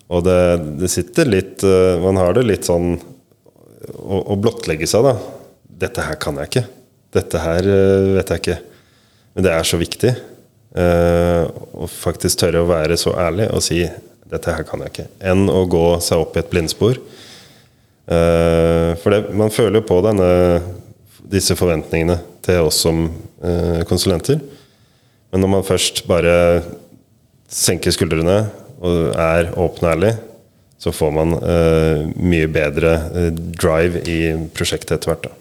Og 0.09 0.25
det, 0.25 0.39
det 0.81 0.89
sitter 0.89 1.27
litt 1.29 1.61
Man 2.01 2.17
har 2.17 2.33
det 2.33 2.41
litt 2.47 2.65
sånn 2.65 2.95
å, 2.95 4.21
å 4.33 4.37
blottlegge 4.41 4.87
seg, 4.89 5.05
da. 5.05 5.13
Dette 5.85 6.05
her 6.07 6.17
kan 6.21 6.39
jeg 6.41 6.49
ikke. 6.49 6.63
Dette 7.13 7.43
her 7.43 7.69
vet 8.15 8.33
jeg 8.33 8.41
ikke. 8.41 8.57
Men 9.35 9.45
det 9.45 9.53
er 9.53 9.67
så 9.69 9.77
viktig. 9.77 10.15
Eh, 10.79 11.45
å 11.75 11.87
faktisk 11.89 12.41
tørre 12.41 12.63
å 12.63 12.69
være 12.69 12.97
så 12.99 13.13
ærlig 13.19 13.49
og 13.53 13.63
si 13.65 13.83
'dette 14.29 14.53
her 14.53 14.65
kan 14.67 14.83
jeg 14.83 14.93
ikke', 14.93 15.09
enn 15.31 15.49
å 15.49 15.65
gå 15.65 15.85
seg 16.05 16.21
opp 16.21 16.37
i 16.37 16.41
et 16.43 16.51
blindspor. 16.51 16.99
Eh, 18.09 18.91
for 19.01 19.13
det, 19.13 19.33
man 19.33 19.53
føler 19.53 19.79
jo 19.79 19.89
på 19.89 19.99
denne, 20.05 20.29
disse 21.29 21.57
forventningene 21.57 22.19
til 22.45 22.69
oss 22.69 22.81
som 22.85 23.07
eh, 23.41 23.81
konsulenter. 23.89 24.39
Men 25.31 25.43
når 25.43 25.53
man 25.55 25.67
først 25.67 26.05
bare 26.09 26.63
senker 27.49 27.93
skuldrene 27.93 28.39
og 28.79 29.13
er 29.13 29.51
åpen 29.57 29.85
og 29.85 29.91
ærlig, 29.93 30.13
så 30.79 30.93
får 30.95 31.11
man 31.11 31.33
mye 32.15 32.47
bedre 32.47 32.93
drive 33.35 33.99
i 34.07 34.31
prosjektet 34.55 34.95
etter 34.95 35.11
hvert. 35.11 35.27
Da. 35.27 35.38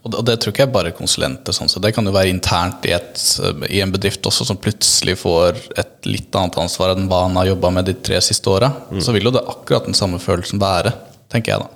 Og 0.00 0.14
det, 0.24 0.38
tror 0.40 0.54
ikke 0.54 0.64
jeg 0.64 0.72
bare 0.72 0.90
er 0.92 0.96
konsulenter. 0.96 1.52
Sånn, 1.52 1.68
så 1.68 1.80
det 1.82 1.92
kan 1.92 2.06
jo 2.08 2.14
være 2.14 2.32
internt 2.32 2.86
i, 2.88 2.94
et, 2.96 3.20
i 3.68 3.82
en 3.84 3.90
bedrift 3.92 4.24
også, 4.24 4.46
som 4.48 4.56
plutselig 4.60 5.18
får 5.20 5.58
et 5.80 6.08
litt 6.08 6.32
annet 6.40 6.56
ansvar 6.62 6.94
enn 6.94 7.08
hva 7.10 7.26
han 7.26 7.36
har 7.36 7.50
jobba 7.50 7.72
med 7.76 7.90
de 7.90 7.96
tre 8.00 8.20
siste 8.24 8.48
åra. 8.48 8.70
Så 8.96 9.12
vil 9.12 9.28
jo 9.28 9.34
det 9.34 9.44
akkurat 9.44 9.90
den 9.90 9.98
samme 9.98 10.20
følelsen 10.22 10.62
være, 10.62 10.94
tenker 11.32 11.52
jeg 11.52 11.66
da. 11.66 11.68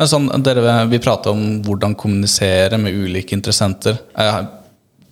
Men 0.00 0.08
sånn, 0.08 0.28
dere, 0.44 0.76
Vi 0.88 1.00
prater 1.00 1.32
om 1.32 1.60
hvordan 1.64 1.96
kommunisere 1.96 2.78
med 2.80 2.96
ulike 2.96 3.36
interessenter. 3.36 3.98
Eh, 4.16 4.38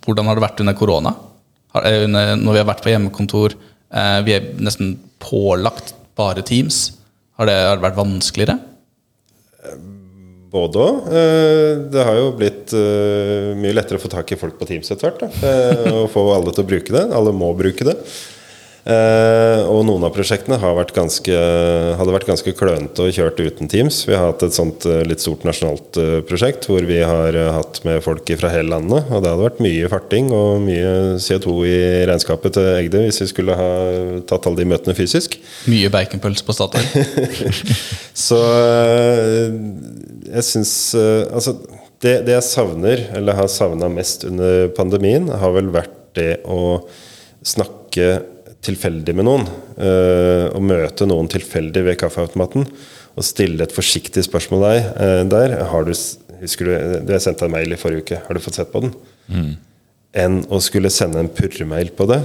hvordan 0.05 0.29
har 0.29 0.37
det 0.37 0.45
vært 0.45 0.63
under 0.63 0.77
korona? 0.77 1.15
Eh, 1.81 2.05
når 2.09 2.49
vi 2.53 2.61
har 2.61 2.69
vært 2.69 2.85
på 2.85 2.93
hjemmekontor, 2.93 3.57
eh, 3.89 4.21
vi 4.25 4.37
er 4.37 4.53
nesten 4.57 4.97
pålagt 5.21 5.93
bare 6.17 6.45
Teams. 6.45 6.91
Har 7.37 7.49
det, 7.49 7.57
har 7.57 7.77
det 7.77 7.85
vært 7.85 8.01
vanskeligere? 8.01 8.59
Både 10.49 10.81
òg. 10.81 11.09
Det 11.93 12.03
har 12.07 12.15
jo 12.17 12.31
blitt 12.39 12.71
eh, 12.73 13.51
mye 13.59 13.75
lettere 13.75 13.99
å 13.99 14.01
få 14.01 14.09
tak 14.09 14.31
i 14.33 14.37
folk 14.39 14.55
på 14.57 14.65
Teams 14.69 14.89
etter 14.89 15.11
hvert. 15.11 15.39
Eh, 15.45 15.89
Og 15.99 16.07
få 16.13 16.23
alle 16.33 16.53
til 16.55 16.65
å 16.65 16.69
bruke 16.71 16.95
det. 16.95 17.03
Alle 17.13 17.33
må 17.35 17.51
bruke 17.57 17.85
det. 17.85 17.93
Eh, 18.87 19.61
Og 19.69 19.83
noen 19.85 20.03
av 20.07 20.13
prosjektene 20.15 20.57
har 20.61 20.75
vært 20.77 20.93
ganske, 20.95 21.35
hadde 21.99 22.13
vært 22.15 22.29
ganske 22.29 22.53
klønete 22.57 23.03
og 23.05 23.15
kjørt 23.15 23.41
uten 23.43 23.69
Teams. 23.71 24.01
Vi 24.07 24.15
har 24.15 24.31
hatt 24.31 24.45
et 24.45 24.55
sånt 24.55 24.85
eh, 24.89 25.01
litt 25.07 25.23
stort 25.23 25.43
nasjonalt 25.47 25.99
eh, 25.99 26.19
prosjekt 26.27 26.67
hvor 26.69 26.85
vi 26.87 27.01
har 27.03 27.35
hatt 27.57 27.81
med 27.87 27.99
folk 28.05 28.29
fra 28.39 28.51
hele 28.53 28.71
landet. 28.71 29.09
Og 29.09 29.23
det 29.23 29.33
hadde 29.33 29.45
vært 29.45 29.61
mye 29.63 29.91
farting 29.91 30.31
og 30.35 30.63
mye 30.63 31.19
CO2 31.21 31.57
i 31.67 31.77
regnskapet 32.09 32.55
til 32.55 32.69
Egde 32.77 33.03
hvis 33.05 33.21
vi 33.23 33.29
skulle 33.33 33.57
ha 33.59 33.69
tatt 34.29 34.47
alle 34.49 34.61
de 34.61 34.69
møtene 34.71 34.95
fysisk. 34.97 35.37
Mye 35.71 35.91
baconpølse 35.93 36.47
på 36.47 36.55
Statoil? 36.55 36.87
Så 38.29 38.39
øh, 38.39 39.59
jeg 40.29 40.45
syns 40.45 40.73
Altså, 40.95 41.55
det, 42.01 42.21
det 42.27 42.35
jeg 42.37 42.45
savner, 42.47 43.01
eller 43.17 43.35
har 43.35 43.49
savna 43.51 43.89
mest 43.91 44.23
under 44.27 44.69
pandemien, 44.75 45.27
har 45.41 45.51
vel 45.55 45.71
vært 45.73 45.95
det 46.15 46.39
å 46.47 46.79
snakke 47.45 48.19
tilfeldig 48.65 49.15
med 49.15 49.27
noen. 49.27 49.45
og 49.79 50.63
møte 50.65 51.05
noen 51.07 51.29
tilfeldig 51.31 51.85
ved 51.85 51.99
kaffeautomaten. 52.01 52.65
Og 53.19 53.25
stille 53.27 53.63
et 53.65 53.75
forsiktig 53.75 54.23
spørsmål 54.27 54.65
deg 54.65 54.77
øh, 54.95 55.23
der. 55.31 55.55
Har 55.71 55.87
du, 55.87 55.93
husker 56.41 56.67
du, 56.67 56.75
du 57.07 57.13
Jeg 57.15 57.23
sendte 57.25 57.47
en 57.47 57.55
mail 57.55 57.75
i 57.75 57.79
forrige 57.79 58.05
uke. 58.05 58.21
Har 58.27 58.37
du 58.37 58.43
fått 58.43 58.59
sett 58.59 58.71
på 58.71 58.83
den? 58.85 58.93
enn 60.17 60.39
å 60.49 60.57
skulle 60.63 60.91
sende 60.93 61.21
en 61.21 61.31
purremail 61.33 61.91
på 61.93 62.07
det, 62.09 62.19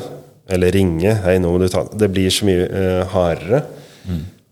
eller 0.54 0.72
ringe. 0.72 1.16
Hei, 1.24 1.38
nå 1.40 1.50
må 1.52 1.60
du 1.60 1.68
ta 1.72 1.84
Det 1.92 2.08
blir 2.12 2.32
så 2.32 2.46
mye 2.48 2.64
eh, 2.68 3.02
hardere. 3.12 3.64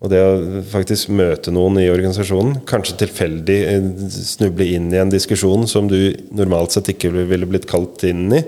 Og 0.03 0.11
det 0.11 0.19
å 0.19 0.63
faktisk 0.67 1.13
møte 1.15 1.53
noen 1.55 1.79
i 1.79 1.87
organisasjonen, 1.93 2.65
kanskje 2.67 2.97
tilfeldig 3.05 3.59
eh, 3.71 3.85
snuble 4.11 4.67
inn 4.75 4.89
i 4.91 4.99
en 4.99 5.13
diskusjon 5.13 5.69
som 5.71 5.87
du 5.91 6.11
normalt 6.35 6.75
sett 6.75 6.91
ikke 6.91 7.13
ville 7.15 7.47
blitt 7.47 7.69
kalt 7.71 8.03
inn 8.09 8.25
i, 8.35 8.41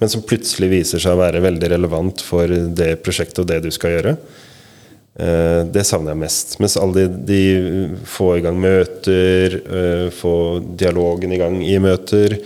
men 0.00 0.12
som 0.12 0.24
plutselig 0.24 0.70
viser 0.72 1.02
seg 1.02 1.12
å 1.12 1.20
være 1.20 1.42
veldig 1.44 1.68
relevant 1.74 2.24
for 2.24 2.48
det 2.48 2.94
prosjektet 3.04 3.42
og 3.44 3.50
det 3.50 3.60
du 3.66 3.68
skal 3.74 3.98
gjøre. 3.98 4.14
Eh, 5.20 5.58
Det 5.68 5.84
savner 5.84 6.14
jeg 6.14 6.22
mest. 6.22 6.56
Mens 6.64 6.78
alle 6.80 7.04
de, 7.04 7.20
de 7.28 8.00
får 8.08 8.38
i 8.38 8.46
gang 8.46 8.62
møter, 8.64 9.58
får 10.16 10.64
dialogen 10.80 11.36
i 11.36 11.42
gang 11.42 11.60
i 11.60 11.76
møter, 11.82 12.38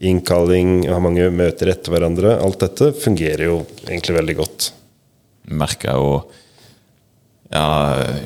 innkalling, 0.00 0.82
har 0.92 1.00
mange 1.04 1.24
møter 1.32 1.72
etter 1.72 1.96
hverandre. 1.96 2.36
Alt 2.40 2.60
dette 2.66 2.92
fungerer 3.00 3.48
jo 3.48 3.62
egentlig 3.86 4.16
veldig 4.16 4.36
godt. 4.44 4.70
merker 5.50 5.88
jeg 5.90 6.04
jo 6.04 6.12
ja, 7.50 7.66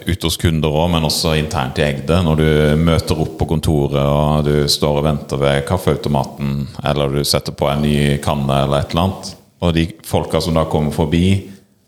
ute 0.05 0.29
hos 0.29 0.37
kunder 0.41 0.75
òg, 0.75 0.91
men 0.93 1.07
også 1.09 1.35
internt 1.39 1.81
i 1.81 1.87
Egde. 1.87 2.21
Når 2.27 2.41
du 2.41 2.49
møter 2.85 3.23
opp 3.25 3.39
på 3.41 3.49
kontoret 3.55 4.03
og 4.03 4.45
du 4.49 4.69
står 4.71 5.01
og 5.01 5.07
venter 5.09 5.41
ved 5.41 5.65
kaffeautomaten, 5.69 6.67
eller 6.85 7.17
du 7.17 7.25
setter 7.27 7.57
på 7.57 7.71
en 7.71 7.85
ny 7.85 7.97
kanne 8.25 8.65
eller 8.67 8.85
et 8.85 8.93
eller 8.93 9.07
annet, 9.07 9.33
og 9.65 9.75
de 9.77 9.89
folka 10.05 10.43
som 10.45 10.59
da 10.59 10.67
kommer 10.69 10.93
forbi, 10.95 11.27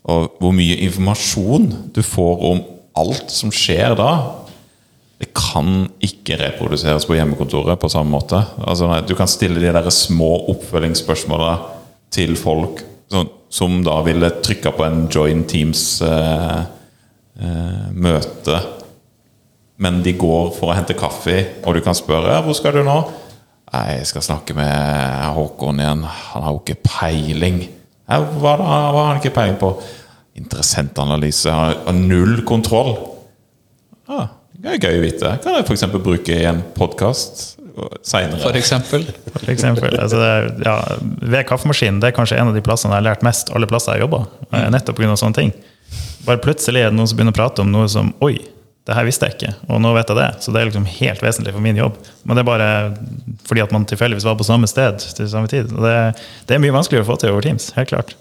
og 0.07 0.39
hvor 0.41 0.53
mye 0.55 0.79
informasjon 0.87 1.69
du 1.93 2.01
får 2.05 2.43
om 2.49 2.63
alt 2.97 3.31
som 3.33 3.51
skjer 3.53 3.93
da, 3.99 4.11
det 5.17 5.31
kan 5.33 5.87
ikke 6.03 6.37
reproduseres 6.39 7.05
på 7.09 7.15
hjemmekontoret 7.17 7.79
på 7.81 7.89
samme 7.89 8.13
måte. 8.13 8.37
Altså, 8.61 8.89
du 9.01 9.15
kan 9.17 9.29
stille 9.29 9.61
de 9.61 9.73
der 9.73 9.89
små 9.93 10.45
oppfølgingsspørsmåla 10.53 11.55
til 12.13 12.37
folk 12.37 12.83
sånn, 13.11 13.29
som 13.49 13.79
da 13.85 13.97
ville 14.05 14.29
trykka 14.43 14.73
på 14.77 14.85
en 14.85 15.05
join 15.13 15.45
Teams-møte, 17.37 18.57
men 19.83 19.99
de 20.03 20.13
går 20.17 20.51
for 20.57 20.71
å 20.71 20.75
hente 20.77 20.95
kaffe, 20.97 21.35
og 21.65 21.75
du 21.77 21.81
kan 21.85 21.93
spørre 21.97 22.39
hvor 22.45 22.55
skal 22.57 22.73
du 22.79 22.83
nå? 22.87 22.97
Nei, 23.73 23.97
jeg 23.99 24.07
skal 24.09 24.23
snakke 24.23 24.55
med 24.55 25.35
Håkon 25.35 25.81
igjen. 25.83 26.05
Han 26.07 26.45
har 26.45 26.53
jo 26.55 26.61
ikke 26.63 26.79
peiling. 26.87 27.59
Hva, 28.07 28.53
da? 28.57 28.63
Hva 28.63 28.77
har 28.95 29.09
han 29.11 29.19
ikke 29.19 29.33
peiling 29.35 29.57
på? 29.59 29.73
Interessentanalyse. 30.39 31.51
Har 31.51 31.75
har 31.85 31.97
null 31.97 32.39
kontroll. 32.47 32.93
Ah, 34.07 34.29
det 34.55 34.77
er 34.77 34.81
gøy 34.87 35.01
å 35.01 35.03
vite. 35.03 35.33
Kan 35.43 35.57
jeg 35.59 35.67
f.eks. 35.67 35.83
bruke 35.99 36.31
i 36.39 36.47
en 36.47 36.63
podkast 36.77 37.43
seinere? 38.07 38.39
For 38.41 38.55
eksempel. 38.57 39.03
For 39.35 39.51
eksempel, 39.51 39.99
altså 39.99 40.21
det, 40.23 40.29
er- 40.31 40.51
ja, 40.63 40.77
ved 41.35 41.45
kaffemaskinen 41.51 41.99
det 42.01 42.13
er 42.13 42.17
kanskje 42.17 42.39
en 42.39 42.53
av 42.53 42.55
de 42.57 42.63
plassene 42.65 42.95
jeg 42.95 43.03
har 43.03 43.09
lært 43.11 43.27
mest 43.27 43.51
alle 43.53 43.67
plasser 43.69 43.97
jeg 43.99 44.07
jobber. 44.07 44.25
eh, 44.53 44.69
Nettopp 44.73 44.97
pga. 45.03 45.11
sånne 45.19 45.37
ting. 45.43 45.51
Bare 46.27 46.43
plutselig 46.43 46.83
er 46.83 46.91
det 46.91 46.99
noen 46.99 47.09
som 47.09 47.17
begynner 47.17 47.35
å 47.35 47.39
prate 47.39 47.63
om 47.63 47.71
noe 47.71 47.87
som 47.91 48.13
Oi, 48.25 48.35
det 48.87 48.95
her 48.95 49.07
visste 49.07 49.27
jeg 49.27 49.35
ikke, 49.35 49.53
og 49.67 49.81
nå 49.83 49.89
vet 49.97 50.07
jeg 50.11 50.19
det. 50.19 50.29
Så 50.43 50.53
det 50.53 50.61
er 50.61 50.69
liksom 50.69 50.87
helt 50.87 51.23
vesentlig 51.23 51.51
for 51.55 51.63
min 51.63 51.79
jobb. 51.79 51.97
Men 52.23 52.37
det 52.37 52.43
er 52.43 52.47
bare 52.47 52.69
fordi 53.47 53.63
at 53.65 53.73
man 53.75 53.87
tilfeldigvis 53.87 54.27
var 54.27 54.37
på 54.39 54.47
samme 54.47 54.69
sted 54.71 55.03
til 55.03 55.27
samme 55.31 55.51
tid. 55.51 55.73
Og 55.75 55.83
det, 55.83 55.97
det 56.47 56.55
er 56.55 56.63
mye 56.63 56.75
vanskeligere 56.75 57.03
å 57.03 57.09
få 57.09 57.17
til 57.19 57.33
over 57.33 57.43
Teams, 57.43 57.73
helt 57.75 57.91
klart. 57.91 58.15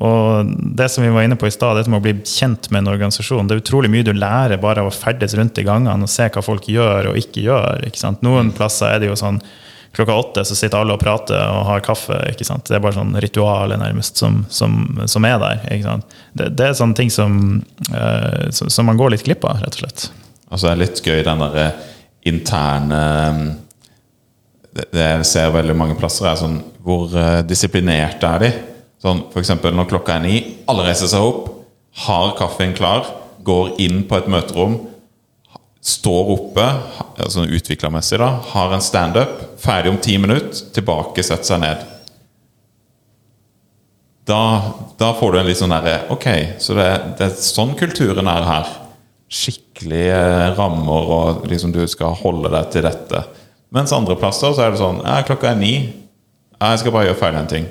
Og 0.00 0.52
det 0.80 0.86
som 0.88 1.04
vi 1.04 1.10
var 1.12 1.26
inne 1.26 1.36
på 1.36 1.48
i 1.48 1.52
stad, 1.52 1.76
dette 1.76 1.92
med 1.92 2.00
å 2.00 2.04
bli 2.06 2.14
kjent 2.24 2.70
med 2.72 2.86
en 2.86 2.92
organisasjon, 2.94 3.48
det 3.48 3.58
er 3.58 3.60
utrolig 3.60 3.90
mye 3.92 4.06
du 4.06 4.14
lærer 4.16 4.60
bare 4.62 4.80
av 4.80 4.88
å 4.88 4.94
ferdes 4.94 5.36
rundt 5.36 5.60
i 5.60 5.66
gangene 5.66 6.08
og 6.08 6.12
se 6.12 6.28
hva 6.32 6.44
folk 6.44 6.70
gjør 6.72 7.10
og 7.10 7.18
ikke 7.20 7.44
gjør. 7.44 7.84
ikke? 7.84 8.14
Noen 8.24 8.54
plasser 8.56 8.94
er 8.94 9.02
det 9.02 9.10
jo 9.10 9.18
sånn 9.20 9.42
klokka 9.96 10.14
åtte 10.14 10.44
så 10.46 10.54
sitter 10.54 10.80
alle 10.80 10.94
og 10.94 11.02
prater 11.02 11.40
og 11.40 11.64
har 11.66 11.82
kaffe. 11.84 12.16
ikke 12.30 12.46
sant? 12.46 12.68
Det 12.68 12.78
er 12.78 12.82
bare 12.84 12.96
sånn 12.98 13.16
ritualet 13.22 13.80
nærmest 13.80 14.20
som, 14.22 14.44
som, 14.52 14.76
som 15.10 15.26
er 15.26 15.38
der. 15.42 15.64
ikke 15.66 15.88
sant? 15.88 16.18
Det, 16.32 16.50
det 16.58 16.68
er 16.68 16.76
sånne 16.78 16.98
ting 16.98 17.10
som, 17.14 17.40
eh, 17.90 18.50
som, 18.54 18.86
man 18.86 19.00
går 19.00 19.16
litt 19.16 19.26
glipp 19.26 19.46
av, 19.48 19.62
rett 19.64 19.78
og 19.78 19.84
slett. 19.84 20.06
Altså 20.50 20.68
det 20.68 20.72
er 20.72 20.82
litt 20.84 21.02
gøy 21.06 21.24
den 21.26 21.44
der 21.44 21.58
eh, 21.64 21.88
interne 22.30 23.02
det, 24.70 24.86
det 24.94 25.06
jeg 25.06 25.26
ser 25.26 25.54
veldig 25.54 25.74
mange 25.78 25.96
plasser, 25.98 26.28
er 26.30 26.38
sånn 26.38 26.60
Hvor 26.84 27.10
eh, 27.18 27.40
disiplinerte 27.46 28.28
er 28.28 28.44
de? 28.44 28.50
Sånn 29.02 29.24
eksempel 29.40 29.74
når 29.74 29.88
klokka 29.90 30.18
er 30.18 30.24
ni, 30.26 30.36
alle 30.70 30.84
reiser 30.86 31.10
seg 31.10 31.24
opp, 31.24 31.48
har 32.04 32.34
kaffen 32.38 32.74
klar, 32.76 33.08
går 33.42 33.78
inn 33.82 34.02
på 34.06 34.18
et 34.18 34.28
møterom, 34.30 34.76
står 35.80 36.32
oppe, 36.34 36.66
altså 37.16 37.46
utviklermessig, 37.48 38.18
da, 38.20 38.34
har 38.52 38.74
en 38.74 38.84
standup, 38.84 39.38
ferdig 39.60 39.94
om 39.94 40.00
ti 40.02 40.18
minutter, 40.20 40.66
tilbake, 40.76 41.24
setter 41.24 41.54
seg 41.54 41.62
ned. 41.62 41.86
Da, 44.28 44.42
da 45.00 45.14
får 45.16 45.32
du 45.32 45.40
en 45.40 45.48
litt 45.48 45.58
sånn 45.58 45.72
derre 45.72 45.94
Ok, 46.12 46.26
så 46.62 46.76
det, 46.76 46.86
det 47.18 47.24
er 47.26 47.38
sånn 47.42 47.72
kulturen 47.78 48.28
er 48.30 48.44
her. 48.46 48.68
Skikkelige 49.30 50.20
rammer, 50.58 51.10
og 51.16 51.48
liksom 51.50 51.72
du 51.74 51.80
skal 51.90 52.14
holde 52.20 52.52
deg 52.52 52.68
til 52.74 52.86
dette. 52.86 53.24
Mens 53.74 53.94
andre 53.94 54.18
plasser 54.20 54.52
så 54.54 54.66
er 54.66 54.74
det 54.74 54.82
sånn 54.82 55.00
ja, 55.02 55.20
Klokka 55.26 55.50
er 55.52 55.58
ni. 55.58 55.74
Jeg 56.60 56.82
skal 56.82 56.94
bare 56.94 57.08
gjøre 57.08 57.18
ferdig 57.18 57.40
en 57.40 57.50
ting. 57.50 57.66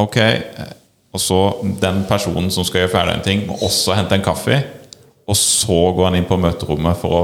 Ok. 0.00 0.18
Og 1.14 1.22
så 1.22 1.40
den 1.82 2.02
personen 2.08 2.48
som 2.54 2.66
skal 2.66 2.84
gjøre 2.84 2.94
ferdig 2.94 3.16
en 3.18 3.26
ting, 3.26 3.44
må 3.48 3.58
også 3.66 3.94
hente 3.98 4.16
en 4.16 4.24
kaffe. 4.24 4.60
Og 5.26 5.38
så 5.38 5.78
går 5.96 6.10
han 6.10 6.18
inn 6.20 6.28
på 6.28 6.38
møterommet 6.38 6.98
for 7.00 7.16
å 7.16 7.22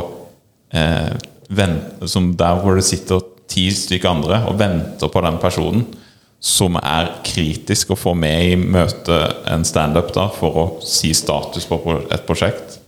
eh, 0.75 1.13
vente 1.53 2.09
som 2.11 2.33
Der 2.39 2.61
hvor 2.63 2.79
det 2.79 2.87
sitter 2.87 3.23
ti 3.53 3.69
stykker 3.75 4.11
andre 4.11 4.41
og 4.49 4.59
venter 4.61 5.11
på 5.13 5.23
den 5.25 5.39
personen 5.43 5.85
som 6.43 6.75
er 6.81 7.13
kritisk 7.23 7.93
å 7.93 7.99
få 7.99 8.17
med 8.19 8.49
i 8.51 8.55
møtet 8.59 9.45
en 9.47 9.63
standup 9.67 10.11
for 10.35 10.59
å 10.59 10.65
si 10.83 11.13
status 11.15 11.69
på 11.71 11.79
et 12.11 12.25
prosjekt. 12.27 12.81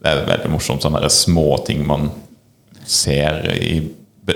Det 0.00 0.08
er 0.08 0.24
veldig 0.28 0.52
morsomt, 0.54 0.80
sånne 0.80 1.10
småting 1.12 1.84
man 1.84 2.08
ser 2.86 3.42
i 3.52 3.82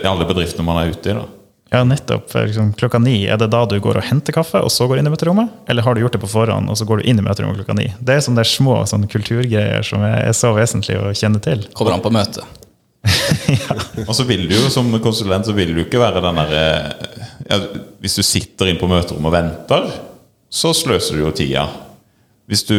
alle 0.05 0.27
bedriftene 0.29 0.67
man 0.67 0.83
er 0.83 0.93
ute 0.93 1.13
i. 1.13 1.17
da. 1.17 1.25
Ja, 1.71 1.85
nettopp. 1.87 2.27
For 2.33 2.49
liksom, 2.49 2.73
klokka 2.79 2.99
ni, 2.99 3.25
er 3.31 3.39
det 3.39 3.51
da 3.53 3.63
du 3.69 3.77
går 3.83 4.01
og 4.01 4.07
henter 4.09 4.35
kaffe, 4.35 4.59
og 4.59 4.73
så 4.75 4.89
går 4.91 5.01
inn 5.01 5.07
i 5.07 5.13
møterommet? 5.13 5.53
Eller 5.71 5.87
har 5.87 5.95
du 5.95 6.03
gjort 6.03 6.17
det 6.17 6.23
på 6.25 6.31
forhånd, 6.33 6.71
og 6.71 6.79
så 6.79 6.87
går 6.89 7.01
du 7.01 7.11
inn 7.11 7.23
i 7.23 7.27
møterommet 7.27 7.61
klokka 7.61 7.77
ni? 7.79 7.87
Det 8.03 8.17
er 8.17 8.25
sånne 8.27 8.45
små 8.49 8.81
sånne 8.91 9.11
kulturgreier 9.11 9.87
som 9.87 10.03
er, 10.03 10.19
er 10.27 10.35
så 10.35 10.51
vesentlig 10.57 10.99
å 10.99 11.13
kjenne 11.15 11.43
til. 11.45 11.63
Kommer 11.79 11.95
an 11.95 12.03
på 12.03 12.13
møtet. 12.15 12.43
Og 14.09 14.13
så 14.13 14.27
vil 14.29 14.43
du 14.51 14.53
jo 14.59 14.67
som 14.69 14.91
konsulent 15.01 15.47
så 15.49 15.55
vil 15.57 15.71
du 15.73 15.79
ikke 15.87 16.03
være 16.03 16.21
den 16.21 16.37
der 16.37 16.51
eh, 16.53 17.15
ja, 17.49 17.57
Hvis 18.03 18.19
du 18.19 18.23
sitter 18.27 18.69
inn 18.69 18.77
på 18.77 18.91
møterommet 18.91 19.31
og 19.31 19.33
venter, 19.33 19.87
så 20.53 20.75
sløser 20.77 21.17
du 21.17 21.23
jo 21.23 21.31
tida. 21.33 21.65
Hvis 22.51 22.67
du 22.69 22.77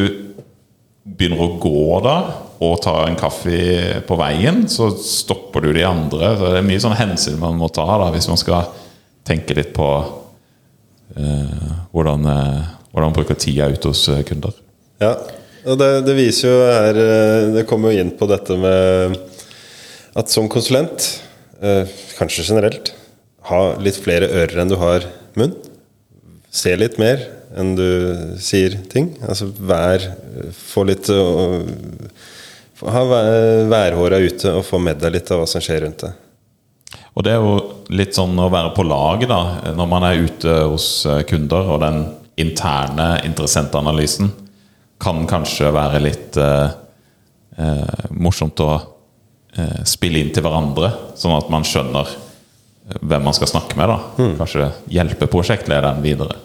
begynner 1.01 1.41
å 1.41 1.55
gå 1.61 1.97
da 2.05 2.15
og 2.61 2.77
tar 2.83 3.07
en 3.09 3.17
kaffe 3.17 3.57
på 4.05 4.17
veien, 4.19 4.63
så 4.69 4.91
stopper 5.01 5.63
du 5.65 5.71
de 5.73 5.85
andre. 5.87 6.35
Så 6.37 6.51
det 6.53 6.59
er 6.59 6.67
mye 6.67 6.81
sånn 6.83 6.97
hensyn 6.99 7.39
man 7.41 7.57
må 7.57 7.71
ta 7.73 7.87
da 7.97 8.11
hvis 8.13 8.29
man 8.29 8.37
skal 8.37 8.69
tenke 9.25 9.55
litt 9.57 9.71
på 9.73 9.87
eh, 11.17 11.71
hvordan, 11.93 12.27
eh, 12.29 12.69
hvordan 12.93 13.15
bruker 13.17 13.39
tida 13.41 13.69
ute 13.73 13.89
hos 13.91 14.03
eh, 14.13 14.21
kunder. 14.27 14.53
Ja, 15.01 15.15
og 15.65 15.77
det, 15.81 15.89
det 16.07 16.13
viser 16.17 16.47
jo 16.49 16.61
her 16.65 16.97
Det 17.53 17.63
kommer 17.69 17.93
jo 17.93 18.01
inn 18.01 18.13
på 18.17 18.25
dette 18.29 18.55
med 18.57 19.17
at 20.17 20.29
som 20.33 20.49
konsulent, 20.51 21.05
eh, 21.63 21.85
kanskje 22.17 22.45
generelt, 22.49 22.93
ha 23.49 23.61
litt 23.81 23.97
flere 24.01 24.29
ører 24.29 24.61
enn 24.61 24.69
du 24.73 24.77
har 24.81 25.05
munn. 25.39 25.53
Se 26.51 26.73
litt 26.77 26.97
mer 27.01 27.23
enn 27.57 27.73
du 27.77 27.87
sier 28.43 28.77
ting. 28.91 29.13
Altså 29.25 29.49
vær 29.57 30.03
Få 30.55 30.85
litt 30.87 31.09
å- 31.13 31.63
Ha 32.81 33.01
vær- 33.05 33.67
værhåra 33.69 34.17
ute 34.23 34.51
og 34.57 34.65
få 34.65 34.79
med 34.81 34.97
deg 35.01 35.13
litt 35.13 35.31
av 35.31 35.41
hva 35.43 35.47
som 35.49 35.61
skjer 35.61 35.83
rundt 35.85 36.01
deg. 36.05 36.13
Og 37.13 37.23
det 37.23 37.33
er 37.35 37.43
jo 37.43 37.55
litt 37.91 38.15
sånn 38.15 38.33
å 38.39 38.49
være 38.51 38.71
på 38.75 38.85
lag 38.87 39.25
da, 39.27 39.39
når 39.75 39.87
man 39.91 40.03
er 40.07 40.21
ute 40.23 40.53
hos 40.71 41.05
eh, 41.05 41.21
kunder, 41.27 41.67
og 41.75 41.81
den 41.83 42.01
interne 42.41 43.21
interessentanalysen 43.27 44.31
kan 45.01 45.25
kanskje 45.29 45.71
være 45.75 45.99
litt 46.01 46.37
eh, 46.39 46.71
eh, 47.59 48.07
morsomt 48.15 48.59
å 48.63 48.69
eh, 49.57 49.81
spille 49.87 50.21
inn 50.23 50.31
til 50.33 50.43
hverandre, 50.45 50.91
sånn 51.19 51.35
at 51.37 51.49
man 51.53 51.67
skjønner 51.67 52.07
eh, 52.15 52.97
hvem 53.01 53.27
man 53.27 53.35
skal 53.37 53.51
snakke 53.53 53.77
med. 53.79 53.91
da. 53.91 53.99
Kanskje 54.39 54.71
hjelpe 54.95 55.27
prosjektlederen 55.31 56.01
videre. 56.05 56.39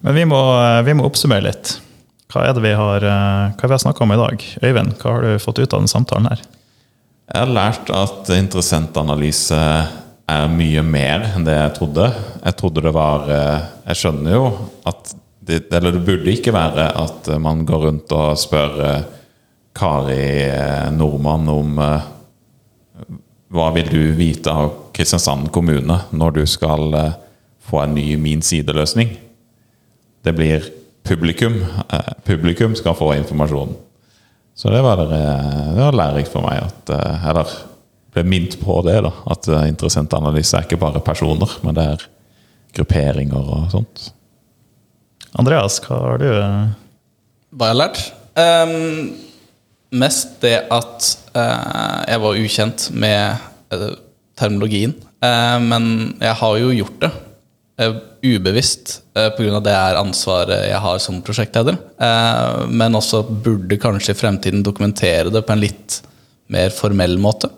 Men 0.00 0.14
vi 0.16 0.24
må, 0.28 0.40
vi 0.86 0.94
må 0.96 1.06
oppsummere 1.08 1.46
litt. 1.48 1.76
Hva 2.32 2.42
er 2.42 2.56
det 2.56 2.62
vi 2.64 2.74
har, 2.74 3.04
eh, 3.06 3.52
hva 3.54 3.68
har 3.70 3.78
snakka 3.78 4.02
om 4.02 4.12
i 4.12 4.18
dag? 4.18 4.42
Øyvind, 4.62 4.96
hva 4.98 5.12
har 5.12 5.22
du 5.22 5.38
fått 5.38 5.60
ut 5.60 5.72
av 5.72 5.80
den 5.80 5.90
samtalen 5.90 6.26
her? 6.26 6.42
Jeg 7.26 7.42
har 7.42 7.52
lært 7.54 7.90
at 7.90 8.30
interessentanalyse 8.34 9.58
er 10.26 10.48
mye 10.50 10.82
mer 10.82 11.22
enn 11.28 11.44
det 11.46 11.54
jeg 11.54 11.74
trodde. 11.78 12.08
Jeg 12.42 12.56
trodde 12.58 12.82
det 12.82 12.94
var 12.94 13.30
eh, 13.30 13.60
Jeg 13.86 14.00
skjønner 14.00 14.34
jo 14.34 14.46
at 14.86 15.14
det, 15.46 15.68
Eller 15.70 15.92
det 15.94 16.02
burde 16.02 16.32
ikke 16.32 16.54
være 16.54 16.88
at 16.98 17.28
man 17.38 17.62
går 17.66 17.84
rundt 17.86 18.10
og 18.10 18.38
spør 18.38 18.80
eh, 18.82 19.04
Kari 19.76 20.48
Nordmann 20.96 21.46
om 21.52 21.76
hva 23.52 23.66
vil 23.74 23.90
du 23.92 24.00
vite 24.16 24.48
av 24.50 24.70
Kristiansand 24.96 25.50
kommune 25.52 25.98
når 26.10 26.30
du 26.38 26.46
skal 26.48 26.96
få 27.60 27.82
en 27.82 27.92
ny 27.94 28.16
Min 28.16 28.40
side-løsning. 28.42 29.12
Det 30.24 30.32
blir 30.34 30.64
publikum. 31.08 31.60
Eh, 31.92 32.12
publikum 32.26 32.76
skal 32.78 32.96
få 32.98 33.12
informasjonen. 33.16 33.76
Så 34.56 34.72
det 34.72 34.80
var, 34.82 34.96
det, 34.96 35.22
det 35.76 35.82
var 35.82 35.96
lærerikt 35.96 36.32
for 36.32 36.46
meg. 36.46 36.62
At, 36.64 36.92
eh, 36.92 37.26
eller 37.30 37.56
ble 38.16 38.24
minnet 38.24 38.58
på 38.60 38.80
det. 38.86 38.98
da, 39.04 39.12
At 39.26 39.44
interessant 39.44 39.74
interessentanalyse 39.74 40.56
er 40.56 40.68
ikke 40.68 40.80
bare 40.80 41.04
personer, 41.04 41.58
men 41.62 41.76
det 41.76 41.88
er 41.94 42.06
grupperinger 42.76 43.52
og 43.56 43.70
sånt. 43.72 44.10
Andreas, 45.36 45.78
hva 45.84 46.00
har 46.00 46.22
du 46.22 46.28
eh, 46.30 46.74
Hva 47.56 47.68
jeg 47.68 47.74
har 47.74 47.80
lært? 47.82 48.02
Um, 48.36 49.12
mest 49.96 50.40
det 50.42 50.58
at 50.72 51.06
uh, 51.36 52.02
jeg 52.04 52.20
var 52.20 52.40
ukjent 52.40 52.88
med 52.92 53.46
uh, 53.72 53.92
terminologien. 54.36 54.92
Uh, 55.24 55.56
men 55.62 55.86
jeg 56.20 56.36
har 56.40 56.58
jo 56.60 56.74
gjort 56.76 56.98
det. 57.04 57.12
Uh, 57.76 57.98
ubevisst 58.24 59.02
uh, 59.12 59.28
pga. 59.36 59.58
det 59.60 59.72
er 59.76 59.98
ansvaret 60.00 60.62
jeg 60.70 60.80
har 60.80 61.00
som 61.02 61.18
prosjektleder. 61.24 61.76
Eh, 62.00 62.62
men 62.72 62.96
også 62.96 63.20
burde 63.28 63.76
kanskje 63.80 64.14
i 64.14 64.18
fremtiden 64.18 64.64
dokumentere 64.64 65.32
det 65.32 65.42
på 65.44 65.52
en 65.52 65.60
litt 65.60 66.00
mer 66.52 66.72
formell 66.72 67.18
måte. 67.20 67.50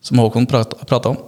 Som 0.00 0.22
Håkon 0.22 0.46
prata 0.48 1.10
om. 1.10 1.18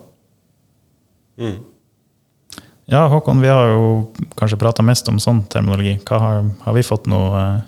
Ja, 2.91 3.07
Håkon, 3.13 3.43
vi 3.43 3.49
har 3.49 3.69
jo 3.71 3.91
kanskje 4.39 4.59
prata 4.61 4.83
mest 4.83 5.09
om 5.13 5.21
sånn 5.23 5.45
terminologi. 5.51 5.99
Hva 6.07 6.23
har, 6.23 6.49
har 6.65 6.77
vi 6.77 6.87
fått 6.87 7.11
noen 7.11 7.37
eh, 7.39 7.67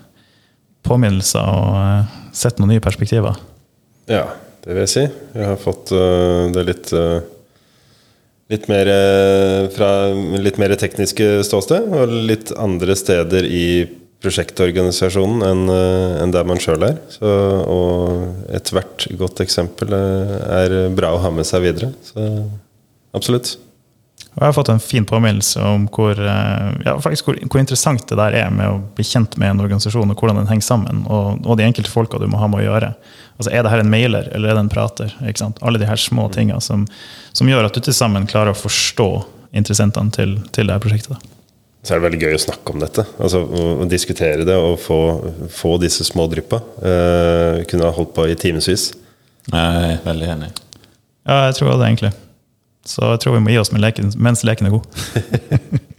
påminnelser 0.83 1.53
og 1.53 1.77
eh, 1.79 2.17
sett 2.35 2.57
noen 2.59 2.73
nye 2.75 2.83
perspektiver? 2.83 3.37
Ja, 4.09 4.25
det 4.65 4.73
vil 4.73 4.83
jeg 4.83 4.93
si. 4.95 5.05
Jeg 5.37 5.47
har 5.47 5.61
fått 5.61 5.93
det 5.93 6.65
litt 6.67 6.91
Litt 8.51 8.67
mer 8.67 8.89
eh, 8.91 9.65
fra 9.71 9.89
litt 10.43 10.59
mer 10.59 10.73
tekniske 10.79 11.43
ståsted, 11.47 11.87
og 11.95 12.15
litt 12.27 12.51
andre 12.59 12.95
steder 12.99 13.47
i 13.47 13.65
prosjektorganisasjonen 14.23 15.43
enn 15.43 15.63
en 16.23 16.31
der 16.31 16.47
man 16.47 16.59
sjøl 16.63 16.85
er. 16.87 16.99
Så, 17.11 17.27
og 17.67 18.51
ethvert 18.55 19.07
godt 19.19 19.43
eksempel 19.43 19.95
eh, 19.95 20.33
er 20.63 20.75
bra 20.95 21.13
å 21.15 21.21
ha 21.23 21.31
med 21.33 21.47
seg 21.47 21.65
videre. 21.67 21.93
Så 22.07 22.27
absolutt. 23.15 23.55
Og 24.33 24.41
jeg 24.41 24.47
har 24.47 24.55
fått 24.55 24.71
en 24.73 24.81
fin 24.81 25.05
påminnelse 25.05 25.61
om 25.61 25.83
hvor, 25.93 26.17
eh, 26.17 26.69
ja, 26.87 26.95
faktisk 27.01 27.27
hvor, 27.29 27.37
hvor 27.45 27.61
interessant 27.61 28.07
det 28.09 28.17
der 28.17 28.37
er 28.39 28.53
med 28.53 28.69
å 28.69 28.79
bli 28.97 29.05
kjent 29.05 29.37
med 29.37 29.53
en 29.53 29.61
organisasjon, 29.61 30.09
og 30.09 30.17
hvordan 30.17 30.41
den 30.41 30.49
henger 30.49 30.65
sammen, 30.65 31.03
og, 31.05 31.43
og 31.45 31.59
de 31.59 31.67
enkelte 31.67 31.91
folka 31.91 32.21
du 32.21 32.25
må 32.31 32.41
ha 32.41 32.49
med 32.49 32.63
å 32.63 32.65
gjøre. 32.65 32.93
Altså, 33.37 33.51
Er 33.51 33.63
det 33.63 33.73
her 33.73 33.83
en 33.83 33.93
mailer, 33.93 34.29
eller 34.33 34.49
er 34.49 34.57
det 34.57 34.65
en 34.65 34.73
prater? 34.73 35.13
Ikke 35.21 35.43
sant? 35.43 35.61
Alle 35.61 35.81
de 35.81 35.89
her 35.89 36.01
små 36.01 36.29
tinga 36.33 36.57
som, 36.61 36.87
som 37.33 37.49
gjør 37.49 37.69
at 37.69 37.77
du 37.77 37.81
til 37.85 37.93
sammen 37.97 38.25
klarer 38.29 38.55
å 38.55 38.57
forstå 38.57 39.09
interessentene 39.53 40.13
til, 40.13 40.35
til 40.55 40.69
det 40.69 40.77
her 40.77 40.81
prosjektet. 40.81 41.13
da. 41.13 41.33
Så 41.83 41.93
er 41.93 41.99
det 41.99 42.07
veldig 42.07 42.21
gøy 42.23 42.37
å 42.37 42.41
snakke 42.41 42.73
om 42.73 42.79
dette. 42.79 43.03
Altså 43.19 43.41
Å, 43.43 43.63
å 43.83 43.87
diskutere 43.91 44.45
det 44.47 44.55
og 44.55 44.77
få, 44.79 44.99
få 45.51 45.75
disse 45.83 46.05
små 46.07 46.29
dryppa. 46.31 46.61
Eh, 46.79 47.63
kunne 47.67 47.89
ha 47.89 47.93
holdt 47.93 48.13
på 48.15 48.25
i 48.31 48.37
timevis. 48.39 48.93
Jeg 49.51 49.89
er 49.89 49.99
veldig 50.05 50.29
enig. 50.37 50.53
Ja, 51.27 51.41
jeg 51.49 51.57
tror 51.59 51.73
det, 51.75 51.89
egentlig. 51.89 52.13
Så 52.85 53.13
jeg 53.13 53.23
tror 53.23 53.37
vi 53.37 53.43
må 53.43 53.53
gi 53.53 53.59
oss 53.61 53.71
leken, 53.71 54.11
mens 54.19 54.43
leken 54.43 54.67
er 54.67 54.75
god. 54.75 55.83